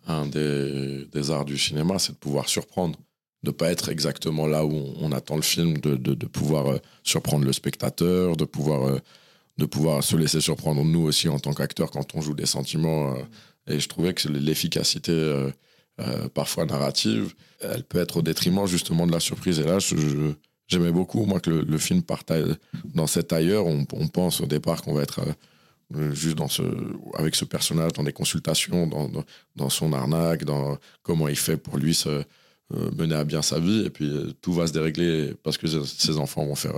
un 0.07 0.27
des, 0.27 1.31
arts 1.31 1.45
du 1.45 1.59
cinéma, 1.59 1.99
c'est 1.99 2.13
de 2.13 2.19
pouvoir 2.19 2.49
surprendre. 2.49 2.99
De 3.43 3.51
ne 3.51 3.53
pas 3.53 3.73
être 3.73 3.89
exactement 3.89 4.47
là 4.47 4.65
où 4.65 4.95
on, 5.01 5.11
attend 5.11 5.35
le 5.35 5.43
film, 5.43 5.79
de, 5.79 5.97
de, 5.97 6.27
pouvoir 6.27 6.79
surprendre 7.03 7.45
le 7.45 7.53
spectateur, 7.53 8.37
de 8.37 8.45
pouvoir, 8.45 9.01
de 9.59 9.67
pouvoir 9.67 10.05
se 10.05 10.15
laisser 10.15 10.41
surprendre 10.41 10.85
nous 10.85 11.01
aussi 11.01 11.29
en 11.29 11.41
tant 11.41 11.53
qu'acteurs 11.53 11.91
quand 11.91 12.15
on 12.15 12.21
joue 12.21 12.35
des 12.35 12.47
sentiments. 12.47 13.17
et 13.67 13.81
je 13.81 13.89
trouvais 13.89 14.15
que 14.15 14.29
l'efficacité 14.29 15.51
euh, 16.07 16.29
parfois 16.29 16.65
narrative, 16.67 17.35
elle 17.61 17.85
peut 17.85 17.99
être 17.99 18.19
au 18.19 18.23
détriment 18.23 18.67
justement 18.67 19.07
de 19.07 19.13
la 19.13 19.21
surprise. 19.21 19.61
Et 19.61 19.65
là, 19.65 19.79
j'aimais 20.69 20.93
beaucoup, 20.93 21.25
moi, 21.25 21.41
que 21.41 21.51
le, 21.51 21.79
film 21.79 22.03
parte 22.03 22.33
dans 22.95 23.07
cet 23.07 23.33
ailleurs. 23.33 23.67
On, 23.67 23.85
pense 23.85 24.41
au 24.41 24.47
départ 24.47 24.83
qu'on 24.83 24.95
va 24.95 25.03
être 25.03 25.21
euh, 25.97 26.13
juste 26.13 26.37
dans 26.37 26.49
ce, 26.49 26.63
avec 27.15 27.35
ce 27.35 27.45
personnage, 27.45 27.93
dans 27.93 28.03
des 28.03 28.13
consultations, 28.13 28.87
dans, 28.87 29.11
dans, 29.57 29.71
son 29.71 29.93
arnaque, 29.93 30.45
dans 30.45 30.79
comment 31.03 31.29
il 31.29 31.37
fait 31.37 31.57
pour 31.57 31.77
lui 31.77 31.95
se 31.95 32.09
euh, 32.09 32.25
mener 32.97 33.15
à 33.15 33.25
bien 33.25 33.43
sa 33.43 33.59
vie. 33.59 33.85
Et 33.87 33.91
puis 33.91 34.11
tout 34.41 34.53
va 34.53 34.67
se 34.67 34.73
dérégler 34.73 35.35
parce 35.43 35.59
que 35.59 35.67
ses 35.67 36.17
enfants 36.19 36.45
vont 36.45 36.55
faire 36.55 36.77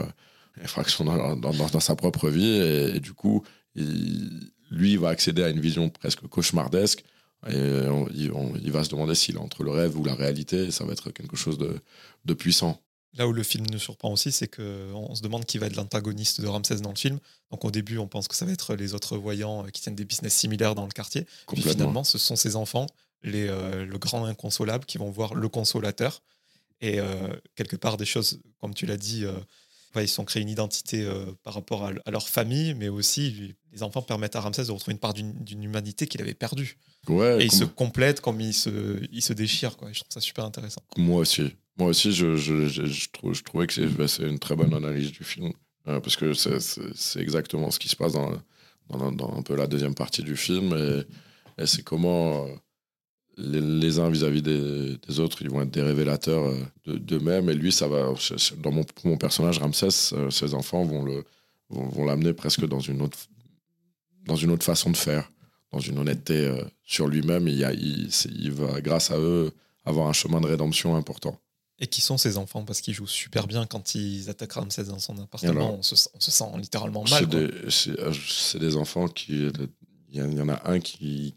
effraction 0.63 1.05
dans, 1.05 1.37
dans, 1.37 1.81
sa 1.81 1.97
propre 1.97 2.29
vie. 2.29 2.59
Et, 2.95 3.01
du 3.01 3.13
coup, 3.13 3.43
il, 3.75 4.51
lui 4.71 4.97
va 4.97 5.09
accéder 5.09 5.43
à 5.43 5.49
une 5.49 5.61
vision 5.61 5.89
presque 5.89 6.27
cauchemardesque 6.27 7.05
et 7.49 7.87
il, 8.15 8.71
va 8.71 8.85
se 8.85 8.91
demander 8.91 9.15
s'il 9.15 9.37
est 9.37 9.39
entre 9.39 9.63
le 9.63 9.71
rêve 9.71 9.99
ou 9.99 10.05
la 10.05 10.15
réalité, 10.15 10.65
et 10.65 10.71
ça 10.71 10.85
va 10.85 10.93
être 10.93 11.11
quelque 11.11 11.37
chose 11.37 11.59
de, 11.59 11.81
de 12.25 12.35
puissant. 12.35 12.81
Là 13.17 13.29
où 13.29 13.33
le 13.33 13.45
film 13.45 13.65
nous 13.71 13.79
surprend 13.79 14.13
aussi, 14.13 14.33
c'est 14.33 14.49
qu'on 14.49 15.15
se 15.15 15.23
demande 15.23 15.45
qui 15.45 15.59
va 15.59 15.67
être 15.67 15.77
l'antagoniste 15.77 16.41
de 16.41 16.49
Ramsès 16.49 16.77
dans 16.77 16.91
le 16.91 16.97
film. 16.97 17.19
Donc 17.53 17.65
au 17.65 17.71
début, 17.71 17.99
on 17.99 18.09
pense 18.09 18.27
que 18.27 18.35
ça 18.35 18.45
va 18.45 18.53
être 18.53 18.75
les 18.75 18.95
autres 18.95 19.17
voyants 19.17 19.65
euh, 19.65 19.69
qui 19.69 19.81
tiennent 19.83 19.95
des 19.95 20.05
business 20.05 20.35
similaires 20.35 20.75
dans 20.75 20.85
le 20.85 20.91
quartier. 20.91 21.25
Puis 21.49 21.63
finalement, 21.63 22.03
ce 22.03 22.19
sont 22.19 22.35
ces 22.35 22.57
enfants, 22.57 22.87
les, 23.23 23.47
euh, 23.49 23.87
le 23.87 23.99
grand 23.99 24.25
inconsolable, 24.25 24.85
qui 24.85 24.99
vont 24.99 25.11
voir 25.11 25.35
le 25.35 25.49
consolateur. 25.49 26.23
Et 26.81 26.99
euh, 26.99 27.29
quelque 27.55 27.77
part, 27.77 27.97
des 27.97 28.05
choses, 28.05 28.41
comme 28.61 28.75
tu 28.75 28.85
l'as 28.85 28.97
dit, 28.97 29.25
ils 30.03 30.09
sont 30.09 30.25
créés 30.25 30.43
une 30.43 30.49
identité 30.49 31.07
par 31.43 31.55
rapport 31.55 31.85
à, 31.85 32.11
leur 32.11 32.29
famille, 32.29 32.75
mais 32.75 32.89
aussi 32.89 33.55
les 33.73 33.83
enfants 33.83 34.03
permettent 34.03 34.37
à 34.37 34.41
Ramsès 34.41 34.65
de 34.65 34.73
retrouver 34.73 34.93
une 34.93 34.99
part 34.99 35.15
d'une 35.15 35.63
humanité 35.63 36.07
qu'il 36.07 36.21
avait 36.21 36.35
perdue 36.35 36.79
et 37.11 37.45
il 37.45 37.53
se 37.53 37.65
complète 37.65 38.21
comme 38.21 38.41
il 38.41 38.55
se, 38.55 39.01
il 39.13 39.23
se 39.23 39.33
déchire. 39.33 39.77
Quoi. 39.77 39.93
je 39.93 40.01
trouve 40.01 40.13
ça 40.13 40.21
super 40.21 40.45
intéressant. 40.45 40.83
Moi 40.97 41.21
aussi. 41.21 41.55
Moi 41.77 41.89
aussi, 41.89 42.13
je, 42.13 42.37
je, 42.37 42.69
je, 42.69 42.87
je 42.87 43.43
trouvais 43.43 43.67
que 43.67 44.07
c'est 44.07 44.23
une 44.23 44.39
très 44.39 44.55
bonne 44.55 44.73
analyse 44.75 45.11
du 45.11 45.25
film. 45.25 45.53
Euh, 45.87 46.01
parce 46.01 46.17
que 46.17 46.33
c'est 46.33 47.21
exactement 47.21 47.71
ce 47.71 47.79
qui 47.79 47.89
se 47.89 47.97
passe 47.97 48.13
dans, 48.13 48.33
dans, 48.89 49.13
dans, 49.13 49.37
un 49.37 49.43
peu 49.43 49.55
la 49.55 49.67
deuxième 49.67 49.95
partie 49.95 50.23
du 50.23 50.37
film. 50.37 50.73
Et, 51.59 51.63
et 51.63 51.67
c'est 51.67 51.83
comment 51.83 52.47
euh, 52.47 52.55
les, 53.37 53.99
uns 53.99 54.11
vis-à-vis 54.11 54.43
des, 54.43 54.97
des, 54.97 55.21
autres, 55.21 55.43
ils 55.43 55.51
vont 55.51 55.63
être 55.63 55.71
des 55.71 55.83
révélateurs 55.83 56.45
euh, 56.45 56.99
d'eux-mêmes. 56.99 57.51
Et 57.51 57.55
lui, 57.55 57.73
ça 57.73 57.89
va. 57.89 58.13
Dans 58.59 58.71
mon, 58.71 58.85
mon 59.05 59.17
personnage, 59.17 59.59
Ramsès, 59.59 60.15
ses 60.31 60.55
enfants 60.55 60.85
vont 60.85 61.03
le 61.05 61.25
vont 61.71 62.05
l'amener 62.05 62.33
presque 62.35 62.67
dans 62.67 62.81
une 62.81 63.03
autre 63.03 63.19
dans 64.27 64.37
une 64.37 64.51
autre 64.51 64.65
façon 64.65 64.91
de 64.91 64.97
faire 64.97 65.31
dans 65.73 65.81
une 65.81 65.99
honnêteté 65.99 66.47
euh, 66.47 66.65
sur 66.85 67.09
lui-même. 67.09 67.49
Il, 67.49 67.61
il, 67.79 68.09
il, 68.37 68.53
va, 68.53 68.81
grâce 68.81 69.11
à 69.11 69.19
eux, 69.19 69.53
avoir 69.85 70.09
un 70.09 70.13
chemin 70.13 70.41
de 70.41 70.47
rédemption 70.47 70.97
important. 70.97 71.39
Et 71.81 71.89
qui 71.89 72.01
sont 72.01 72.17
ces 72.17 72.39
enfants? 72.39 72.65
Parce 72.65 72.81
qu'ils 72.81 72.95
jouent 72.95 73.07
super 73.09 73.47
bien 73.49 73.67
quand 73.67 73.95
ils 73.97 74.31
attaquent 74.31 74.53
Ramsès 74.53 74.85
dans 74.85 75.01
son 75.01 75.19
appartement. 75.19 75.77
on, 75.79 75.83
se, 75.83 75.97
sent 75.97 76.45
littéralement 76.59 77.05
mal. 77.11 77.27
Euh, 77.35 77.69
c'est 77.69 78.59
des, 78.59 78.77
enfants 78.77 79.09
qui. 79.09 79.51
Il 80.11 80.17
y, 80.17 80.41
en 80.41 80.49
a 80.49 80.71
un 80.71 80.79
qui. 80.79 81.35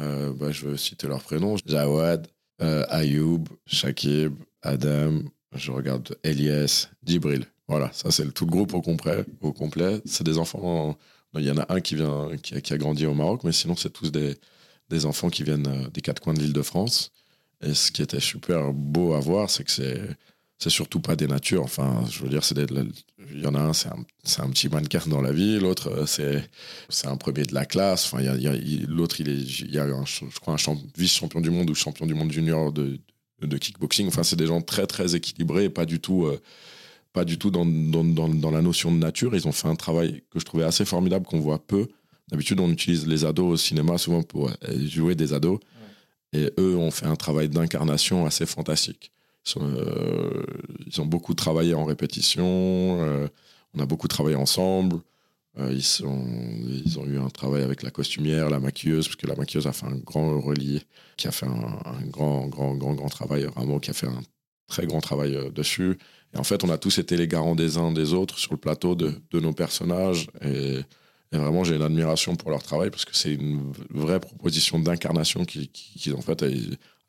Euh, 0.00 0.32
bah, 0.32 0.50
je 0.50 0.68
vais 0.68 0.76
citer 0.76 1.06
leurs 1.06 1.22
prénoms 1.22 1.56
Jawad, 1.64 2.26
Ayoub, 2.60 3.44
Shakib, 3.66 4.34
Adam. 4.62 5.20
Je 5.54 5.70
regarde 5.70 6.16
Elias, 6.22 6.88
Djibril. 7.04 7.46
Voilà, 7.68 7.90
ça 7.92 8.10
c'est 8.10 8.30
tout 8.32 8.44
le 8.44 8.50
groupe 8.50 8.74
au 8.74 8.82
complet. 8.82 9.24
Complet. 9.40 10.00
C'est 10.04 10.24
des 10.24 10.38
enfants 10.38 10.96
il 11.38 11.46
y 11.46 11.50
en 11.50 11.58
a 11.58 11.72
un 11.72 11.80
qui, 11.80 11.96
vient, 11.96 12.30
qui, 12.42 12.72
a, 12.72 12.78
grandi 12.78 13.06
au 13.06 13.14
Maroc, 13.14 13.42
mais 13.44 13.52
sinon, 13.52 13.76
c'est 13.76 13.90
tous 13.90 14.10
des, 14.12 14.36
des, 14.88 15.06
enfants 15.06 15.30
qui 15.30 15.42
viennent 15.42 15.66
euh, 15.66 15.88
des 15.90 16.00
quatre 16.00 16.20
coins 16.20 16.34
de 16.34 16.40
l'île 16.40 16.52
de 16.52 16.62
France. 16.62 17.10
Et 17.60 17.74
ce 17.74 17.90
qui 17.90 18.02
était 18.02 18.20
super 18.20 18.72
beau 18.72 19.14
à 19.14 19.20
voir, 19.20 19.50
c'est 19.50 19.64
que 19.64 19.70
c'est, 19.70 20.00
c'est 20.58 20.70
surtout 20.70 21.00
pas 21.00 21.16
des 21.16 21.26
natures. 21.26 21.62
Enfin, 21.62 22.04
je 22.10 22.22
veux 22.22 22.28
dire, 22.28 22.42
il 23.32 23.40
y 23.40 23.46
en 23.46 23.54
a 23.54 23.60
un, 23.60 23.72
c'est 23.72 23.88
un, 23.88 24.44
un 24.44 24.50
petit 24.50 24.68
mannequin 24.68 25.02
dans 25.06 25.20
la 25.20 25.32
vie. 25.32 25.58
L'autre, 25.58 25.88
euh, 25.90 26.06
c'est, 26.06 27.06
un 27.06 27.16
premier 27.16 27.42
de 27.42 27.54
la 27.54 27.66
classe. 27.66 28.06
Enfin, 28.06 28.22
il 28.22 28.42
y 28.42 28.48
a, 28.48 28.54
l'autre, 28.86 29.20
il 29.20 29.28
est, 29.28 29.60
il 29.60 29.74
y 29.74 29.78
a 29.78 29.84
un, 29.84 30.04
je 30.04 30.38
crois, 30.40 30.54
un 30.54 30.76
vice-champion 30.96 31.40
du 31.40 31.50
monde 31.50 31.70
ou 31.70 31.74
champion 31.74 32.06
du 32.06 32.14
monde 32.14 32.32
junior 32.32 32.72
de, 32.72 32.98
de 33.42 33.58
kickboxing. 33.58 34.08
Enfin, 34.08 34.22
c'est 34.22 34.36
des 34.36 34.46
gens 34.46 34.62
très, 34.62 34.86
très 34.86 35.14
équilibrés 35.14 35.68
pas 35.68 35.86
du 35.86 36.00
tout. 36.00 36.26
Euh, 36.26 36.40
pas 37.12 37.24
du 37.24 37.38
tout 37.38 37.52
dans, 37.52 37.64
dans, 37.64 38.02
dans, 38.28 38.50
la 38.50 38.60
notion 38.60 38.90
de 38.90 38.98
nature. 38.98 39.36
Ils 39.36 39.46
ont 39.46 39.52
fait 39.52 39.68
un 39.68 39.76
travail 39.76 40.24
que 40.30 40.40
je 40.40 40.44
trouvais 40.44 40.64
assez 40.64 40.84
formidable, 40.84 41.24
qu'on 41.24 41.38
voit 41.38 41.64
peu. 41.64 41.86
D'habitude, 42.28 42.58
on 42.58 42.68
utilise 42.70 43.06
les 43.06 43.24
ados 43.24 43.52
au 43.52 43.56
cinéma 43.56 43.98
souvent 43.98 44.24
pour 44.24 44.48
euh, 44.48 44.88
jouer 44.88 45.14
des 45.14 45.32
ados. 45.32 45.60
Et 46.32 46.50
eux 46.58 46.76
ont 46.76 46.90
fait 46.90 47.06
un 47.06 47.14
travail 47.14 47.48
d'incarnation 47.48 48.26
assez 48.26 48.46
fantastique. 48.46 49.12
Euh, 49.56 50.42
ils, 50.86 51.00
ont 51.00 51.06
beaucoup 51.06 51.34
travaillé 51.34 51.74
en 51.74 51.84
répétition. 51.84 52.44
Euh, 53.00 53.28
on 53.74 53.80
a 53.80 53.86
beaucoup 53.86 54.08
travaillé 54.08 54.36
ensemble. 54.36 55.00
ils, 55.70 55.82
sont, 55.82 56.24
ils 56.84 56.98
ont 56.98 57.06
eu 57.06 57.18
un 57.18 57.28
travail 57.28 57.62
avec 57.62 57.82
la 57.82 57.90
costumière, 57.90 58.50
la 58.50 58.60
maquilleuse, 58.60 59.06
parce 59.06 59.16
que 59.16 59.26
la 59.26 59.36
maquilleuse 59.36 59.66
a 59.66 59.72
fait 59.72 59.86
un 59.86 59.96
grand 59.96 60.40
relier, 60.40 60.82
qui 61.16 61.28
a 61.28 61.32
fait 61.32 61.46
un, 61.46 62.06
grand, 62.06 62.46
grand, 62.48 62.74
grand, 62.74 62.94
grand 62.94 63.08
travail. 63.08 63.46
Rameau 63.54 63.80
qui 63.80 63.90
a 63.90 63.94
fait 63.94 64.08
un 64.08 64.22
très 64.66 64.86
grand 64.86 65.00
travail 65.00 65.38
dessus. 65.52 65.98
Et 66.34 66.38
en 66.38 66.44
fait, 66.44 66.64
on 66.64 66.70
a 66.70 66.78
tous 66.78 66.98
été 66.98 67.16
les 67.16 67.28
garants 67.28 67.54
des 67.54 67.78
uns 67.78 67.92
des 67.92 68.12
autres 68.12 68.38
sur 68.38 68.52
le 68.52 68.58
plateau 68.58 68.94
de, 68.94 69.20
nos 69.32 69.52
personnages. 69.52 70.28
Et, 70.42 70.80
vraiment, 71.32 71.64
j'ai 71.64 71.74
une 71.74 71.82
admiration 71.82 72.36
pour 72.36 72.50
leur 72.50 72.62
travail 72.62 72.90
parce 72.90 73.04
que 73.04 73.16
c'est 73.16 73.34
une 73.34 73.72
vraie 73.90 74.20
proposition 74.20 74.78
d'incarnation 74.78 75.44
qu'ils 75.44 75.68
qui, 75.68 76.12
ont 76.12 76.22
faite. 76.22 76.44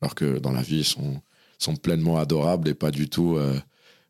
Alors 0.02 0.16
que 0.16 0.40
dans 0.40 0.52
la 0.52 0.62
vie, 0.62 0.80
ils 0.80 0.86
sont, 0.86 1.22
sont 1.58 1.76
pleinement 1.76 2.18
adorables 2.18 2.70
et 2.70 2.74
pas 2.74 2.92
du 2.92 3.10
tout 3.10 3.36
euh, 3.36 3.60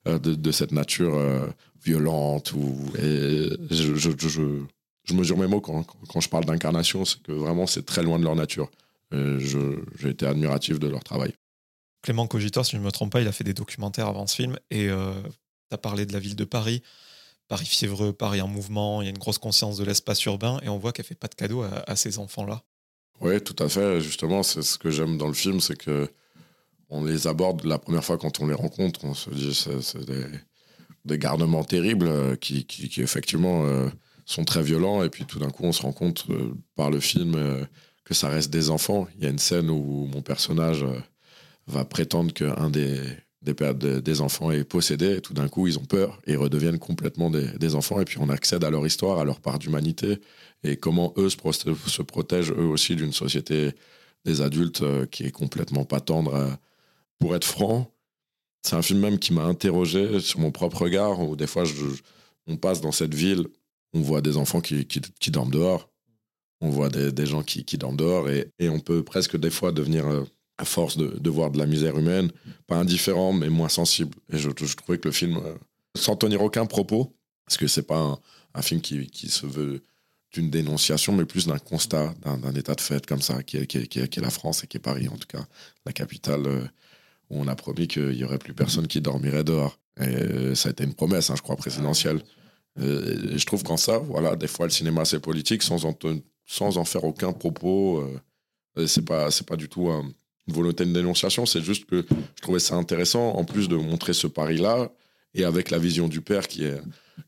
euh, 0.07 0.19
de, 0.19 0.35
de, 0.35 0.51
cette 0.51 0.71
nature 0.71 1.15
euh, 1.15 1.47
violente. 1.83 2.53
Ou, 2.53 2.77
et 2.97 3.49
je, 3.71 3.95
je, 3.95 4.11
je, 4.17 4.27
je, 5.03 5.13
mesure 5.13 5.37
mes 5.37 5.47
mots 5.47 5.61
quand, 5.61 5.83
quand 5.83 6.21
je 6.21 6.29
parle 6.29 6.45
d'incarnation, 6.45 7.05
c'est 7.05 7.21
que 7.21 7.31
vraiment, 7.31 7.67
c'est 7.67 7.85
très 7.85 8.03
loin 8.03 8.19
de 8.19 8.23
leur 8.23 8.35
nature. 8.35 8.69
J'ai 9.11 10.09
été 10.09 10.25
admiratif 10.25 10.77
de 10.77 10.87
leur 10.87 11.03
travail. 11.03 11.33
Clément 12.05 12.27
Cogitor, 12.27 12.63
si 12.63 12.73
je 12.73 12.77
ne 12.77 12.83
me 12.83 12.91
trompe 12.91 13.11
pas, 13.11 13.21
il 13.21 13.27
a 13.27 13.31
fait 13.31 13.43
des 13.43 13.55
documentaires 13.55 14.05
avant 14.05 14.27
ce 14.27 14.35
film 14.35 14.59
et 14.69 14.89
euh, 14.89 15.11
tu 15.23 15.73
as 15.73 15.77
parlé 15.79 16.05
de 16.05 16.13
la 16.13 16.19
ville 16.19 16.35
de 16.35 16.45
Paris. 16.45 16.83
Paris 17.47 17.65
fiévreux, 17.65 18.13
Paris 18.13 18.41
en 18.41 18.47
mouvement, 18.47 19.01
il 19.01 19.05
y 19.05 19.07
a 19.07 19.09
une 19.09 19.17
grosse 19.17 19.39
conscience 19.39 19.77
de 19.77 19.83
l'espace 19.83 20.23
urbain 20.25 20.59
et 20.61 20.69
on 20.69 20.77
voit 20.77 20.91
qu'elle 20.91 21.05
fait 21.05 21.15
pas 21.15 21.27
de 21.27 21.33
cadeaux 21.33 21.63
à, 21.63 21.95
ces 21.95 22.19
enfants-là. 22.19 22.61
Oui, 23.21 23.41
tout 23.41 23.55
à 23.57 23.69
fait. 23.69 24.01
Justement, 24.01 24.43
c'est 24.43 24.61
ce 24.61 24.77
que 24.77 24.91
j'aime 24.91 25.17
dans 25.17 25.25
le 25.25 25.33
film, 25.33 25.59
c'est 25.59 25.75
que 25.75 26.07
on 26.89 27.03
les 27.03 27.27
aborde 27.27 27.63
la 27.65 27.77
première 27.77 28.03
fois 28.03 28.17
quand 28.17 28.39
on 28.39 28.47
les 28.47 28.53
rencontre, 28.53 29.05
on 29.05 29.13
se 29.13 29.29
dit 29.29 29.53
c'est 29.53 30.05
des, 31.05 31.17
garnements 31.17 31.63
terribles 31.63 32.07
euh, 32.07 32.35
qui, 32.35 32.65
qui, 32.65 33.01
effectivement 33.01 33.65
euh, 33.65 33.87
sont 34.25 34.43
très 34.43 34.63
violents 34.63 35.03
et 35.03 35.09
puis 35.09 35.25
tout 35.25 35.39
d'un 35.39 35.49
coup 35.49 35.63
on 35.63 35.71
se 35.71 35.81
rend 35.83 35.91
compte 35.91 36.25
par 36.75 36.89
le 36.89 36.99
film 36.99 37.67
que 38.03 38.13
ça 38.13 38.29
reste 38.29 38.51
des 38.51 38.69
enfants. 38.69 39.07
Il 39.17 39.23
y 39.23 39.27
a 39.27 39.29
une 39.29 39.39
scène 39.39 39.69
où 39.69 40.07
mon 40.11 40.21
personnage 40.21 40.85
va 41.67 41.85
prétendre 41.85 42.33
qu'un 42.33 42.69
des, 42.69 42.99
des, 43.53 44.01
des 44.01 44.21
enfants 44.21 44.51
est 44.51 44.63
possédé, 44.63 45.17
et 45.17 45.21
tout 45.21 45.33
d'un 45.33 45.47
coup, 45.47 45.67
ils 45.67 45.77
ont 45.77 45.85
peur 45.85 46.19
et 46.25 46.35
redeviennent 46.35 46.79
complètement 46.79 47.29
des, 47.29 47.75
enfants, 47.75 47.99
et 47.99 48.05
puis 48.05 48.17
on 48.19 48.29
accède 48.29 48.63
à 48.63 48.69
leur 48.69 48.85
histoire, 48.85 49.19
à 49.19 49.25
leur 49.25 49.39
part 49.39 49.59
d'humanité, 49.59 50.19
et 50.63 50.77
comment 50.77 51.13
eux 51.17 51.29
se, 51.29 52.01
protègent 52.01 52.51
eux 52.51 52.65
aussi 52.65 52.95
d'une 52.95 53.13
société 53.13 53.71
des 54.25 54.41
adultes 54.41 54.81
euh, 54.81 55.05
qui 55.05 55.23
est 55.23 55.31
complètement 55.31 55.85
pas 55.85 55.99
tendre. 55.99 56.57
Pour 57.19 57.35
être 57.35 57.45
franc, 57.45 57.91
c'est 58.65 58.75
un 58.75 58.81
film 58.81 58.99
même 58.99 59.19
qui 59.19 59.31
m'a 59.31 59.43
interrogé 59.43 60.19
sur 60.19 60.39
mon 60.39 60.51
propre 60.51 60.81
regard, 60.81 61.21
où 61.21 61.35
des 61.35 61.47
fois, 61.47 61.63
on 62.47 62.57
passe 62.57 62.81
dans 62.81 62.91
cette 62.91 63.13
ville, 63.13 63.47
on 63.93 64.01
voit 64.01 64.21
des 64.21 64.37
enfants 64.37 64.59
qui, 64.59 64.85
dorment 65.27 65.51
dehors, 65.51 65.89
on 66.61 66.69
voit 66.69 66.89
des, 66.89 67.25
gens 67.25 67.43
qui, 67.43 67.63
dorment 67.77 67.97
dehors, 67.97 68.29
et, 68.29 68.69
on 68.69 68.79
peut 68.79 69.03
presque 69.03 69.37
des 69.37 69.51
fois 69.51 69.71
devenir, 69.71 70.07
euh, 70.07 70.23
à 70.57 70.65
force 70.65 70.97
de, 70.97 71.29
voir 71.29 71.51
de 71.51 71.59
la 71.59 71.65
misère 71.65 71.97
humaine, 71.97 72.31
pas 72.67 72.77
indifférent, 72.77 73.33
mais 73.33 73.49
moins 73.49 73.69
sensible. 73.69 74.17
Et 74.31 74.37
je, 74.37 74.49
trouvais 74.49 74.97
que 74.97 75.07
le 75.07 75.13
film, 75.13 75.37
euh, 75.37 75.55
sans 75.95 76.15
tenir 76.15 76.41
aucun 76.41 76.65
propos, 76.65 77.15
parce 77.45 77.57
que 77.57 77.67
c'est 77.67 77.83
pas 77.83 78.19
un, 78.53 78.61
film 78.61 78.81
qui, 78.81 79.29
se 79.29 79.45
veut 79.45 79.83
d'une 80.33 80.49
dénonciation, 80.49 81.13
mais 81.13 81.25
plus 81.25 81.47
d'un 81.47 81.59
constat, 81.59 82.15
d'un 82.23 82.55
état 82.55 82.73
de 82.73 82.81
fait 82.81 83.05
comme 83.05 83.21
ça, 83.21 83.43
qui 83.43 83.57
est, 83.57 84.17
la 84.17 84.29
France 84.31 84.63
et 84.63 84.67
qui 84.67 84.77
est 84.77 84.79
Paris, 84.79 85.07
en 85.07 85.17
tout 85.17 85.27
cas, 85.27 85.45
la 85.85 85.93
capitale 85.93 86.47
euh, 86.47 86.65
on 87.35 87.47
a 87.47 87.55
promis 87.55 87.87
qu'il 87.87 88.09
n'y 88.09 88.23
aurait 88.23 88.37
plus 88.37 88.53
personne 88.53 88.87
qui 88.87 89.01
dormirait 89.01 89.43
dehors. 89.43 89.79
Et 89.99 90.55
ça 90.55 90.69
a 90.69 90.71
été 90.71 90.83
une 90.83 90.93
promesse, 90.93 91.29
hein, 91.29 91.35
je 91.37 91.41
crois, 91.41 91.55
présidentielle. 91.55 92.21
Et 92.79 93.37
je 93.37 93.45
trouve 93.45 93.63
qu'en 93.63 93.77
ça, 93.77 93.99
voilà, 93.99 94.35
des 94.35 94.47
fois, 94.47 94.65
le 94.65 94.71
cinéma, 94.71 95.05
c'est 95.05 95.19
politique 95.19 95.63
sans 95.63 95.85
en, 95.85 96.85
faire 96.85 97.03
aucun 97.05 97.31
propos. 97.31 97.99
Euh, 98.77 98.87
c'est 98.87 99.05
pas, 99.05 99.29
pas 99.47 99.55
du 99.55 99.69
tout 99.69 99.89
une 100.47 100.53
volonté 100.53 100.85
de 100.85 100.93
dénonciation, 100.93 101.45
c'est 101.45 101.61
juste 101.61 101.85
que 101.85 102.05
je 102.35 102.41
trouvais 102.41 102.59
ça 102.59 102.75
intéressant, 102.75 103.31
en 103.31 103.43
plus 103.43 103.67
de 103.67 103.75
montrer 103.75 104.13
ce 104.13 104.27
pari-là, 104.27 104.91
et 105.33 105.43
avec 105.43 105.71
la 105.71 105.79
vision 105.79 106.07
du 106.07 106.21
père 106.21 106.47
qui, 106.47 106.63
est, 106.63 106.79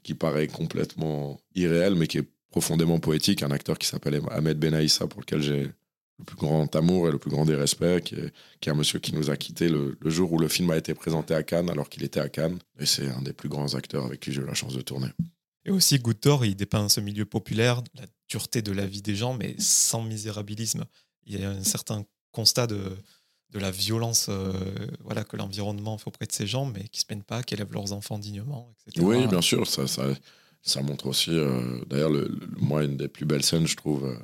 qui 0.03 0.13
paraît 0.13 0.47
complètement 0.47 1.39
irréel, 1.55 1.95
mais 1.95 2.07
qui 2.07 2.19
est 2.19 2.27
profondément 2.51 2.99
poétique, 2.99 3.43
un 3.43 3.51
acteur 3.51 3.77
qui 3.77 3.87
s'appelle 3.87 4.21
Ahmed 4.31 4.59
Benaïssa, 4.59 5.07
pour 5.07 5.21
lequel 5.21 5.41
j'ai 5.41 5.71
le 6.19 6.25
plus 6.25 6.37
grand 6.37 6.75
amour 6.75 7.07
et 7.07 7.11
le 7.11 7.19
plus 7.19 7.29
grand 7.29 7.45
des 7.45 7.55
respects, 7.55 8.01
qui 8.01 8.15
est, 8.15 8.33
qui 8.59 8.69
est 8.69 8.71
un 8.71 8.75
monsieur 8.75 8.99
qui 8.99 9.13
nous 9.13 9.29
a 9.29 9.37
quittés 9.37 9.69
le, 9.69 9.97
le, 9.99 10.09
jour 10.09 10.33
où 10.33 10.39
le 10.39 10.47
film 10.47 10.71
a 10.71 10.77
été 10.77 10.93
présenté 10.93 11.33
à 11.35 11.43
Cannes, 11.43 11.69
alors 11.69 11.89
qu'il 11.89 12.03
était 12.03 12.19
à 12.19 12.29
Cannes. 12.29 12.59
Et 12.79 12.85
c'est 12.85 13.07
un 13.07 13.21
des 13.21 13.33
plus 13.33 13.49
grands 13.49 13.75
acteurs 13.75 14.05
avec 14.05 14.19
qui 14.19 14.31
j'ai 14.31 14.41
eu 14.41 14.45
la 14.45 14.55
chance 14.55 14.73
de 14.73 14.81
tourner. 14.81 15.09
Et 15.65 15.71
aussi, 15.71 15.99
Goutte 15.99 16.27
il 16.43 16.55
dépeint 16.55 16.89
ce 16.89 17.01
milieu 17.01 17.25
populaire, 17.25 17.81
la 17.95 18.05
dureté 18.29 18.61
de 18.61 18.71
la 18.71 18.87
vie 18.87 19.01
des 19.01 19.15
gens, 19.15 19.33
mais 19.33 19.55
sans 19.59 20.01
misérabilisme. 20.01 20.85
Il 21.25 21.39
y 21.39 21.43
a 21.43 21.49
un 21.49 21.63
certain 21.63 22.05
constat 22.31 22.67
de, 22.67 22.81
de 23.51 23.59
la 23.59 23.69
violence 23.69 24.27
euh, 24.29 24.53
voilà, 25.03 25.23
que 25.23 25.35
l'environnement 25.35 25.97
fait 25.97 26.07
auprès 26.07 26.25
de 26.25 26.31
ces 26.31 26.47
gens, 26.47 26.65
mais 26.65 26.83
qui 26.85 26.99
ne 26.99 27.01
se 27.01 27.05
plaignent 27.05 27.21
pas, 27.21 27.43
qui 27.43 27.53
élèvent 27.53 27.73
leurs 27.73 27.91
enfants 27.91 28.17
dignement, 28.17 28.73
etc. 28.87 29.05
Oui, 29.05 29.27
bien 29.27 29.41
sûr. 29.41 29.67
Ça, 29.67 29.87
ça, 29.87 30.05
ça 30.61 30.81
montre 30.81 31.07
aussi. 31.07 31.31
Euh, 31.31 31.83
d'ailleurs, 31.87 32.11
le, 32.11 32.29
moi, 32.57 32.83
une 32.83 32.95
des 32.95 33.09
plus 33.09 33.25
belles 33.25 33.43
scènes, 33.43 33.67
je 33.67 33.75
trouve, 33.75 34.05
euh, 34.05 34.17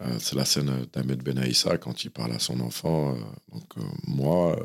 euh 0.00 0.18
c'est 0.18 0.36
la 0.36 0.44
scène 0.44 0.86
d'Ahmed 0.92 1.22
Benaïssa 1.22 1.78
quand 1.78 2.04
il 2.04 2.10
parle 2.10 2.32
à 2.32 2.38
son 2.38 2.60
enfant, 2.60 3.16
donc 3.52 3.74
moi, 4.06 4.58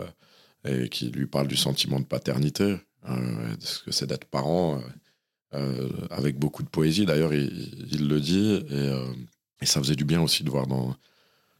et 0.65 0.89
qui 0.89 1.09
lui 1.09 1.27
parle 1.27 1.47
du 1.47 1.57
sentiment 1.57 1.99
de 1.99 2.05
paternité, 2.05 2.77
de 3.07 3.57
ce 3.59 3.83
que 3.83 3.91
c'est 3.91 4.07
d'être 4.07 4.25
parent. 4.25 4.81
Euh, 5.53 5.89
avec 6.09 6.37
beaucoup 6.37 6.61
de 6.61 6.67
poésie. 6.67 7.05
D'ailleurs, 7.05 7.33
il, 7.33 7.87
il, 7.89 8.09
le 8.09 8.19
dit. 8.19 8.65
Et, 8.69 8.73
euh, 8.73 9.05
et, 9.61 9.65
ça 9.65 9.79
faisait 9.79 9.95
du 9.95 10.03
bien 10.03 10.21
aussi 10.21 10.43
de 10.43 10.49
voir 10.49 10.67
dans 10.67 10.93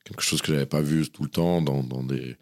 quelque 0.03 0.21
chose 0.21 0.41
que 0.41 0.51
j'avais 0.51 0.65
pas 0.65 0.81
vu 0.81 1.09
tout 1.09 1.23
le 1.23 1.29
temps, 1.29 1.61
dans, 1.61 1.83
dans, 1.83 2.03
des, 2.03 2.35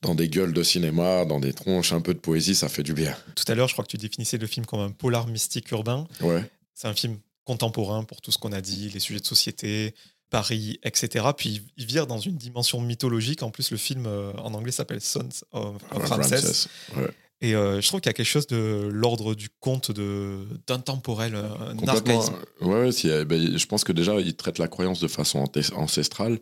dans 0.00 0.16
des 0.16 0.28
gueules 0.28 0.52
de 0.52 0.64
cinéma, 0.64 1.24
dans 1.26 1.38
des 1.38 1.52
tronches, 1.52 1.92
un 1.92 2.00
peu 2.00 2.12
de 2.12 2.18
poésie, 2.18 2.56
ça 2.56 2.68
fait 2.68 2.82
du 2.82 2.92
bien. 2.92 3.16
Tout 3.36 3.44
à 3.46 3.54
l'heure, 3.54 3.68
je 3.68 3.74
crois 3.74 3.84
que 3.84 3.90
tu 3.90 3.98
définissais 3.98 4.36
le 4.36 4.48
film 4.48 4.66
comme 4.66 4.80
un 4.80 4.90
polar 4.90 5.28
mystique 5.28 5.70
urbain. 5.70 6.08
Ouais. 6.20 6.50
C'est 6.74 6.88
un 6.88 6.94
film 6.94 7.18
contemporain 7.44 8.04
pour 8.04 8.20
tout 8.20 8.30
ce 8.30 8.38
qu'on 8.38 8.52
a 8.52 8.60
dit, 8.60 8.90
les 8.90 9.00
sujets 9.00 9.20
de 9.20 9.26
société, 9.26 9.94
Paris, 10.30 10.80
etc. 10.82 11.26
Puis 11.36 11.62
il 11.76 11.86
vire 11.86 12.06
dans 12.06 12.18
une 12.18 12.36
dimension 12.36 12.80
mythologique. 12.80 13.42
En 13.42 13.50
plus, 13.50 13.70
le 13.70 13.76
film 13.76 14.06
euh, 14.06 14.32
en 14.34 14.54
anglais 14.54 14.72
s'appelle 14.72 15.00
Sons 15.00 15.28
of, 15.52 15.76
of 15.90 16.02
Frances. 16.04 16.68
Ouais. 16.96 17.10
Et 17.42 17.56
euh, 17.56 17.80
je 17.80 17.88
trouve 17.88 18.00
qu'il 18.00 18.08
y 18.08 18.10
a 18.10 18.14
quelque 18.14 18.24
chose 18.24 18.46
de 18.46 18.88
l'ordre 18.90 19.34
du 19.34 19.48
conte 19.60 19.90
d'intemporel, 19.90 21.34
un 21.34 21.76
archaïsme. 21.88 22.34
Ouais, 22.60 23.24
ben, 23.24 23.58
je 23.58 23.66
pense 23.66 23.82
que 23.82 23.92
déjà, 23.92 24.18
il 24.20 24.34
traite 24.36 24.58
la 24.58 24.68
croyance 24.68 25.00
de 25.00 25.08
façon 25.08 25.44
ancestrale, 25.74 26.38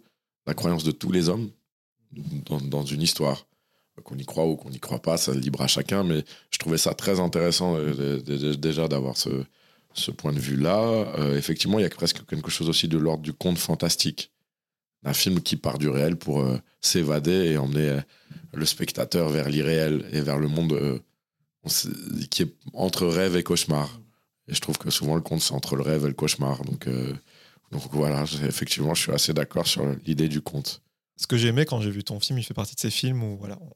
la 0.47 0.53
croyance 0.53 0.85
de 0.85 0.91
tous 0.91 1.11
les 1.11 1.31
hommes 1.31 1.51
dans, 2.13 2.61
dans 2.61 2.85
une 2.85 3.03
histoire. 3.03 3.47
Qu'on 4.05 4.17
y 4.17 4.25
croit 4.25 4.47
ou 4.47 4.57
qu'on 4.57 4.71
n'y 4.71 4.81
croit 4.81 5.03
pas, 5.03 5.19
ça 5.19 5.35
libre 5.35 5.61
à 5.61 5.67
chacun, 5.67 6.05
mais 6.05 6.25
je 6.51 6.59
trouvais 6.59 6.79
ça 6.79 6.95
très 6.95 7.21
intéressant 7.21 7.77
euh, 7.77 8.21
déjà 8.57 8.89
d'avoir 8.89 9.19
ce, 9.19 9.45
ce 9.95 10.11
point 10.11 10.33
de 10.33 10.39
vue-là. 10.39 10.81
Euh, 11.19 11.37
effectivement, 11.37 11.79
il 11.79 11.83
y 11.83 11.87
a 11.87 11.91
presque 11.91 12.25
quelque 12.27 12.51
chose 12.51 12.69
aussi 12.69 12.89
de 12.89 12.99
l'ordre 12.99 13.23
du 13.23 13.33
conte 13.33 13.59
fantastique 13.59 14.31
un 15.03 15.15
film 15.15 15.41
qui 15.41 15.57
part 15.57 15.79
du 15.79 15.89
réel 15.89 16.17
pour 16.17 16.41
euh, 16.41 16.59
s'évader 16.83 17.51
et 17.51 17.57
emmener 17.57 17.89
euh, 17.89 18.01
le 18.53 18.67
spectateur 18.67 19.31
vers 19.31 19.49
l'irréel 19.49 20.07
et 20.13 20.21
vers 20.21 20.39
le 20.39 20.49
monde 20.49 21.01
qui 22.31 22.43
est 22.43 22.55
entre 22.75 23.07
rêve 23.07 23.37
et 23.37 23.43
cauchemar. 23.43 24.01
Et 24.49 24.55
je 24.55 24.61
trouve 24.61 24.77
que 24.77 24.91
souvent 24.91 25.15
le 25.15 25.23
conte 25.23 25.41
c'est 25.41 25.55
entre 25.55 25.77
le 25.77 25.83
rêve 25.83 26.05
et 26.05 26.09
le 26.09 26.15
cauchemar. 26.15 26.63
Donc, 26.65 26.89
voilà, 27.93 28.25
effectivement, 28.47 28.95
je 28.95 29.03
suis 29.03 29.13
assez 29.13 29.33
d'accord 29.33 29.67
sur 29.67 29.87
l'idée 30.05 30.29
du 30.29 30.43
conte. 30.43 30.83
Ce 31.17 31.27
que 31.27 31.37
j'ai 31.37 31.49
aimé 31.49 31.65
quand 31.65 31.81
j'ai 31.81 31.91
vu 31.91 32.03
ton 32.03 32.19
film, 32.19 32.39
il 32.39 32.45
fait 32.45 32.55
partie 32.55 32.75
de 32.75 32.81
ces 32.81 32.91
films 32.91 33.23
où 33.23 33.39
voilà, 33.39 33.59
on 33.61 33.71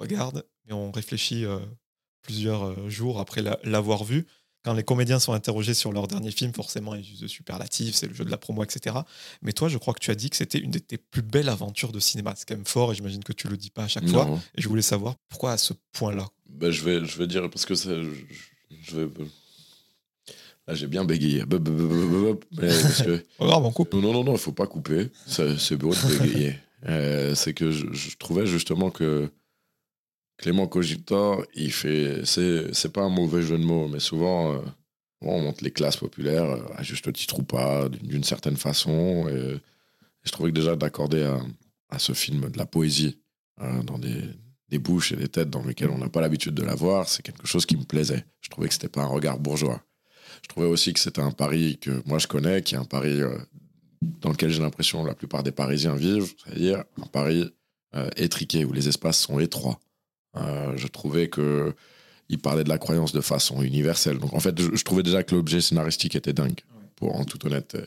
regarde 0.00 0.46
et 0.68 0.72
on 0.72 0.90
réfléchit 0.92 1.44
plusieurs 2.22 2.88
jours 2.88 3.20
après 3.20 3.42
l'avoir 3.64 4.04
vu 4.04 4.26
quand 4.62 4.74
les 4.74 4.82
comédiens 4.82 5.18
sont 5.18 5.32
interrogés 5.32 5.74
sur 5.74 5.92
leur 5.92 6.06
dernier 6.06 6.30
film, 6.30 6.52
forcément, 6.52 6.94
ils 6.94 7.00
usent 7.12 7.20
de 7.20 7.26
superlatifs, 7.26 7.94
c'est 7.94 8.06
le 8.06 8.14
jeu 8.14 8.24
de 8.24 8.30
la 8.30 8.36
promo, 8.36 8.62
etc. 8.62 8.96
Mais 9.42 9.52
toi, 9.52 9.68
je 9.68 9.78
crois 9.78 9.94
que 9.94 10.00
tu 10.00 10.10
as 10.10 10.14
dit 10.14 10.28
que 10.28 10.36
c'était 10.36 10.58
une 10.58 10.70
de 10.70 10.78
tes 10.78 10.98
plus 10.98 11.22
belles 11.22 11.48
aventures 11.48 11.92
de 11.92 12.00
cinéma. 12.00 12.34
C'est 12.36 12.46
quand 12.46 12.56
même 12.56 12.66
fort 12.66 12.92
et 12.92 12.94
j'imagine 12.94 13.24
que 13.24 13.32
tu 13.32 13.48
le 13.48 13.56
dis 13.56 13.70
pas 13.70 13.84
à 13.84 13.88
chaque 13.88 14.04
non. 14.04 14.12
fois. 14.26 14.38
Et 14.56 14.60
je 14.60 14.68
voulais 14.68 14.82
savoir 14.82 15.14
pourquoi 15.28 15.52
à 15.52 15.56
ce 15.56 15.72
point-là. 15.92 16.26
Ben, 16.48 16.70
je, 16.70 16.82
vais, 16.84 17.04
je 17.04 17.16
vais 17.18 17.26
dire, 17.26 17.48
parce 17.48 17.64
que 17.64 17.74
je, 17.74 18.10
je 18.82 18.96
vais. 18.96 19.08
Là, 20.66 20.74
j'ai 20.74 20.86
bien 20.86 21.04
bégayé. 21.04 21.44
Parce 21.46 23.02
que... 23.02 23.24
grave, 23.40 23.64
on 23.64 23.72
coupe. 23.72 23.94
Non, 23.94 24.12
non, 24.12 24.24
non, 24.24 24.32
il 24.32 24.34
ne 24.34 24.38
faut 24.38 24.52
pas 24.52 24.66
couper. 24.66 25.08
C'est 25.26 25.76
beau 25.76 25.94
de 25.94 26.18
bégayer. 26.18 26.56
euh, 26.86 27.34
c'est 27.34 27.54
que 27.54 27.70
je, 27.70 27.86
je 27.92 28.16
trouvais 28.16 28.46
justement 28.46 28.90
que 28.90 29.30
Clément 30.40 30.66
Cogitor, 30.66 31.44
il 31.54 31.70
fait. 31.70 32.22
C'est 32.24 32.92
pas 32.92 33.02
un 33.02 33.10
mauvais 33.10 33.42
jeu 33.42 33.58
de 33.58 33.64
mots, 33.64 33.88
mais 33.88 34.00
souvent, 34.00 34.54
euh, 34.54 34.60
on 35.20 35.42
monte 35.42 35.60
les 35.60 35.70
classes 35.70 35.98
populaires, 35.98 36.44
euh, 36.44 36.62
à 36.76 36.82
juste 36.82 37.12
titre 37.12 37.40
ou 37.40 37.42
pas, 37.42 37.90
d'une 37.90 38.24
certaine 38.24 38.56
façon. 38.56 39.28
Et, 39.28 39.60
je 40.22 40.32
trouvais 40.32 40.50
que 40.50 40.54
déjà 40.54 40.76
d'accorder 40.76 41.24
à, 41.24 41.40
à, 41.90 41.98
ce 41.98 42.14
film 42.14 42.48
de 42.48 42.56
la 42.56 42.64
poésie 42.64 43.18
euh, 43.60 43.82
dans 43.82 43.98
des, 43.98 44.22
des, 44.70 44.78
bouches 44.78 45.12
et 45.12 45.16
des 45.16 45.28
têtes 45.28 45.50
dans 45.50 45.62
lesquelles 45.62 45.90
on 45.90 45.98
n'a 45.98 46.08
pas 46.08 46.22
l'habitude 46.22 46.54
de 46.54 46.62
la 46.62 46.74
voir, 46.74 47.08
c'est 47.08 47.22
quelque 47.22 47.46
chose 47.46 47.66
qui 47.66 47.76
me 47.76 47.84
plaisait. 47.84 48.24
Je 48.40 48.48
trouvais 48.48 48.68
que 48.68 48.74
c'était 48.74 48.88
pas 48.88 49.02
un 49.02 49.08
regard 49.08 49.38
bourgeois. 49.38 49.82
Je 50.42 50.48
trouvais 50.48 50.66
aussi 50.66 50.94
que 50.94 51.00
c'était 51.00 51.20
un 51.20 51.32
pari 51.32 51.78
que 51.78 52.02
moi 52.06 52.18
je 52.18 52.26
connais, 52.26 52.62
qui 52.62 52.74
est 52.76 52.78
un 52.78 52.84
pari 52.84 53.20
euh, 53.20 53.36
dans 54.00 54.30
lequel 54.30 54.50
j'ai 54.50 54.62
l'impression 54.62 55.04
la 55.04 55.14
plupart 55.14 55.42
des 55.42 55.52
Parisiens 55.52 55.96
vivent, 55.96 56.32
c'est-à-dire 56.44 56.84
un 57.02 57.06
pari 57.06 57.50
euh, 57.94 58.08
étriqué 58.16 58.64
où 58.64 58.72
les 58.72 58.88
espaces 58.88 59.20
sont 59.20 59.38
étroits. 59.38 59.80
Euh, 60.36 60.76
je 60.76 60.86
trouvais 60.86 61.28
que 61.28 61.74
il 62.28 62.38
parlait 62.38 62.62
de 62.62 62.68
la 62.68 62.78
croyance 62.78 63.12
de 63.12 63.20
façon 63.20 63.62
universelle. 63.62 64.18
Donc 64.18 64.34
en 64.34 64.40
fait, 64.40 64.60
je, 64.60 64.74
je 64.74 64.84
trouvais 64.84 65.02
déjà 65.02 65.22
que 65.22 65.34
l'objet 65.34 65.60
scénaristique 65.60 66.14
était 66.14 66.32
dingue. 66.32 66.60
Pour 66.94 67.16
en 67.16 67.24
toute 67.24 67.44
honnêteté, 67.44 67.80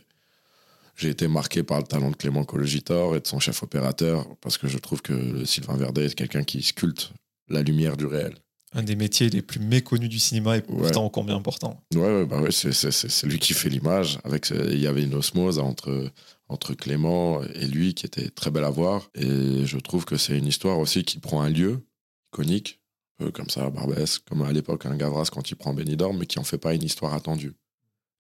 j'ai 0.95 1.09
été 1.09 1.27
marqué 1.27 1.63
par 1.63 1.79
le 1.79 1.85
talent 1.85 2.11
de 2.11 2.15
Clément 2.15 2.43
Cologitor 2.43 3.15
et 3.15 3.19
de 3.19 3.27
son 3.27 3.39
chef 3.39 3.63
opérateur 3.63 4.27
parce 4.41 4.57
que 4.57 4.67
je 4.67 4.77
trouve 4.77 5.01
que 5.01 5.45
Sylvain 5.45 5.77
Verdet 5.77 6.05
est 6.05 6.15
quelqu'un 6.15 6.43
qui 6.43 6.61
sculpte 6.61 7.13
la 7.49 7.61
lumière 7.61 7.97
du 7.97 8.05
réel. 8.05 8.35
Un 8.75 8.83
des 8.83 8.95
métiers 8.95 9.29
les 9.29 9.43
plus 9.43 9.59
méconnus 9.59 10.09
du 10.09 10.17
cinéma 10.17 10.57
et 10.57 10.61
pourtant 10.61 11.03
ouais. 11.03 11.11
combien 11.13 11.35
important. 11.35 11.79
Ouais, 11.93 12.01
ouais, 12.01 12.25
bah 12.25 12.41
ouais 12.41 12.51
c'est 12.51 13.27
lui 13.27 13.37
qui 13.37 13.53
fait 13.53 13.69
l'image. 13.69 14.19
Avec 14.23 14.49
il 14.49 14.79
y 14.79 14.87
avait 14.87 15.03
une 15.03 15.13
osmose 15.13 15.59
entre 15.59 16.11
entre 16.49 16.73
Clément 16.73 17.41
et 17.43 17.67
lui 17.67 17.93
qui 17.93 18.05
était 18.05 18.29
très 18.29 18.49
belle 18.51 18.63
à 18.63 18.71
voir. 18.71 19.09
Et 19.13 19.65
je 19.65 19.77
trouve 19.77 20.05
que 20.05 20.17
c'est 20.17 20.37
une 20.37 20.47
histoire 20.47 20.79
aussi 20.79 21.03
qui 21.03 21.19
prend 21.19 21.41
un 21.41 21.49
lieu 21.49 21.85
iconique, 22.33 22.81
un 23.19 23.25
peu 23.25 23.31
comme 23.31 23.49
ça, 23.49 23.69
Barbès, 23.69 24.19
comme 24.19 24.41
à 24.41 24.51
l'époque 24.51 24.85
un 24.85 24.95
Gavras 24.95 25.29
quand 25.31 25.51
il 25.51 25.55
prend 25.55 25.73
Benidorm, 25.73 26.17
mais 26.17 26.25
qui 26.25 26.39
en 26.39 26.43
fait 26.43 26.57
pas 26.57 26.73
une 26.73 26.83
histoire 26.83 27.13
attendue. 27.13 27.53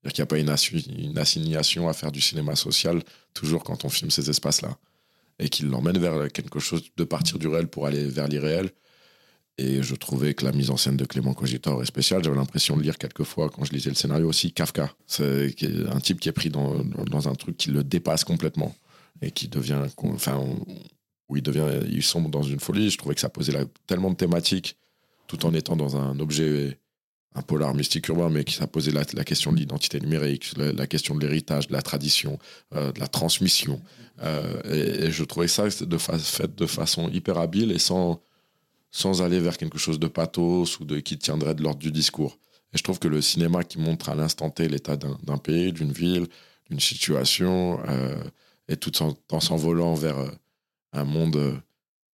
C'est-à-dire 0.01 0.13
qu'il 0.13 0.21
n'y 0.21 0.23
a 0.23 0.27
pas 0.27 0.39
une, 0.39 0.49
assi 0.49 0.77
une, 0.97 1.17
assignation 1.17 1.87
à 1.89 1.93
faire 1.93 2.11
du 2.11 2.21
cinéma 2.21 2.55
social, 2.55 3.01
toujours 3.33 3.63
quand 3.63 3.85
on 3.85 3.89
filme 3.89 4.11
ces 4.11 4.29
espaces-là. 4.29 4.77
Et 5.39 5.49
qu'il 5.49 5.69
l'emmène 5.69 5.97
vers 5.97 6.31
quelque 6.31 6.59
chose 6.59 6.83
de 6.95 7.03
partir 7.03 7.39
du 7.39 7.47
réel 7.47 7.67
pour 7.67 7.87
aller 7.87 8.05
vers 8.07 8.27
l'irréel. 8.27 8.69
Et 9.57 9.81
je 9.81 9.95
trouvais 9.95 10.33
que 10.33 10.45
la 10.45 10.51
mise 10.51 10.69
en 10.69 10.77
scène 10.77 10.97
de 10.97 11.05
Clément 11.05 11.33
Cogitor 11.33 11.81
est 11.81 11.85
spéciale. 11.85 12.23
J'avais 12.23 12.35
l'impression 12.35 12.75
de 12.77 12.83
lire 12.83 12.97
quelquefois, 12.97 13.49
quand 13.49 13.63
je 13.63 13.71
lisais 13.71 13.89
le 13.89 13.95
scénario 13.95 14.27
aussi, 14.27 14.51
Kafka. 14.51 14.93
C'est 15.07 15.55
un 15.89 15.99
type 15.99 16.19
qui 16.19 16.29
est 16.29 16.33
pris 16.33 16.49
dans, 16.49 17.27
un 17.27 17.35
truc 17.35 17.57
qui 17.57 17.71
le 17.71 17.83
dépasse 17.83 18.23
complètement 18.23 18.75
et 19.21 19.31
qui 19.31 19.47
devient. 19.47 19.81
Enfin, 19.97 20.43
où 21.29 21.37
il 21.37 21.43
devient, 21.43 21.79
ils 21.89 22.03
sont 22.03 22.21
dans 22.21 22.43
une 22.43 22.59
folie. 22.59 22.89
Je 22.89 22.97
trouvais 22.97 23.15
que 23.15 23.21
ça 23.21 23.29
posait 23.29 23.53
tellement 23.87 24.11
de 24.11 24.15
thématiques, 24.15 24.77
tout 25.27 25.45
en 25.45 25.53
étant 25.53 25.75
dans 25.75 25.97
un 25.97 26.19
objet, 26.19 26.77
un 27.35 27.41
polar 27.41 27.73
mystique 27.73 28.07
urbain, 28.09 28.29
mais 28.29 28.43
qui 28.43 28.53
ça 28.53 28.67
posait 28.67 28.91
la, 28.91 29.05
question 29.23 29.51
de 29.51 29.57
l'identité 29.57 29.99
numérique, 29.99 30.53
la, 30.57 30.87
question 30.87 31.15
de 31.15 31.21
l'héritage, 31.21 31.67
de 31.67 31.73
la 31.73 31.81
tradition, 31.81 32.39
euh, 32.75 32.91
de 32.91 32.99
la 32.99 33.07
transmission. 33.07 33.81
Euh, 34.21 35.07
et, 35.07 35.11
je 35.11 35.23
trouvais 35.23 35.47
ça 35.47 35.69
fait 35.69 36.55
de 36.55 36.65
façon 36.67 37.09
hyper 37.09 37.37
habile 37.37 37.71
et 37.71 37.79
sans, 37.79 38.21
sans 38.91 39.21
aller 39.21 39.39
vers 39.39 39.57
quelque 39.57 39.79
chose 39.79 39.99
de 39.99 40.07
pathos 40.07 40.79
ou 40.79 40.85
de 40.85 40.99
qui 40.99 41.17
tiendrait 41.17 41.55
de 41.55 41.63
l'ordre 41.63 41.79
du 41.79 41.91
discours. 41.91 42.37
Et 42.73 42.77
je 42.77 42.83
trouve 42.83 42.99
que 42.99 43.07
le 43.07 43.21
cinéma 43.21 43.63
qui 43.63 43.79
montre 43.79 44.09
à 44.09 44.15
l'instant 44.15 44.49
T 44.49 44.67
l'état 44.67 44.97
d'un 44.97 45.37
pays, 45.37 45.73
d'une 45.73 45.91
ville, 45.91 46.27
d'une 46.69 46.79
situation, 46.79 47.79
euh, 47.87 48.23
et 48.67 48.77
tout 48.77 48.91
en, 49.01 49.39
s'envolant 49.39 49.93
vers 49.93 50.17
un 50.93 51.03
monde 51.03 51.35
euh, 51.35 51.53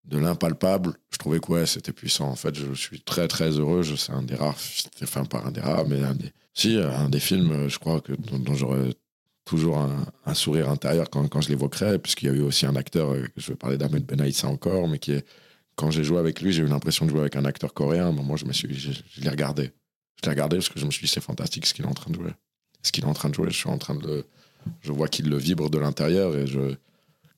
de 0.06 0.18
l'impalpable, 0.18 0.94
je 1.12 1.18
trouvais 1.18 1.40
que 1.40 1.66
c'était 1.66 1.94
puissant. 1.94 2.30
En 2.30 2.36
fait, 2.36 2.56
je 2.56 2.74
suis 2.74 3.02
très 3.02 3.28
très 3.28 3.52
heureux. 3.52 3.84
C'est 3.84 4.12
un 4.12 4.24
des 4.24 4.36
rares, 4.36 4.58
enfin 5.04 5.26
pas 5.26 5.44
un 5.46 5.52
des 5.52 5.62
rares, 5.62 5.88
mais 5.88 6.02
un 6.02 6.16
des, 6.16 6.32
si, 6.54 6.78
un 6.78 7.10
des 7.10 7.20
films, 7.20 7.70
je 7.70 7.78
crois, 7.78 8.02
que, 8.02 8.14
dont, 8.14 8.56
j'aurais 8.56 8.90
toujours 9.46 9.78
un, 10.26 10.34
sourire 10.34 10.70
intérieur 10.70 11.10
quand, 11.10 11.28
quand 11.28 11.42
je 11.42 11.50
l'évoquerai, 11.50 12.00
puisqu'il 12.00 12.26
y 12.26 12.30
a 12.30 12.34
eu 12.34 12.42
aussi 12.42 12.66
un 12.66 12.76
acteur, 12.76 13.16
je 13.38 13.48
vais 13.48 13.56
parler 13.56 13.78
d'Ahmed 13.78 14.06
Benaïssa 14.06 14.48
encore, 14.48 14.88
mais 14.88 15.00
qui 15.00 15.12
est, 15.12 15.26
quand 15.76 15.92
j'ai 15.92 16.04
joué 16.04 16.20
avec 16.20 16.42
lui, 16.42 16.52
j'ai 16.52 16.64
eu 16.64 16.68
l'impression 16.68 17.06
de 17.06 17.12
jouer 17.12 17.22
avec 17.22 17.36
un 17.36 17.46
acteur 17.46 17.74
coréen. 17.74 18.12
Moment, 18.12 18.36
je 18.36 18.46
je, 18.52 19.22
l'ai 19.22 19.30
regardé. 19.30 19.72
Je 20.18 20.26
l'ai 20.26 20.32
regardé 20.32 20.58
parce 20.58 20.70
que 20.70 20.80
je 20.80 20.86
me 20.86 20.92
suis 20.92 21.06
dit, 21.06 21.12
c'est 21.12 21.22
fantastique 21.22 21.66
ce 21.66 21.74
qu'il 21.74 21.86
est 21.86 21.88
en 21.88 21.94
train 21.94 22.12
de 22.12 22.16
jouer. 22.16 22.32
Ce 22.84 22.92
qu'il 22.92 23.04
est 23.04 23.08
en 23.08 23.14
train 23.14 23.30
de 23.30 23.36
jouer, 23.36 23.48
je 23.50 23.56
suis 23.56 23.70
en 23.70 23.78
train 23.78 23.96
de 23.96 24.26
je 24.82 24.92
vois 24.92 25.08
qu'il 25.08 25.30
le 25.30 25.38
vibre 25.38 25.70
de 25.70 25.78
l'intérieur 25.78 26.36
et 26.36 26.46
je, 26.46 26.76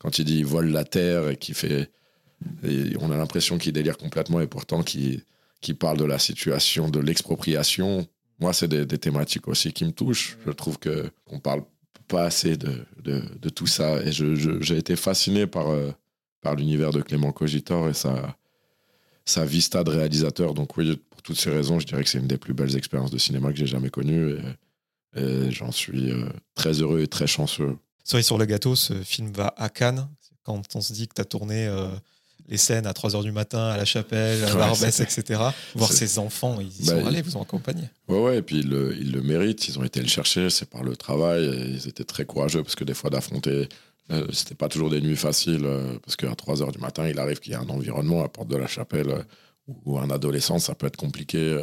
quand 0.01 0.17
il 0.17 0.25
dit 0.25 0.39
il 0.39 0.45
vole 0.47 0.69
la 0.69 0.83
terre 0.83 1.29
et 1.29 1.37
qu'il 1.37 1.53
fait, 1.53 1.91
on 2.99 3.11
a 3.11 3.17
l'impression 3.17 3.59
qu'il 3.59 3.71
délire 3.71 3.99
complètement 3.99 4.41
et 4.41 4.47
pourtant 4.47 4.81
qu'il 4.81 5.21
qui 5.61 5.75
parle 5.75 5.97
de 5.99 6.05
la 6.05 6.17
situation 6.17 6.89
de 6.89 6.99
l'expropriation. 6.99 8.07
Moi, 8.39 8.51
c'est 8.51 8.67
des, 8.67 8.97
thématiques 8.97 9.47
aussi 9.47 9.71
qui 9.73 9.85
me 9.85 9.91
touchent. 9.91 10.39
Je 10.43 10.51
trouve 10.51 10.79
que 10.79 11.11
on 11.27 11.39
parle 11.39 11.61
pas 12.07 12.23
assez 12.23 12.57
de, 12.57 12.83
de, 13.03 13.49
tout 13.49 13.67
ça 13.67 14.01
et 14.01 14.11
j'ai 14.11 14.77
été 14.77 14.95
fasciné 14.95 15.45
par 15.45 15.69
euh, 15.69 15.91
par 16.41 16.55
l'univers 16.55 16.89
de 16.89 17.03
Clément 17.03 17.31
Cogitor 17.31 17.87
et 17.87 17.93
sa 17.93 18.35
sa 19.23 19.45
vista 19.45 19.83
de 19.83 19.91
réalisateur. 19.91 20.55
Donc 20.55 20.77
oui, 20.77 20.99
pour 21.11 21.21
toutes 21.21 21.37
ces 21.37 21.51
raisons, 21.51 21.79
je 21.79 21.85
dirais 21.85 22.03
que 22.03 22.09
c'est 22.09 22.17
une 22.17 22.27
des 22.27 22.39
plus 22.39 22.55
belles 22.55 22.75
expériences 22.75 23.11
de 23.11 23.19
cinéma 23.19 23.51
que 23.51 23.59
j'ai 23.59 23.67
jamais 23.67 23.91
connues. 23.91 24.31
Et, 25.15 25.21
et 25.21 25.51
j'en 25.51 25.71
suis 25.71 26.09
euh, 26.09 26.25
très 26.55 26.81
heureux 26.81 27.01
et 27.01 27.07
très 27.07 27.27
chanceux. 27.27 27.77
Sorry 28.03 28.23
sur 28.23 28.37
le 28.37 28.45
gâteau, 28.45 28.75
ce 28.75 28.93
film 29.03 29.31
va 29.31 29.53
à 29.57 29.69
Cannes. 29.69 30.07
Quand 30.43 30.61
on 30.75 30.81
se 30.81 30.93
dit 30.93 31.07
que 31.07 31.13
tu 31.13 31.21
as 31.21 31.25
tourné 31.25 31.67
euh, 31.67 31.87
les 32.47 32.57
scènes 32.57 32.87
à 32.87 32.93
3h 32.93 33.21
du 33.23 33.31
matin 33.31 33.67
à 33.67 33.77
la 33.77 33.85
chapelle, 33.85 34.43
à 34.43 34.55
Barbès, 34.55 34.99
etc., 34.99 35.39
voir 35.75 35.91
ces 35.91 36.17
enfants, 36.17 36.59
ils 36.59 36.81
y 36.81 36.85
sont 36.85 37.01
bah, 37.01 37.07
allés, 37.07 37.21
vous 37.21 37.37
ont 37.37 37.43
accompagné. 37.43 37.83
Ouais, 38.07 38.19
ouais, 38.19 38.37
et 38.39 38.41
puis 38.41 38.59
ils 38.59 38.69
le, 38.69 38.97
ils 38.99 39.11
le 39.11 39.21
méritent, 39.21 39.67
ils 39.67 39.77
ont 39.77 39.83
été 39.83 40.01
le 40.01 40.07
chercher, 40.07 40.49
c'est 40.49 40.69
par 40.69 40.83
le 40.83 40.97
travail, 40.97 41.45
et 41.45 41.69
ils 41.69 41.87
étaient 41.87 42.03
très 42.03 42.25
courageux 42.25 42.63
parce 42.63 42.75
que 42.75 42.83
des 42.83 42.95
fois 42.95 43.09
d'affronter 43.09 43.69
euh, 44.11 44.27
c'était 44.33 44.55
pas 44.55 44.67
toujours 44.67 44.89
des 44.89 44.99
nuits 44.99 45.15
faciles 45.15 45.65
parce 46.03 46.15
qu'à 46.15 46.33
3 46.35 46.55
h 46.55 46.71
du 46.71 46.79
matin, 46.79 47.07
il 47.07 47.17
arrive 47.19 47.39
qu'il 47.39 47.53
y 47.53 47.55
ait 47.55 47.59
un 47.59 47.69
environnement 47.69 48.23
à 48.23 48.29
Porte 48.29 48.49
de 48.49 48.57
la 48.57 48.67
Chapelle 48.67 49.25
où, 49.67 49.99
un 49.99 50.09
adolescent, 50.09 50.59
ça 50.59 50.75
peut 50.75 50.87
être 50.87 50.97
compliqué 50.97 51.57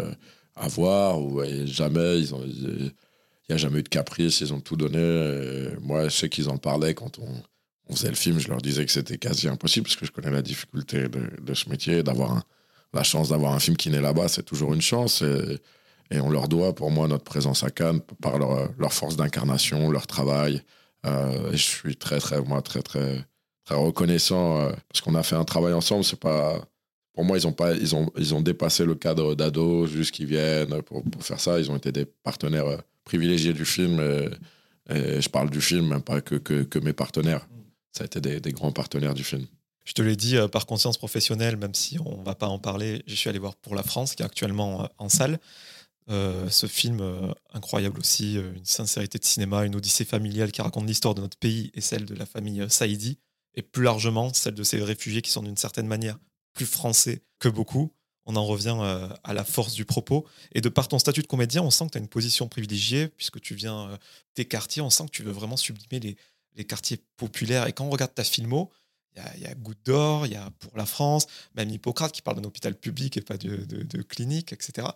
à 0.57 0.68
voir. 0.68 1.20
Ou 1.20 1.43
jamais 1.66 2.20
ils 2.20 2.34
ont, 2.34 2.43
il 3.49 3.53
n'y 3.53 3.55
a 3.55 3.59
jamais 3.59 3.81
eu 3.81 3.83
de 3.83 3.89
caprice, 3.89 4.41
ils 4.41 4.53
ont 4.53 4.61
tout 4.61 4.77
donné. 4.77 5.69
moi, 5.81 6.09
je 6.09 6.15
sais 6.15 6.29
qu'ils 6.29 6.49
en 6.49 6.59
parlaient 6.59 6.95
quand 6.95 7.19
on, 7.19 7.95
faisait 7.95 8.11
le 8.11 8.15
film, 8.15 8.39
je 8.39 8.49
leur 8.49 8.61
disais 8.61 8.85
que 8.85 8.93
c'était 8.93 9.17
quasi 9.17 9.49
impossible 9.49 9.87
parce 9.87 9.97
que 9.97 10.05
je 10.05 10.13
connais 10.13 10.31
la 10.31 10.43
difficulté 10.43 11.09
de, 11.09 11.55
ce 11.55 11.71
métier, 11.71 12.03
d'avoir 12.03 12.43
la 12.93 13.03
chance 13.03 13.31
d'avoir 13.31 13.55
un 13.55 13.59
film 13.59 13.77
qui 13.77 13.89
naît 13.91 14.01
là-bas, 14.01 14.29
c'est 14.29 14.43
toujours 14.43 14.75
une 14.75 14.83
chance. 14.83 15.23
Et, 15.23 16.21
on 16.21 16.31
leur 16.31 16.49
doit, 16.49 16.75
pour 16.75 16.91
moi, 16.91 17.07
notre 17.07 17.25
présence 17.25 17.65
à 17.65 17.71
Cannes 17.71 18.01
par 18.23 18.39
leur, 18.39 18.93
force 18.93 19.17
d'incarnation, 19.17 19.91
leur 19.91 20.07
travail. 20.07 20.63
Euh, 21.07 21.51
je 21.53 21.57
suis 21.57 21.97
très, 21.97 22.19
très, 22.19 22.41
moi, 22.41 22.63
très, 22.63 22.83
très, 22.83 23.25
très 23.65 23.75
reconnaissant 23.75 24.61
euh, 24.61 24.73
parce 24.89 25.03
qu'on 25.03 25.15
a 25.15 25.23
fait 25.23 25.37
un 25.37 25.45
travail 25.45 25.75
ensemble. 25.75 26.05
C'est 26.05 26.19
pas, 26.19 26.61
pour 27.13 27.25
moi, 27.25 27.37
ils 27.37 27.47
ont 27.47 27.53
pas, 27.53 27.75
ils 27.75 27.95
ont, 27.95 28.11
ils 28.17 28.35
ont 28.35 28.41
dépassé 28.41 28.85
le 28.85 28.95
cadre 28.95 29.35
d'ado, 29.35 29.87
juste 29.87 30.13
qu'ils 30.13 30.27
viennent 30.27 30.83
pour, 30.83 31.03
faire 31.21 31.41
ça. 31.41 31.59
Ils 31.59 31.71
ont 31.71 31.77
été 31.77 31.93
des 31.93 32.07
partenaires 32.07 32.67
euh, 32.67 32.79
privilégié 33.09 33.53
du 33.53 33.65
film. 33.65 34.01
Et, 34.91 35.21
je 35.21 35.29
parle 35.29 35.51
du 35.51 35.61
film, 35.61 35.89
même 35.89 36.03
pas 36.03 36.21
que, 36.21 36.37
que, 36.37 36.79
mes 36.79 36.93
partenaires. 36.93 37.47
Ça 37.93 38.05
a 38.05 38.07
été 38.07 38.21
des, 38.21 38.53
grands 38.53 38.73
partenaires 38.73 39.15
du 39.15 39.25
film. 39.25 39.47
Je 39.85 39.93
te 39.93 40.03
l'ai 40.03 40.17
dit 40.17 40.37
euh, 40.37 40.49
par 40.49 40.67
conscience 40.67 40.99
professionnelle, 40.99 41.57
même 41.57 41.75
si 41.75 41.99
on 42.05 42.19
ne 42.19 42.25
va 42.25 42.35
pas 42.35 42.49
en 42.49 42.59
parler, 42.59 43.03
je 43.07 43.15
suis 43.15 43.31
allé 43.31 43.39
voir 43.39 43.57
Pour 43.57 43.75
la 43.75 43.83
France, 43.83 44.15
qui 44.15 44.23
est 44.23 44.27
actuellement 44.27 44.83
euh, 44.83 44.87
en 44.99 45.09
salle. 45.09 45.39
Euh, 46.11 46.49
ce 46.49 46.67
film 46.67 47.03
incroyable 47.53 48.01
aussi, 48.01 48.37
une 48.37 48.65
sincérité 48.65 49.19
de 49.19 49.25
cinéma, 49.25 49.65
une 49.67 49.77
odyssée 49.77 50.07
familiale 50.07 50.53
qui 50.53 50.63
raconte 50.63 50.87
l'histoire 50.87 51.15
de 51.15 51.21
notre 51.21 51.37
pays 51.37 51.71
et 51.75 51.83
celle 51.83 52.07
de 52.07 52.15
la 52.15 52.25
famille 52.25 52.65
Saïdi, 52.69 53.19
et 53.55 53.63
plus 53.63 53.83
largement 53.83 54.33
celle 54.33 54.55
de 54.55 54.63
ces 54.63 54.83
réfugiés 54.83 55.21
qui 55.21 55.31
sont 55.31 55.43
d'une 55.43 55.59
certaine 55.59 55.87
manière 55.87 56.19
plus 56.55 56.67
français 56.67 57.23
que 57.39 57.51
beaucoup 57.51 57.93
on 58.29 58.37
en 58.37 58.45
revient 58.45 58.76
euh, 58.79 59.09
à 59.24 59.33
la 59.33 59.43
force 59.43 59.72
du 59.72 59.87
propos. 59.87 60.26
Et 60.53 60.61
de 60.61 60.68
par 60.68 60.87
ton 60.87 60.99
statut 60.99 61.22
de 61.22 61.26
comédien, 61.26 61.62
on 61.62 61.70
sent 61.70 61.87
que 61.87 61.93
tu 61.93 61.99
as 61.99 62.01
une 62.01 62.09
position 62.09 62.47
privilégiée, 62.47 63.09
puisque 63.09 63.41
tu 63.41 63.55
viens 63.55 63.89
euh, 63.89 63.97
des 64.37 64.45
quartiers, 64.45 64.83
on 64.83 64.91
sent 64.91 65.07
que 65.07 65.11
tu 65.11 65.22
veux 65.22 65.33
vraiment 65.33 65.57
sublimer 65.57 65.99
les, 65.99 66.64
quartiers 66.64 67.01
populaires. 67.16 67.68
Et 67.68 67.72
quand 67.72 67.85
on 67.85 67.91
regarde 67.91 68.12
ta 68.14 68.24
filmo, 68.24 68.70
il 69.16 69.43
y, 69.43 69.47
a, 69.47 69.55
Goutte 69.55 69.79
d'Or, 69.85 70.26
il 70.26 70.33
y 70.33 70.37
a 70.37 70.51
Pour 70.59 70.76
la 70.76 70.87
France, 70.87 71.26
même 71.55 71.70
Hippocrate 71.70 72.12
qui 72.12 72.20
parle 72.20 72.37
d'un 72.37 72.45
hôpital 72.45 72.74
public 72.74 73.16
et 73.16 73.20
pas 73.20 73.39
de, 73.39 73.64
de, 73.64 74.03
clinique, 74.03 74.53
etc. 74.53 74.89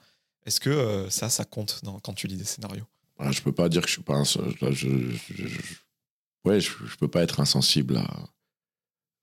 Est-ce 0.45 0.59
que 0.59 0.71
euh, 0.71 1.09
ça, 1.09 1.29
ça 1.29 1.45
compte 1.45 1.81
quand 2.03 2.15
tu 2.15 2.27
lis 2.27 2.37
des 2.37 2.45
scénarios? 2.45 2.87
Je 3.31 3.41
peux 3.43 3.53
pas 3.53 3.69
dire 3.69 3.83
que 3.83 3.89
je 3.89 3.93
suis 3.93 4.03
pas... 4.03 4.25
Je, 4.25 4.73
je, 4.73 5.39
ouais, 6.45 6.61
je, 6.61 6.97
peux 6.99 7.09
pas 7.09 7.23
être 7.23 7.39
insensible 7.39 8.03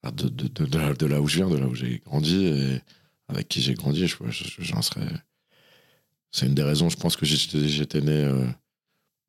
à, 0.04 0.12
de, 0.12 1.06
là 1.06 1.22
où 1.22 1.28
je 1.28 1.36
viens, 1.36 1.50
de 1.50 1.58
là 1.58 1.68
où 1.68 1.76
j'ai 1.76 2.00
grandi. 2.00 2.82
Avec 3.30 3.48
qui 3.48 3.62
j'ai 3.62 3.76
grandi, 3.76 4.08
j'en 4.58 4.82
serais. 4.82 5.08
C'est 6.32 6.48
une 6.48 6.56
des 6.56 6.64
raisons, 6.64 6.90
je 6.90 6.98
pense 6.98 7.16
que 7.16 7.26
j'étais 7.26 8.02
né 8.02 8.12
euh, 8.12 8.48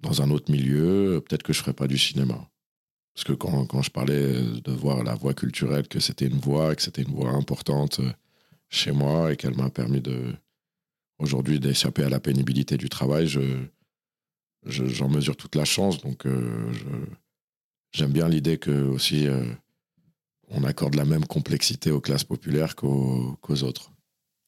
dans 0.01 0.23
un 0.23 0.31
autre 0.31 0.51
milieu, 0.51 1.23
peut-être 1.27 1.43
que 1.43 1.53
je 1.53 1.59
ne 1.59 1.63
ferais 1.63 1.75
pas 1.75 1.87
du 1.87 1.99
cinéma. 1.99 2.51
Parce 3.15 3.25
que 3.25 3.33
quand, 3.33 3.67
quand, 3.67 3.83
je 3.83 3.91
parlais 3.91 4.43
de 4.43 4.73
voir 4.73 5.03
la 5.03 5.15
voie 5.15 5.35
culturelle, 5.35 5.89
que 5.89 6.01
c'était 6.01 6.27
une 6.27 6.39
voie, 6.39 6.75
que 6.75 6.83
c'était 6.83 7.03
une 7.03 7.13
voie 7.13 7.31
importante 7.31 8.01
euh, 8.01 8.13
chez 8.69 8.93
moi 8.93 9.33
et 9.33 9.37
qu'elle 9.37 9.57
m'a 9.57 9.71
permis 9.71 10.01
de 10.01 10.35
aujourd'hui 11.19 11.61
d'échapper 11.61 12.03
à 12.05 12.09
la 12.09 12.21
pénibilité 12.21 12.79
du 12.79 12.89
travail, 12.89 13.27
je, 13.27 13.43
j'en 14.65 15.09
mesure 15.09 15.37
toute 15.37 15.55
la 15.55 15.67
chance. 15.67 16.01
Donc, 16.01 16.25
euh, 16.27 16.73
j'aime 17.93 18.13
bien 18.13 18.29
l'idée 18.29 18.57
que 18.59 18.71
aussi 18.71 19.27
on 20.51 20.65
accorde 20.65 20.95
la 20.95 21.05
même 21.05 21.25
complexité 21.25 21.91
aux 21.91 22.01
classes 22.01 22.25
populaires 22.25 22.77
qu'aux, 22.77 23.39
autres. 23.63 23.93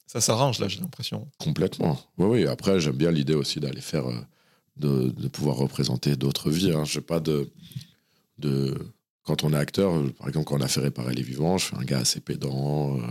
Ça 0.07 0.21
s'arrange 0.21 0.59
là, 0.59 0.69
j'ai 0.69 0.81
l'impression. 0.81 1.29
Complètement. 1.39 1.99
Oui, 2.19 2.27
oui. 2.27 2.47
Après, 2.47 2.81
j'aime 2.81 2.97
bien 2.97 3.11
l'idée 3.11 3.35
aussi 3.35 3.61
d'aller 3.61 3.81
faire, 3.81 4.09
euh, 4.09 4.21
de, 4.77 5.29
pouvoir 5.29 5.57
représenter 5.57 6.17
d'autres 6.17 6.51
vies. 6.51 6.73
Hein. 6.73 6.85
Je 6.85 7.01
pas 7.01 7.21
de, 7.21 7.51
de, 8.39 8.77
quand 9.23 9.45
on 9.45 9.53
est 9.53 9.57
acteur, 9.57 9.93
par 10.19 10.29
exemple, 10.29 10.47
quand 10.47 10.57
on 10.57 10.61
a 10.61 10.69
fait 10.69 10.81
réparer 10.81 11.15
les 11.15 11.23
vivants, 11.23 11.57
je 11.57 11.67
suis 11.67 11.77
un 11.77 11.85
gars 11.85 12.01
assez 12.01 12.21
pédant, 12.21 12.99
euh, 12.99 13.03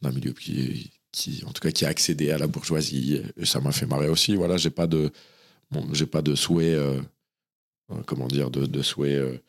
d'un 0.00 0.12
milieu 0.12 0.32
qui, 0.32 0.92
qui, 1.12 1.42
en 1.44 1.52
tout 1.52 1.60
cas, 1.60 1.72
qui 1.72 1.84
a 1.84 1.88
accédé 1.88 2.30
à 2.30 2.38
la 2.38 2.46
bourgeoisie. 2.46 3.20
Et 3.36 3.44
ça 3.44 3.60
m'a 3.60 3.72
fait 3.72 3.86
marrer 3.86 4.08
aussi. 4.08 4.36
Voilà, 4.36 4.56
j'ai 4.56 4.70
pas 4.70 4.86
de, 4.86 5.10
bon, 5.70 5.86
j'ai 5.92 6.06
pas 6.06 6.22
de 6.22 6.34
souhait, 6.34 6.74
euh, 6.74 7.00
comment 8.06 8.28
dire, 8.28 8.50
de, 8.50 8.64
de 8.64 8.82
souhait 8.82 9.42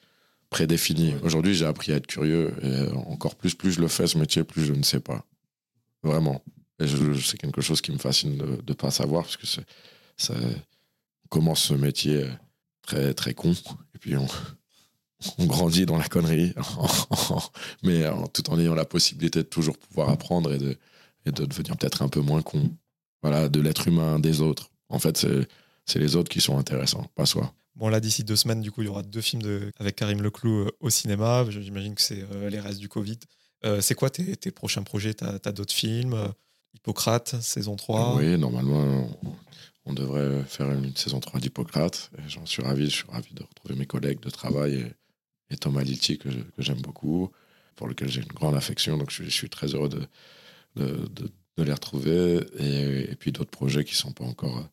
prédéfini. 0.50 1.16
Aujourd'hui, 1.24 1.54
j'ai 1.54 1.66
appris 1.66 1.92
à 1.92 1.96
être 1.96 2.08
curieux. 2.08 2.54
Et 2.64 2.92
encore 3.08 3.36
plus, 3.36 3.56
plus 3.56 3.72
je 3.72 3.82
le 3.82 3.88
fais, 3.88 4.08
ce 4.08 4.18
métier, 4.18 4.44
plus 4.44 4.66
je 4.66 4.74
ne 4.74 4.84
sais 4.84 5.00
pas. 5.00 5.26
Vraiment. 6.04 6.44
Et 6.80 6.86
c'est 6.88 7.38
quelque 7.38 7.62
chose 7.62 7.82
qui 7.82 7.92
me 7.92 7.98
fascine 7.98 8.38
de 8.38 8.60
ne 8.68 8.74
pas 8.74 8.90
savoir, 8.92 9.24
parce 9.24 9.38
que 9.38 9.46
ça, 9.46 10.34
on 10.34 11.28
commence 11.28 11.64
ce 11.64 11.74
métier 11.74 12.26
très, 12.82 13.14
très 13.14 13.34
con, 13.34 13.52
et 13.52 13.98
puis 14.00 14.16
on, 14.16 14.26
on 15.38 15.46
grandit 15.46 15.86
dans 15.86 15.98
la 15.98 16.08
connerie, 16.08 16.54
mais 17.84 18.06
tout 18.34 18.50
en 18.50 18.60
ayant 18.60 18.76
la 18.76 18.86
possibilité 18.86 19.40
de 19.40 19.48
toujours 19.48 19.78
pouvoir 19.78 20.10
apprendre 20.10 20.54
et 20.54 20.58
de, 20.58 20.78
et 21.26 21.32
de 21.32 21.46
devenir 21.46 21.76
peut-être 21.76 22.02
un 22.02 22.08
peu 22.10 22.22
moins 22.22 22.42
con. 22.42 22.72
Voilà, 23.22 23.50
de 23.50 23.60
l'être 23.60 23.90
humain 23.90 24.18
des 24.18 24.40
autres. 24.40 24.72
En 24.88 25.00
fait, 25.00 25.28
c'est 25.86 26.00
les 26.00 26.16
autres 26.16 26.30
qui 26.30 26.40
sont 26.40 26.58
intéressants, 26.58 27.06
pas 27.16 27.26
soi. 27.26 27.54
Bon, 27.80 27.88
là, 27.88 28.02
d'ici 28.02 28.26
deux 28.26 28.36
semaines, 28.36 28.60
du 28.60 28.72
coup, 28.72 28.82
il 28.82 28.88
y 28.88 28.90
aura 28.90 29.04
deux 29.04 29.22
films 29.22 29.72
avec 29.78 29.96
Karim 29.96 30.22
Leclou 30.22 30.66
euh, 30.66 30.72
au 30.82 30.90
cinéma. 30.90 31.46
J'imagine 31.50 31.96
que 31.96 32.02
c'est 32.02 32.26
euh, 32.34 32.50
les 32.50 32.60
restes 32.60 32.82
du 32.82 32.90
Covid. 32.90 33.18
Euh, 33.64 33.80
c'est 33.80 33.96
quoi 33.96 34.10
tes, 34.10 34.52
prochains 34.52 34.84
projets? 34.84 35.14
Tu 35.14 35.24
as, 35.24 35.52
d'autres 35.54 35.74
films? 35.74 36.14
Hippocrate, 36.74 37.38
saison 37.40 37.78
3 37.78 38.18
Oui, 38.18 38.38
normalement, 38.38 39.10
on, 39.86 39.94
devrait 39.94 40.44
faire 40.44 40.70
une 40.70 40.94
saison 40.94 41.22
3 41.22 41.40
d'Hippocrate. 41.40 42.12
J'en 42.28 42.46
suis 42.46 42.62
ravi. 42.62 42.90
Je 42.90 42.96
suis 42.98 43.08
ravi 43.10 43.34
de 43.34 43.44
retrouver 43.44 43.76
mes 43.76 43.86
collègues 43.86 44.20
de 44.20 44.30
travail 44.30 44.92
et, 45.50 45.56
Thomas 45.56 45.82
Liti, 45.82 46.18
que, 46.18 46.28
j'aime 46.58 46.82
beaucoup, 46.82 47.32
pour 47.78 47.88
lequel 47.88 48.10
j'ai 48.10 48.22
une 48.22 48.28
grande 48.28 48.56
affection. 48.56 48.98
Donc, 48.98 49.10
je, 49.10 49.24
suis 49.24 49.50
très 49.50 49.68
heureux 49.68 49.88
de, 49.88 50.06
de, 50.76 51.08
de, 51.56 51.64
les 51.64 51.72
retrouver. 51.72 52.42
Et, 52.60 53.12
et 53.12 53.16
puis 53.16 53.32
d'autres 53.32 53.52
projets 53.52 53.86
qui 53.86 53.94
ne 53.94 54.00
sont 54.00 54.12
pas 54.12 54.26
encore 54.26 54.70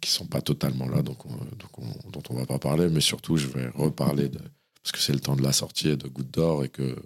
qui 0.00 0.10
sont 0.10 0.26
pas 0.26 0.40
totalement 0.40 0.88
là, 0.88 1.02
donc, 1.02 1.26
donc 1.58 2.10
dont 2.10 2.22
on 2.30 2.34
va 2.34 2.46
pas 2.46 2.58
parler, 2.58 2.88
mais 2.88 3.00
surtout 3.00 3.36
je 3.36 3.48
vais 3.48 3.68
reparler 3.68 4.30
parce 4.30 4.92
que 4.92 4.98
c'est 4.98 5.12
le 5.12 5.20
temps 5.20 5.36
de 5.36 5.42
la 5.42 5.52
sortie 5.52 5.96
de 5.96 6.08
Goutte 6.08 6.30
d'Or 6.30 6.64
et 6.64 6.68
que, 6.68 6.96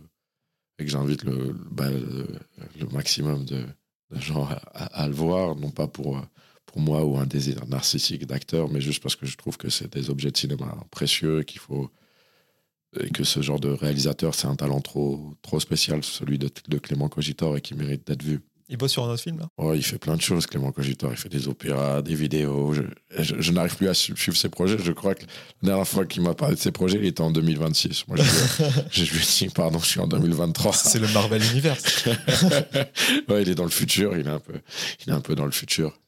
que 0.79 0.87
j'invite 0.87 1.25
le, 1.25 1.57
bah, 1.71 1.91
le, 1.91 2.87
maximum 2.93 3.45
de, 3.45 3.65
gens 4.13 4.49
à, 4.75 5.07
le 5.07 5.15
voir, 5.15 5.57
non 5.57 5.71
pas 5.71 5.87
pour, 5.87 6.21
pour 6.67 6.81
moi 6.81 7.05
ou 7.05 7.19
un 7.19 7.27
désir 7.27 7.67
narcissique 7.67 8.27
d'acteur, 8.27 8.69
mais 8.69 8.81
juste 8.81 9.03
parce 9.03 9.17
que 9.17 9.27
je 9.27 9.37
trouve 9.37 9.57
que 9.57 9.71
c'est 9.71 9.93
des 9.93 10.11
objets 10.11 10.31
de 10.31 10.37
cinéma 10.37 10.77
précieux 10.91 11.41
et 11.41 11.45
qu'il 11.45 11.61
faut 11.61 11.91
et 13.01 13.11
que 13.11 13.25
ce 13.25 13.43
genre 13.43 13.61
de 13.61 13.69
réalisateur, 13.69 14.35
c'est 14.35 14.47
un 14.47 14.57
talent 14.57 14.81
trop, 14.81 15.35
trop 15.43 15.61
spécial, 15.61 16.03
celui 16.03 16.39
de, 16.39 16.51
de 16.69 16.79
Clément 16.79 17.09
Cogitor, 17.09 17.57
et 17.57 17.61
qui 17.61 17.75
mérite 17.75 18.07
d'être 18.07 18.23
vu. 18.23 18.41
Il 18.71 18.77
bosse 18.77 18.93
sur 18.93 19.05
un 19.05 19.09
autre 19.11 19.23
film, 19.23 19.39
là? 19.39 19.49
Oh, 19.57 19.73
il 19.73 19.83
fait 19.83 19.97
plein 19.97 20.15
de 20.15 20.21
choses, 20.21 20.47
Clément 20.47 20.73
Cogitor. 20.73 21.11
Il 21.11 21.17
fait 21.17 21.31
des 21.31 21.49
opéras, 21.49 22.03
des 22.03 22.15
vidéos. 22.15 22.75
Je, 22.75 22.83
je, 23.19 23.41
je 23.41 23.53
n'arrive 23.53 23.75
plus 23.77 23.89
à 23.89 23.95
su- 23.95 24.15
suivre 24.15 24.37
ses 24.37 24.51
projets. 24.51 24.77
Je 24.79 24.93
crois 24.93 25.15
que 25.15 25.23
la 25.63 25.69
dernière 25.71 25.89
fois 25.89 26.05
qu'il 26.05 26.21
m'a 26.21 26.35
parlé 26.35 26.55
de 26.55 26.61
ses 26.61 26.71
projets, 26.71 26.99
il 26.99 27.07
était 27.07 27.23
en 27.23 27.31
2026. 27.31 28.07
Moi, 28.09 28.19
je, 28.19 28.23
je, 28.91 29.11
lui 29.11 29.23
ai 29.23 29.47
dit, 29.47 29.53
pardon, 29.55 29.79
je 29.79 29.87
suis 29.87 30.01
en 30.01 30.07
2023. 30.07 30.75
C'est 30.75 30.99
le 30.99 31.09
Marvel 31.09 31.43
Universe. 31.51 32.05
ouais, 33.29 33.43
il 33.43 33.49
est 33.49 33.55
dans 33.55 33.65
le 33.65 33.71
futur. 33.71 34.15
Il 34.19 34.27
est 34.27 34.31
un 34.31 34.39
peu, 34.41 34.61
il 35.07 35.13
est 35.13 35.17
un 35.17 35.21
peu 35.23 35.35
dans 35.35 35.47
le 35.47 35.51
futur. 35.53 35.99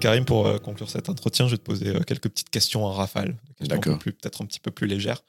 Karim, 0.00 0.24
pour 0.24 0.46
euh, 0.46 0.58
conclure 0.58 0.88
cet 0.88 1.08
entretien, 1.08 1.46
je 1.46 1.52
vais 1.52 1.58
te 1.58 1.64
poser 1.64 1.88
euh, 1.88 2.00
quelques 2.06 2.28
petites 2.28 2.50
questions 2.50 2.84
en 2.84 2.92
rafale. 2.92 3.36
D'accord. 3.60 3.98
Peut-être 3.98 4.42
un 4.42 4.46
petit 4.46 4.60
peu 4.60 4.70
plus 4.70 4.86
légères. 4.86 5.22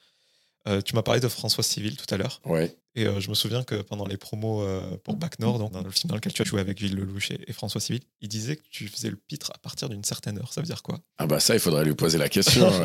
Euh, 0.67 0.81
tu 0.81 0.95
m'as 0.95 1.01
parlé 1.01 1.21
de 1.21 1.27
François 1.27 1.63
Civil 1.63 1.95
tout 1.95 2.13
à 2.13 2.17
l'heure. 2.17 2.41
Ouais. 2.45 2.75
Et 2.95 3.05
euh, 3.05 3.19
je 3.19 3.29
me 3.29 3.35
souviens 3.35 3.63
que 3.63 3.75
pendant 3.75 4.05
les 4.05 4.17
promos 4.17 4.61
euh, 4.61 4.81
pour 5.03 5.15
Bac 5.15 5.39
Nord, 5.39 5.69
dans 5.69 5.81
le 5.81 5.91
film 5.91 6.09
dans 6.09 6.15
lequel 6.15 6.33
tu 6.33 6.41
as 6.41 6.45
joué 6.45 6.59
avec 6.59 6.77
Gilles 6.77 6.95
Lelouch 6.95 7.31
et, 7.31 7.39
et 7.47 7.53
François 7.53 7.79
Civil, 7.79 8.01
il 8.21 8.27
disait 8.27 8.57
que 8.57 8.63
tu 8.69 8.87
faisais 8.87 9.09
le 9.09 9.15
pitre 9.15 9.51
à 9.55 9.57
partir 9.59 9.89
d'une 9.89 10.03
certaine 10.03 10.37
heure. 10.37 10.51
Ça 10.51 10.61
veut 10.61 10.67
dire 10.67 10.83
quoi? 10.83 10.99
Ah 11.17 11.27
bah 11.27 11.39
ça, 11.39 11.53
il 11.53 11.59
faudrait 11.59 11.85
lui 11.85 11.95
poser 11.95 12.17
la 12.17 12.29
question. 12.29 12.69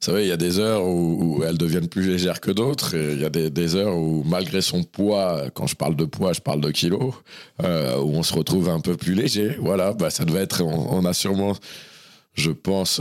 Vous 0.00 0.04
savez, 0.04 0.22
il 0.22 0.28
y 0.28 0.32
a 0.32 0.36
des 0.36 0.60
heures 0.60 0.86
où, 0.86 1.38
où 1.38 1.42
elles 1.42 1.58
deviennent 1.58 1.88
plus 1.88 2.06
légères 2.08 2.40
que 2.40 2.52
d'autres. 2.52 2.94
Il 2.94 3.20
y 3.20 3.24
a 3.24 3.30
des, 3.30 3.50
des 3.50 3.74
heures 3.74 3.96
où, 3.96 4.22
malgré 4.24 4.62
son 4.62 4.84
poids, 4.84 5.50
quand 5.54 5.66
je 5.66 5.74
parle 5.74 5.96
de 5.96 6.04
poids, 6.04 6.32
je 6.32 6.40
parle 6.40 6.60
de 6.60 6.70
kilos, 6.70 7.14
où 7.58 7.64
on 7.64 8.22
se 8.22 8.32
retrouve 8.32 8.68
un 8.68 8.78
peu 8.78 8.96
plus 8.96 9.14
léger. 9.14 9.56
Voilà, 9.58 9.94
bah 9.94 10.10
ça 10.10 10.24
devait 10.24 10.42
être... 10.42 10.62
On, 10.62 10.98
on 10.98 11.04
a 11.04 11.12
sûrement, 11.12 11.56
je 12.34 12.52
pense, 12.52 13.00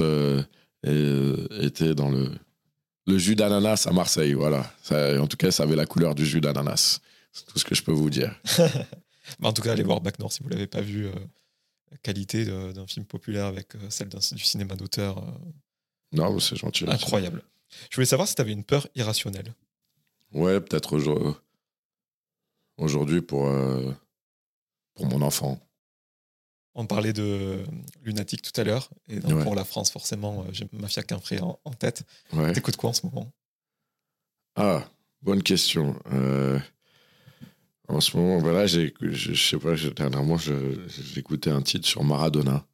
été 0.84 1.93
dans 1.93 2.09
le, 2.09 2.32
le 3.08 3.18
jus 3.18 3.36
d'ananas 3.36 3.88
à 3.88 3.91
Marseille. 3.93 4.34
Voilà. 4.34 4.72
Ça- 4.84 5.20
en 5.22 5.28
tout 5.28 5.38
cas, 5.38 5.49
ça 5.51 5.64
avait 5.64 5.76
la 5.76 5.86
couleur 5.86 6.14
du 6.16 6.26
jus 6.26 6.41
d'ananas. 6.41 6.99
C'est 7.32 7.45
tout 7.47 7.58
ce 7.60 7.66
que 7.66 7.74
je 7.76 7.84
peux 7.84 7.91
vous 7.93 8.10
dire. 8.10 8.36
En 9.43 9.51
tout 9.51 9.62
cas, 9.62 9.74
allez 9.74 9.84
voir 9.84 9.99
Bac 9.99 10.20
Nord 10.20 10.32
si 10.32 10.41
vous 10.41 10.47
ne 10.47 10.53
l'avez 10.53 10.68
pas 10.68 10.80
vu. 10.82 11.05
euh, 11.08 11.12
la 11.91 11.97
qualité 11.97 12.45
d'un 12.45 12.88
film 12.88 13.05
populaire 13.05 13.45
avec 13.45 13.76
euh, 13.76 13.89
celle 13.89 14.08
du 14.10 14.43
cinéma 14.43 14.76
d'auteur. 14.78 15.18
euh, 15.18 15.32
Non, 16.14 16.39
c'est 16.39 16.55
gentil. 16.55 16.86
incroyable. 16.89 17.43
Je 17.89 17.95
voulais 17.95 18.05
savoir 18.05 18.28
si 18.28 18.36
tu 18.36 18.41
avais 18.41 18.53
une 18.53 18.64
peur 18.64 18.88
irrationnelle. 18.95 19.53
Ouais, 20.34 20.62
peut-être 20.62 20.93
aujourd- 20.93 21.41
aujourd'hui 22.78 23.22
pour, 23.22 23.51
pour 24.95 25.05
mon 25.08 25.22
enfant. 25.22 25.60
On 26.80 26.86
parlait 26.86 27.11
de 27.11 27.63
Lunatique 28.03 28.43
tout 28.43 28.61
à 28.61 28.63
l'heure. 28.63 28.89
Et 29.09 29.19
donc, 29.19 29.34
Ouais. 29.34 29.43
pour 29.43 29.55
la 29.55 29.65
France, 29.65 29.89
forcément, 29.91 30.43
euh, 30.43 30.49
j'ai 30.51 30.67
Mafia 30.71 31.01
qu'un 31.01 31.19
frère 31.19 31.43
en, 31.45 31.59
en 31.65 31.71
tête. 31.73 32.03
Ouais. 32.34 32.53
T'écoutes 32.53 32.78
quoi 32.78 32.91
en 32.91 32.93
ce 32.93 33.05
moment? 33.07 33.34
Ah, 34.55 34.88
bonne 35.23 35.41
question. 35.43 35.99
Euh, 36.13 36.59
en 37.88 37.99
ce 37.99 38.15
moment, 38.15 38.38
voilà, 38.38 38.67
j'ai, 38.67 38.93
je, 39.01 39.34
je 39.34 39.49
sais 39.49 39.57
pas, 39.57 39.73
dernièrement, 39.95 40.38
j'écoutais 40.38 41.49
un 41.49 41.61
titre 41.63 41.88
sur 41.88 42.03
Maradona. 42.03 42.65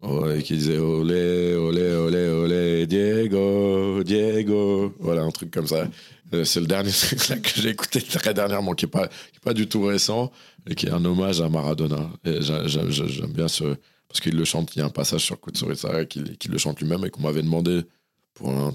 Ouais, 0.00 0.42
qui 0.44 0.54
disait 0.56 0.78
olé, 0.78 1.54
olé, 1.56 1.92
olé, 1.96 2.28
olé, 2.28 2.86
Diego, 2.86 4.04
Diego. 4.04 4.94
Voilà, 5.00 5.22
un 5.22 5.30
truc 5.30 5.50
comme 5.50 5.66
ça. 5.66 5.88
Euh, 6.32 6.44
C'est 6.44 6.60
le 6.60 6.66
dernier 6.66 6.90
truc 7.18 7.42
que 7.42 7.60
j'ai 7.60 7.70
écouté 7.70 8.00
très 8.00 8.32
dernièrement, 8.32 8.74
qui 8.74 8.84
n'est 8.84 8.90
pas, 8.90 9.08
qui 9.08 9.40
pas 9.40 9.54
du 9.54 9.66
tout 9.68 9.82
récent, 9.82 10.30
et 10.68 10.76
qui 10.76 10.86
est 10.86 10.90
un 10.90 11.04
hommage 11.04 11.40
à 11.40 11.48
Maradona. 11.48 12.10
J'aime 12.24 13.32
bien 13.32 13.48
ce. 13.48 13.74
Parce 14.06 14.20
qu'il 14.20 14.36
le 14.36 14.44
chante, 14.44 14.74
il 14.76 14.78
y 14.78 14.82
a 14.82 14.86
un 14.86 14.90
passage 14.90 15.22
sur 15.22 15.38
Kutsuri 15.40 15.74
qu'il 16.08 16.38
qu'il 16.38 16.50
le 16.52 16.58
chante 16.58 16.80
lui-même 16.80 17.04
et 17.04 17.10
qu'on 17.10 17.20
m'avait 17.22 17.42
demandé 17.42 17.82
pour 18.34 18.50
un- 18.50 18.74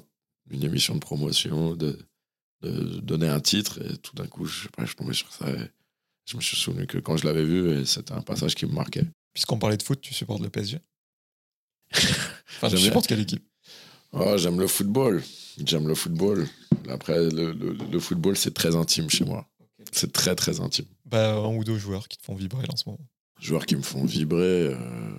une 0.51 0.63
émission 0.63 0.93
de 0.93 0.99
promotion 0.99 1.73
de, 1.75 1.97
donner 2.61 3.29
un 3.29 3.39
titre. 3.39 3.79
Et 3.81 3.97
tout 3.97 4.15
d'un 4.15 4.27
coup, 4.27 4.45
je 4.45 4.67
je 4.83 4.93
tombé 4.93 5.13
sur 5.13 5.31
ça. 5.31 5.49
Et 5.49 5.69
je 6.25 6.35
me 6.35 6.41
suis 6.41 6.57
souvenu 6.57 6.85
que 6.85 6.97
quand 6.97 7.17
je 7.17 7.25
l'avais 7.25 7.45
vu, 7.45 7.85
c'était 7.85 8.13
un 8.13 8.21
passage 8.21 8.55
qui 8.55 8.65
me 8.65 8.73
marquait. 8.73 9.05
Puisqu'on 9.33 9.57
parlait 9.57 9.77
de 9.77 9.83
foot, 9.83 9.99
tu 10.01 10.13
supportes 10.13 10.41
le 10.41 10.49
PSG 10.49 10.79
Enfin, 12.61 12.75
supportes 12.77 13.07
quelle 13.07 13.19
équipe 13.21 13.43
Oh, 14.13 14.37
j'aime 14.37 14.59
le 14.59 14.67
football. 14.67 15.23
J'aime 15.65 15.87
le 15.87 15.95
football. 15.95 16.47
Après, 16.89 17.17
le, 17.29 17.51
le- 17.53 17.73
le 17.91 17.99
football, 17.99 18.37
c'est 18.37 18.53
très 18.53 18.75
intime 18.75 19.09
chez 19.09 19.25
moi. 19.25 19.47
C'est 19.91 20.11
très, 20.13 20.35
très 20.35 20.59
intime. 20.61 20.85
bah, 21.05 21.33
Un 21.35 21.55
ou 21.55 21.63
deux 21.63 21.77
joueurs 21.77 22.07
qui 22.07 22.17
te 22.17 22.23
font 22.23 22.35
vibrer 22.35 22.65
en 22.71 22.75
ce 22.75 22.83
moment. 22.87 23.05
Joueurs 23.39 23.65
qui 23.65 23.75
me 23.75 23.81
font 23.81 24.05
vibrer. 24.05 24.73
Euh... 24.73 25.15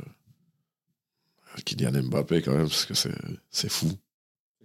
Kylian 1.65 2.03
Mbappé, 2.05 2.43
quand 2.43 2.53
même, 2.55 2.69
parce 2.69 2.85
que 2.87 2.95
c'est 2.95 3.69
fou. 3.71 3.91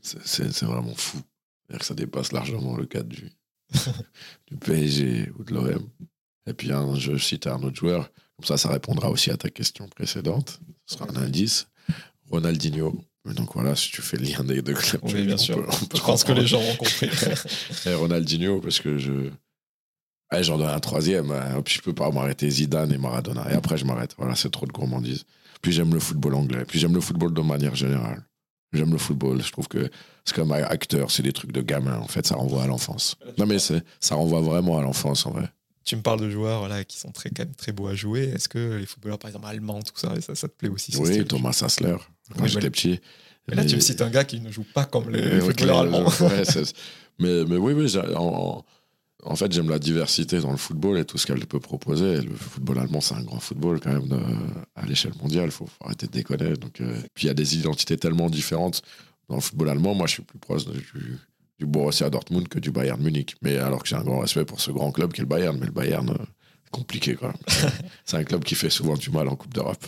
C'est- 0.01 0.63
vraiment 0.63 0.95
fou. 0.95 1.19
C'est-à-dire 1.67 1.79
que 1.79 1.85
ça 1.85 1.93
dépasse 1.93 2.31
largement 2.31 2.75
le 2.77 2.85
cadre 2.85 3.09
du, 3.09 3.31
du 4.47 4.57
PSG 4.57 5.31
ou 5.37 5.43
de 5.43 5.53
l'OM. 5.53 5.89
Et 6.47 6.53
puis, 6.53 6.71
un, 6.71 6.95
je 6.95 7.17
citais 7.17 7.49
un 7.49 7.61
autre 7.61 7.75
joueur. 7.77 8.09
Comme 8.37 8.45
ça, 8.45 8.57
ça 8.57 8.69
répondra 8.69 9.09
aussi 9.09 9.29
à 9.31 9.37
ta 9.37 9.49
question 9.49 9.87
précédente. 9.87 10.59
Ce 10.85 10.95
sera 10.97 11.09
un 11.11 11.15
indice. 11.17 11.67
Ronaldinho. 12.31 12.93
Donc 13.35 13.53
voilà, 13.53 13.75
si 13.75 13.91
tu 13.91 14.01
fais 14.01 14.17
le 14.17 14.23
lien 14.23 14.43
des 14.43 14.61
deux 14.61 14.73
clubs, 14.73 15.01
Oui, 15.03 15.11
tu- 15.11 15.23
bien 15.25 15.35
on 15.35 15.37
sûr. 15.37 15.55
peut- 15.55 15.71
on 15.81 15.85
peut 15.85 15.97
Je 15.97 16.01
pense 16.03 16.23
que 16.23 16.31
les 16.31 16.47
gens 16.47 16.61
ont 16.61 16.75
compris. 16.77 17.09
Et 17.85 17.93
Ronaldinho, 17.93 18.59
parce 18.61 18.79
que 18.79 18.97
je. 18.97 19.11
Ouais, 20.31 20.43
J'en 20.43 20.57
donne 20.57 20.69
un 20.69 20.79
troisième. 20.79 21.31
hein. 21.31 21.61
Puis 21.63 21.75
je 21.75 21.81
peux 21.81 21.93
pas 21.93 22.09
m'arrêter 22.11 22.49
Zidane 22.49 22.91
et 22.93 22.97
Maradona. 22.97 23.51
Et 23.51 23.55
après, 23.55 23.77
je 23.77 23.85
m'arrête. 23.85 24.13
Voilà, 24.17 24.35
c'est 24.35 24.51
trop 24.51 24.65
de 24.65 24.71
gourmandise. 24.71 25.25
Puis 25.61 25.71
j'aime 25.71 25.93
le 25.93 25.99
football 25.99 26.35
anglais. 26.35 26.65
Puis 26.67 26.79
j'aime 26.79 26.93
le 26.93 27.01
football 27.01 27.33
de 27.33 27.41
manière 27.41 27.75
générale. 27.75 28.23
J'aime 28.71 28.91
le 28.91 28.99
football. 28.99 29.41
Je 29.43 29.51
trouve 29.51 29.67
que 29.67 29.89
c'est 30.25 30.35
comme 30.35 30.51
acteur, 30.51 31.09
c'est 31.09 31.23
des 31.23 31.33
trucs 31.33 31.51
de 31.51 31.61
gamin. 31.61 31.97
En 31.97 32.07
fait, 32.07 32.25
ça 32.27 32.35
renvoie 32.35 32.63
à 32.63 32.67
l'enfance. 32.67 33.15
Non, 33.39 33.47
mais 33.47 33.57
ça 33.59 33.81
renvoie 34.15 34.41
vraiment 34.41 34.77
à 34.77 34.81
l'enfance, 34.83 35.25
en 35.25 35.31
vrai. 35.31 35.49
Tu 35.89 35.95
me 35.95 36.01
parles 36.03 36.19
de 36.21 36.29
joueurs 36.29 36.67
là, 36.67 36.83
qui 36.83 36.99
sont 36.99 37.11
très, 37.11 37.29
quand 37.31 37.43
même 37.45 37.55
très 37.55 37.71
beaux 37.71 37.87
à 37.87 37.95
jouer. 37.95 38.25
Est-ce 38.35 38.47
que 38.47 38.77
les 38.77 38.85
footballeurs, 38.85 39.17
par 39.17 39.29
exemple, 39.29 39.47
allemands, 39.47 39.81
tout 39.81 39.93
ça, 39.95 40.13
ça, 40.21 40.35
ça 40.35 40.47
te 40.47 40.53
plaît 40.53 40.69
aussi 40.69 40.95
Oui, 40.97 41.25
Thomas 41.25 41.59
Hassler, 41.63 41.95
quand 42.37 42.45
j'étais 42.45 42.61
mais- 42.65 42.69
petit. 42.69 42.99
Mais 43.47 43.55
là, 43.55 43.65
tu 43.65 43.75
me 43.75 43.79
cites 43.81 44.01
un 44.03 44.11
gars 44.11 44.23
qui 44.25 44.39
ne 44.39 44.51
joue 44.51 44.65
pas 44.75 44.85
comme 44.85 45.09
les, 45.09 45.19
Ouais, 45.23 45.39
footballeurs 45.39 45.79
ok, 45.79 45.83
allemands. 45.85 46.05
ouais, 46.27 46.43
mais, 47.19 47.43
mais 47.45 47.57
oui, 47.57 47.73
oui, 47.73 47.91
en, 49.23 49.35
fait, 49.35 49.51
j'aime 49.51 49.69
la 49.71 49.79
diversité 49.79 50.39
dans 50.39 50.51
le 50.51 50.57
football 50.57 50.99
et 50.99 51.05
tout 51.05 51.17
ce 51.17 51.25
qu'elle 51.25 51.43
peut 51.47 51.59
proposer. 51.59 52.13
Et 52.13 52.21
le 52.21 52.35
football 52.35 52.77
allemand, 52.79 53.01
c'est 53.01 53.15
un 53.15 53.23
grand 53.23 53.39
football 53.39 53.79
quand 53.79 53.91
même 53.91 54.07
de- 54.07 54.19
à 54.75 54.85
l'échelle 54.85 55.13
mondiale. 55.21 55.45
Il 55.45 55.51
faut, 55.51 55.65
faut 55.65 55.85
arrêter 55.85 56.05
de 56.05 56.11
déconner. 56.11 56.53
Donc, 56.53 56.79
euh, 56.81 56.93
puis 57.15 57.25
il 57.25 57.27
y 57.27 57.31
a 57.31 57.33
des 57.33 57.57
identités 57.57 57.97
tellement 57.97 58.29
différentes 58.29 58.81
dans 59.27 59.35
le 59.35 59.41
football 59.41 59.69
allemand. 59.69 59.95
Moi, 59.95 60.05
je 60.07 60.13
suis 60.13 60.23
plus 60.23 60.39
proche 60.39 60.65
de- 60.65 60.73
du, 60.73 61.17
du 61.59 61.65
Borussia 61.65 62.09
Dortmund 62.09 62.47
que 62.47 62.57
du 62.59 62.71
Bayern 62.71 63.01
Munich. 63.01 63.35
Mais 63.41 63.57
alors 63.57 63.83
que 63.83 63.89
j'ai 63.89 63.95
un 63.95 64.03
grand 64.03 64.19
respect 64.19 64.45
pour 64.45 64.61
ce 64.61 64.71
grand 64.71 64.91
club 64.91 65.11
qui 65.13 65.21
est 65.21 65.23
le 65.23 65.27
Bayern. 65.29 65.57
Mais 65.59 65.65
le 65.65 65.71
Bayern, 65.71 66.09
euh, 66.09 66.15
compliqué 66.71 67.15
quand 67.15 67.27
même. 67.59 67.71
c'est 68.05 68.17
un 68.17 68.23
club 68.23 68.43
qui 68.43 68.55
fait 68.55 68.69
souvent 68.69 68.95
du 68.95 69.09
mal 69.09 69.27
en 69.27 69.35
Coupe 69.35 69.53
d'Europe. 69.53 69.83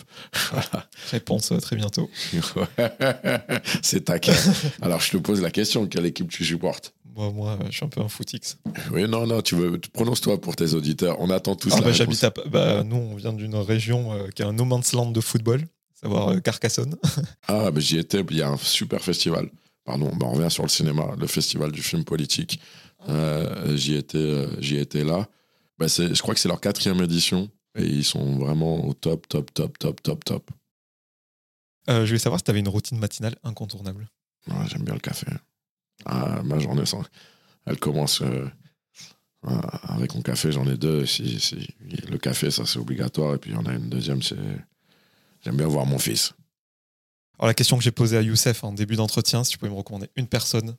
Voilà. 0.50 0.88
Réponse 1.10 1.52
très 1.62 1.76
bientôt. 1.76 2.10
c'est 3.82 4.04
taquin. 4.04 4.34
Alors, 4.80 5.00
je 5.00 5.10
te 5.12 5.16
pose 5.16 5.40
la 5.42 5.50
question 5.50 5.86
quelle 5.86 6.06
équipe 6.06 6.28
tu 6.30 6.44
supportes? 6.44 6.94
Moi, 7.14 7.30
moi, 7.30 7.58
je 7.68 7.76
suis 7.76 7.84
un 7.84 7.88
peu 7.88 8.00
un 8.00 8.08
footix. 8.08 8.56
Oui, 8.90 9.06
non, 9.06 9.26
non, 9.26 9.42
tu 9.42 9.54
veux, 9.54 9.78
prononce-toi 9.92 10.40
pour 10.40 10.56
tes 10.56 10.72
auditeurs. 10.74 11.16
On 11.20 11.28
attend 11.30 11.54
tous 11.56 11.70
Ah, 11.72 11.76
la 11.76 11.82
bah, 11.82 11.92
réponse. 11.92 12.20
j'habite 12.20 12.24
à- 12.24 12.48
bah, 12.48 12.82
nous, 12.84 12.96
on 12.96 13.16
vient 13.16 13.32
d'une 13.34 13.54
région 13.56 14.12
euh, 14.12 14.28
qui 14.28 14.42
a 14.42 14.48
un 14.48 14.52
no 14.54 14.64
man's 14.64 14.92
land 14.94 15.10
de 15.10 15.20
football, 15.20 15.62
savoir 16.00 16.30
euh, 16.30 16.40
Carcassonne. 16.40 16.96
Ah, 17.48 17.70
bah, 17.70 17.80
j'y 17.80 17.98
étais, 17.98 18.24
il 18.30 18.36
y 18.36 18.42
a 18.42 18.48
un 18.48 18.56
super 18.56 19.02
festival. 19.02 19.50
Pardon, 19.84 20.10
bah, 20.16 20.26
on 20.26 20.32
revient 20.32 20.50
sur 20.50 20.62
le 20.62 20.68
cinéma, 20.68 21.14
le 21.18 21.26
festival 21.26 21.72
du 21.72 21.82
film 21.82 22.04
politique. 22.04 22.60
Euh, 23.08 23.76
j'y 23.76 23.94
étais, 23.94 24.16
euh, 24.18 24.60
j'y 24.60 24.76
étais 24.76 25.02
là. 25.04 25.28
Bah, 25.78 25.88
c'est, 25.88 26.14
je 26.14 26.22
crois 26.22 26.34
que 26.34 26.40
c'est 26.40 26.48
leur 26.48 26.60
quatrième 26.60 27.02
édition 27.02 27.50
et 27.76 27.84
ils 27.84 28.04
sont 28.04 28.36
vraiment 28.38 28.86
au 28.86 28.94
top, 28.94 29.26
top, 29.28 29.52
top, 29.52 29.78
top, 29.78 30.02
top, 30.02 30.24
top. 30.24 30.50
Euh, 31.90 32.02
je 32.04 32.10
voulais 32.10 32.18
savoir 32.20 32.38
si 32.38 32.44
tu 32.44 32.50
avais 32.50 32.60
une 32.60 32.68
routine 32.68 32.98
matinale 32.98 33.34
incontournable. 33.42 34.08
Ouais, 34.46 34.54
j'aime 34.68 34.82
bien 34.84 34.94
le 34.94 35.00
café. 35.00 35.26
Ah, 36.04 36.42
ma 36.44 36.58
journée, 36.60 36.86
sans- 36.86 37.02
elle 37.66 37.78
commence 37.78 38.22
avec 39.42 40.14
mon 40.14 40.22
café, 40.22 40.52
j'en 40.52 40.66
ai 40.68 40.76
deux. 40.76 41.04
Si, 41.06 41.40
si- 41.40 41.68
le 42.08 42.18
café, 42.18 42.50
ça 42.52 42.64
c'est 42.66 42.78
obligatoire. 42.78 43.34
Et 43.34 43.38
puis 43.38 43.50
il 43.50 43.54
y 43.54 43.56
en 43.56 43.66
a 43.66 43.72
une 43.72 43.88
deuxième, 43.88 44.22
c'est. 44.22 44.36
J'aime 45.44 45.56
bien 45.56 45.66
voir 45.66 45.86
mon 45.86 45.98
fils. 45.98 46.34
Alors, 47.38 47.48
la 47.48 47.54
question 47.54 47.76
que 47.76 47.82
j'ai 47.82 47.90
posée 47.90 48.16
à 48.16 48.22
Youssef 48.22 48.62
en 48.64 48.72
début 48.72 48.96
d'entretien, 48.96 49.42
si 49.44 49.52
tu 49.52 49.58
pouvais 49.58 49.70
me 49.70 49.76
recommander 49.76 50.08
une 50.16 50.26
personne. 50.26 50.76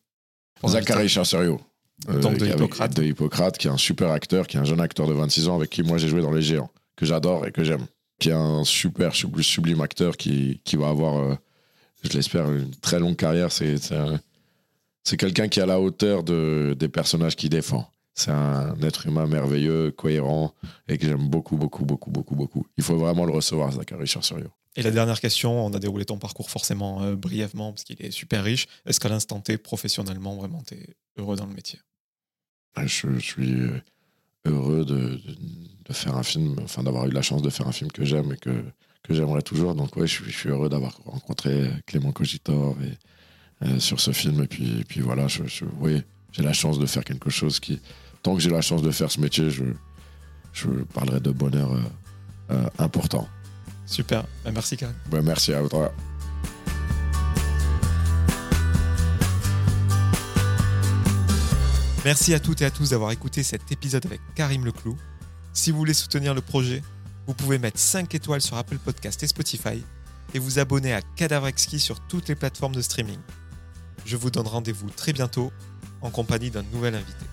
Zachary 0.65 0.99
inviter. 1.01 1.09
Chasserio. 1.15 1.59
Donc, 2.07 2.37
de 2.37 2.47
Hippocrate. 2.47 2.95
de 2.95 3.03
Hippocrate, 3.03 3.57
qui 3.57 3.67
est 3.67 3.71
un 3.71 3.77
super 3.77 4.11
acteur, 4.11 4.47
qui 4.47 4.57
est 4.57 4.59
un 4.59 4.63
jeune 4.65 4.79
acteur 4.81 5.07
de 5.07 5.13
26 5.13 5.47
ans 5.49 5.55
avec 5.55 5.69
qui 5.69 5.83
moi 5.83 5.97
j'ai 5.97 6.07
joué 6.07 6.21
dans 6.21 6.31
Les 6.31 6.41
Géants, 6.41 6.69
que 6.95 7.05
j'adore 7.05 7.45
et 7.47 7.51
que 7.51 7.63
j'aime. 7.63 7.85
Qui 8.19 8.29
est 8.29 8.33
un 8.33 8.63
super 8.63 9.13
sub- 9.15 9.41
sublime 9.41 9.81
acteur 9.81 10.15
qui, 10.17 10.61
qui 10.63 10.75
va 10.77 10.89
avoir, 10.89 11.17
euh, 11.17 11.35
je 12.03 12.09
l'espère, 12.09 12.49
une 12.51 12.73
très 12.75 12.99
longue 12.99 13.15
carrière. 13.15 13.51
C'est 13.51 13.75
c'est 15.03 15.17
quelqu'un 15.17 15.49
qui 15.49 15.59
est 15.59 15.63
à 15.63 15.65
la 15.65 15.79
hauteur 15.81 16.23
de, 16.23 16.75
des 16.79 16.87
personnages 16.87 17.35
qu'il 17.35 17.49
défend. 17.49 17.89
c'est 18.13 18.31
un 18.31 18.75
être 18.81 19.05
humain 19.07 19.25
merveilleux, 19.27 19.91
cohérent 19.91 20.53
et 20.87 20.97
que 20.97 21.05
j'aime 21.07 21.27
beaucoup, 21.27 21.57
beaucoup, 21.57 21.83
beaucoup, 21.85 22.09
beaucoup, 22.11 22.35
beaucoup. 22.35 22.65
Il 22.77 22.83
faut 22.83 22.95
vraiment 22.97 23.25
le 23.25 23.33
recevoir, 23.33 23.71
Zachary 23.73 24.07
Charcerio. 24.07 24.47
Et 24.75 24.81
la 24.81 24.91
dernière 24.91 25.19
question, 25.19 25.65
on 25.65 25.73
a 25.73 25.79
déroulé 25.79 26.05
ton 26.05 26.17
parcours 26.17 26.49
forcément 26.49 27.03
euh, 27.03 27.15
brièvement 27.15 27.71
parce 27.71 27.83
qu'il 27.83 28.01
est 28.03 28.11
super 28.11 28.43
riche. 28.43 28.67
Est-ce 28.85 28.99
qu'à 28.99 29.09
l'instant 29.09 29.39
T, 29.39 29.57
professionnellement, 29.57 30.35
vraiment, 30.35 30.63
tu 30.65 30.75
es 30.75 30.95
heureux 31.17 31.35
dans 31.35 31.45
le 31.45 31.53
métier? 31.53 31.79
Je, 32.83 33.19
suis 33.19 33.51
euh, 33.51 33.81
heureux 34.45 34.83
de, 34.83 35.19
faire 35.91 36.17
un 36.17 36.23
film, 36.23 36.55
enfin 36.63 36.81
d'avoir 36.81 37.05
eu 37.05 37.11
la 37.11 37.21
chance 37.21 37.43
de 37.43 37.51
faire 37.51 37.67
un 37.67 37.71
film 37.71 37.91
que 37.91 38.03
j'aime 38.03 38.31
et 38.31 38.37
que, 38.37 38.63
que 39.03 39.13
j'aimerais 39.13 39.43
toujours. 39.43 39.75
Donc 39.75 39.95
ouais, 39.95 40.07
je, 40.07 40.23
suis 40.31 40.49
heureux 40.49 40.69
d'avoir 40.69 40.97
rencontré 41.05 41.69
Clément 41.85 42.11
Cogitor 42.11 42.75
et, 42.81 43.67
euh, 43.67 43.79
sur 43.79 43.99
ce 43.99 44.09
film. 44.09 44.41
Et 44.41 44.47
puis, 44.47 45.01
voilà, 45.01 45.27
oui, 45.79 46.01
j'ai 46.31 46.41
la 46.41 46.53
chance 46.53 46.79
de 46.79 46.87
faire 46.87 47.03
quelque 47.03 47.29
chose 47.29 47.59
qui, 47.59 47.79
tant 48.23 48.35
que 48.35 48.41
j'ai 48.41 48.49
la 48.49 48.61
chance 48.61 48.81
de 48.81 48.89
faire 48.89 49.11
ce 49.11 49.21
métier, 49.21 49.51
je, 49.51 49.65
je 50.51 50.67
parlerai 50.95 51.19
de 51.19 51.31
bonheur 51.31 51.69
important. 52.79 53.27
Super, 53.85 54.23
bah, 54.43 54.51
merci 54.53 54.77
Karim. 54.77 54.95
merci 55.23 55.53
à 55.53 55.61
toi. 55.67 55.93
Merci 62.05 62.33
à 62.33 62.39
toutes 62.39 62.61
et 62.61 62.65
à 62.65 62.71
tous 62.71 62.89
d'avoir 62.89 63.11
écouté 63.11 63.43
cet 63.43 63.71
épisode 63.71 64.05
avec 64.05 64.19
Karim 64.35 64.65
Leclou. 64.65 64.97
Si 65.53 65.71
vous 65.71 65.77
voulez 65.77 65.93
soutenir 65.93 66.33
le 66.33 66.41
projet, 66.41 66.83
vous 67.27 67.33
pouvez 67.33 67.57
mettre 67.59 67.79
5 67.79 68.13
étoiles 68.13 68.41
sur 68.41 68.57
Apple 68.57 68.77
Podcast 68.77 69.23
et 69.23 69.27
Spotify 69.27 69.81
et 70.33 70.39
vous 70.39 70.59
abonner 70.59 70.93
à 70.93 71.01
Cadavre 71.15 71.47
Exquis 71.47 71.79
sur 71.79 72.01
toutes 72.01 72.27
les 72.27 72.35
plateformes 72.35 72.75
de 72.75 72.81
streaming. 72.81 73.19
Je 74.05 74.17
vous 74.17 74.31
donne 74.31 74.47
rendez-vous 74.47 74.89
très 74.89 75.13
bientôt 75.13 75.53
en 76.01 76.09
compagnie 76.09 76.51
d'un 76.51 76.63
nouvel 76.73 76.95
invité. 76.95 77.25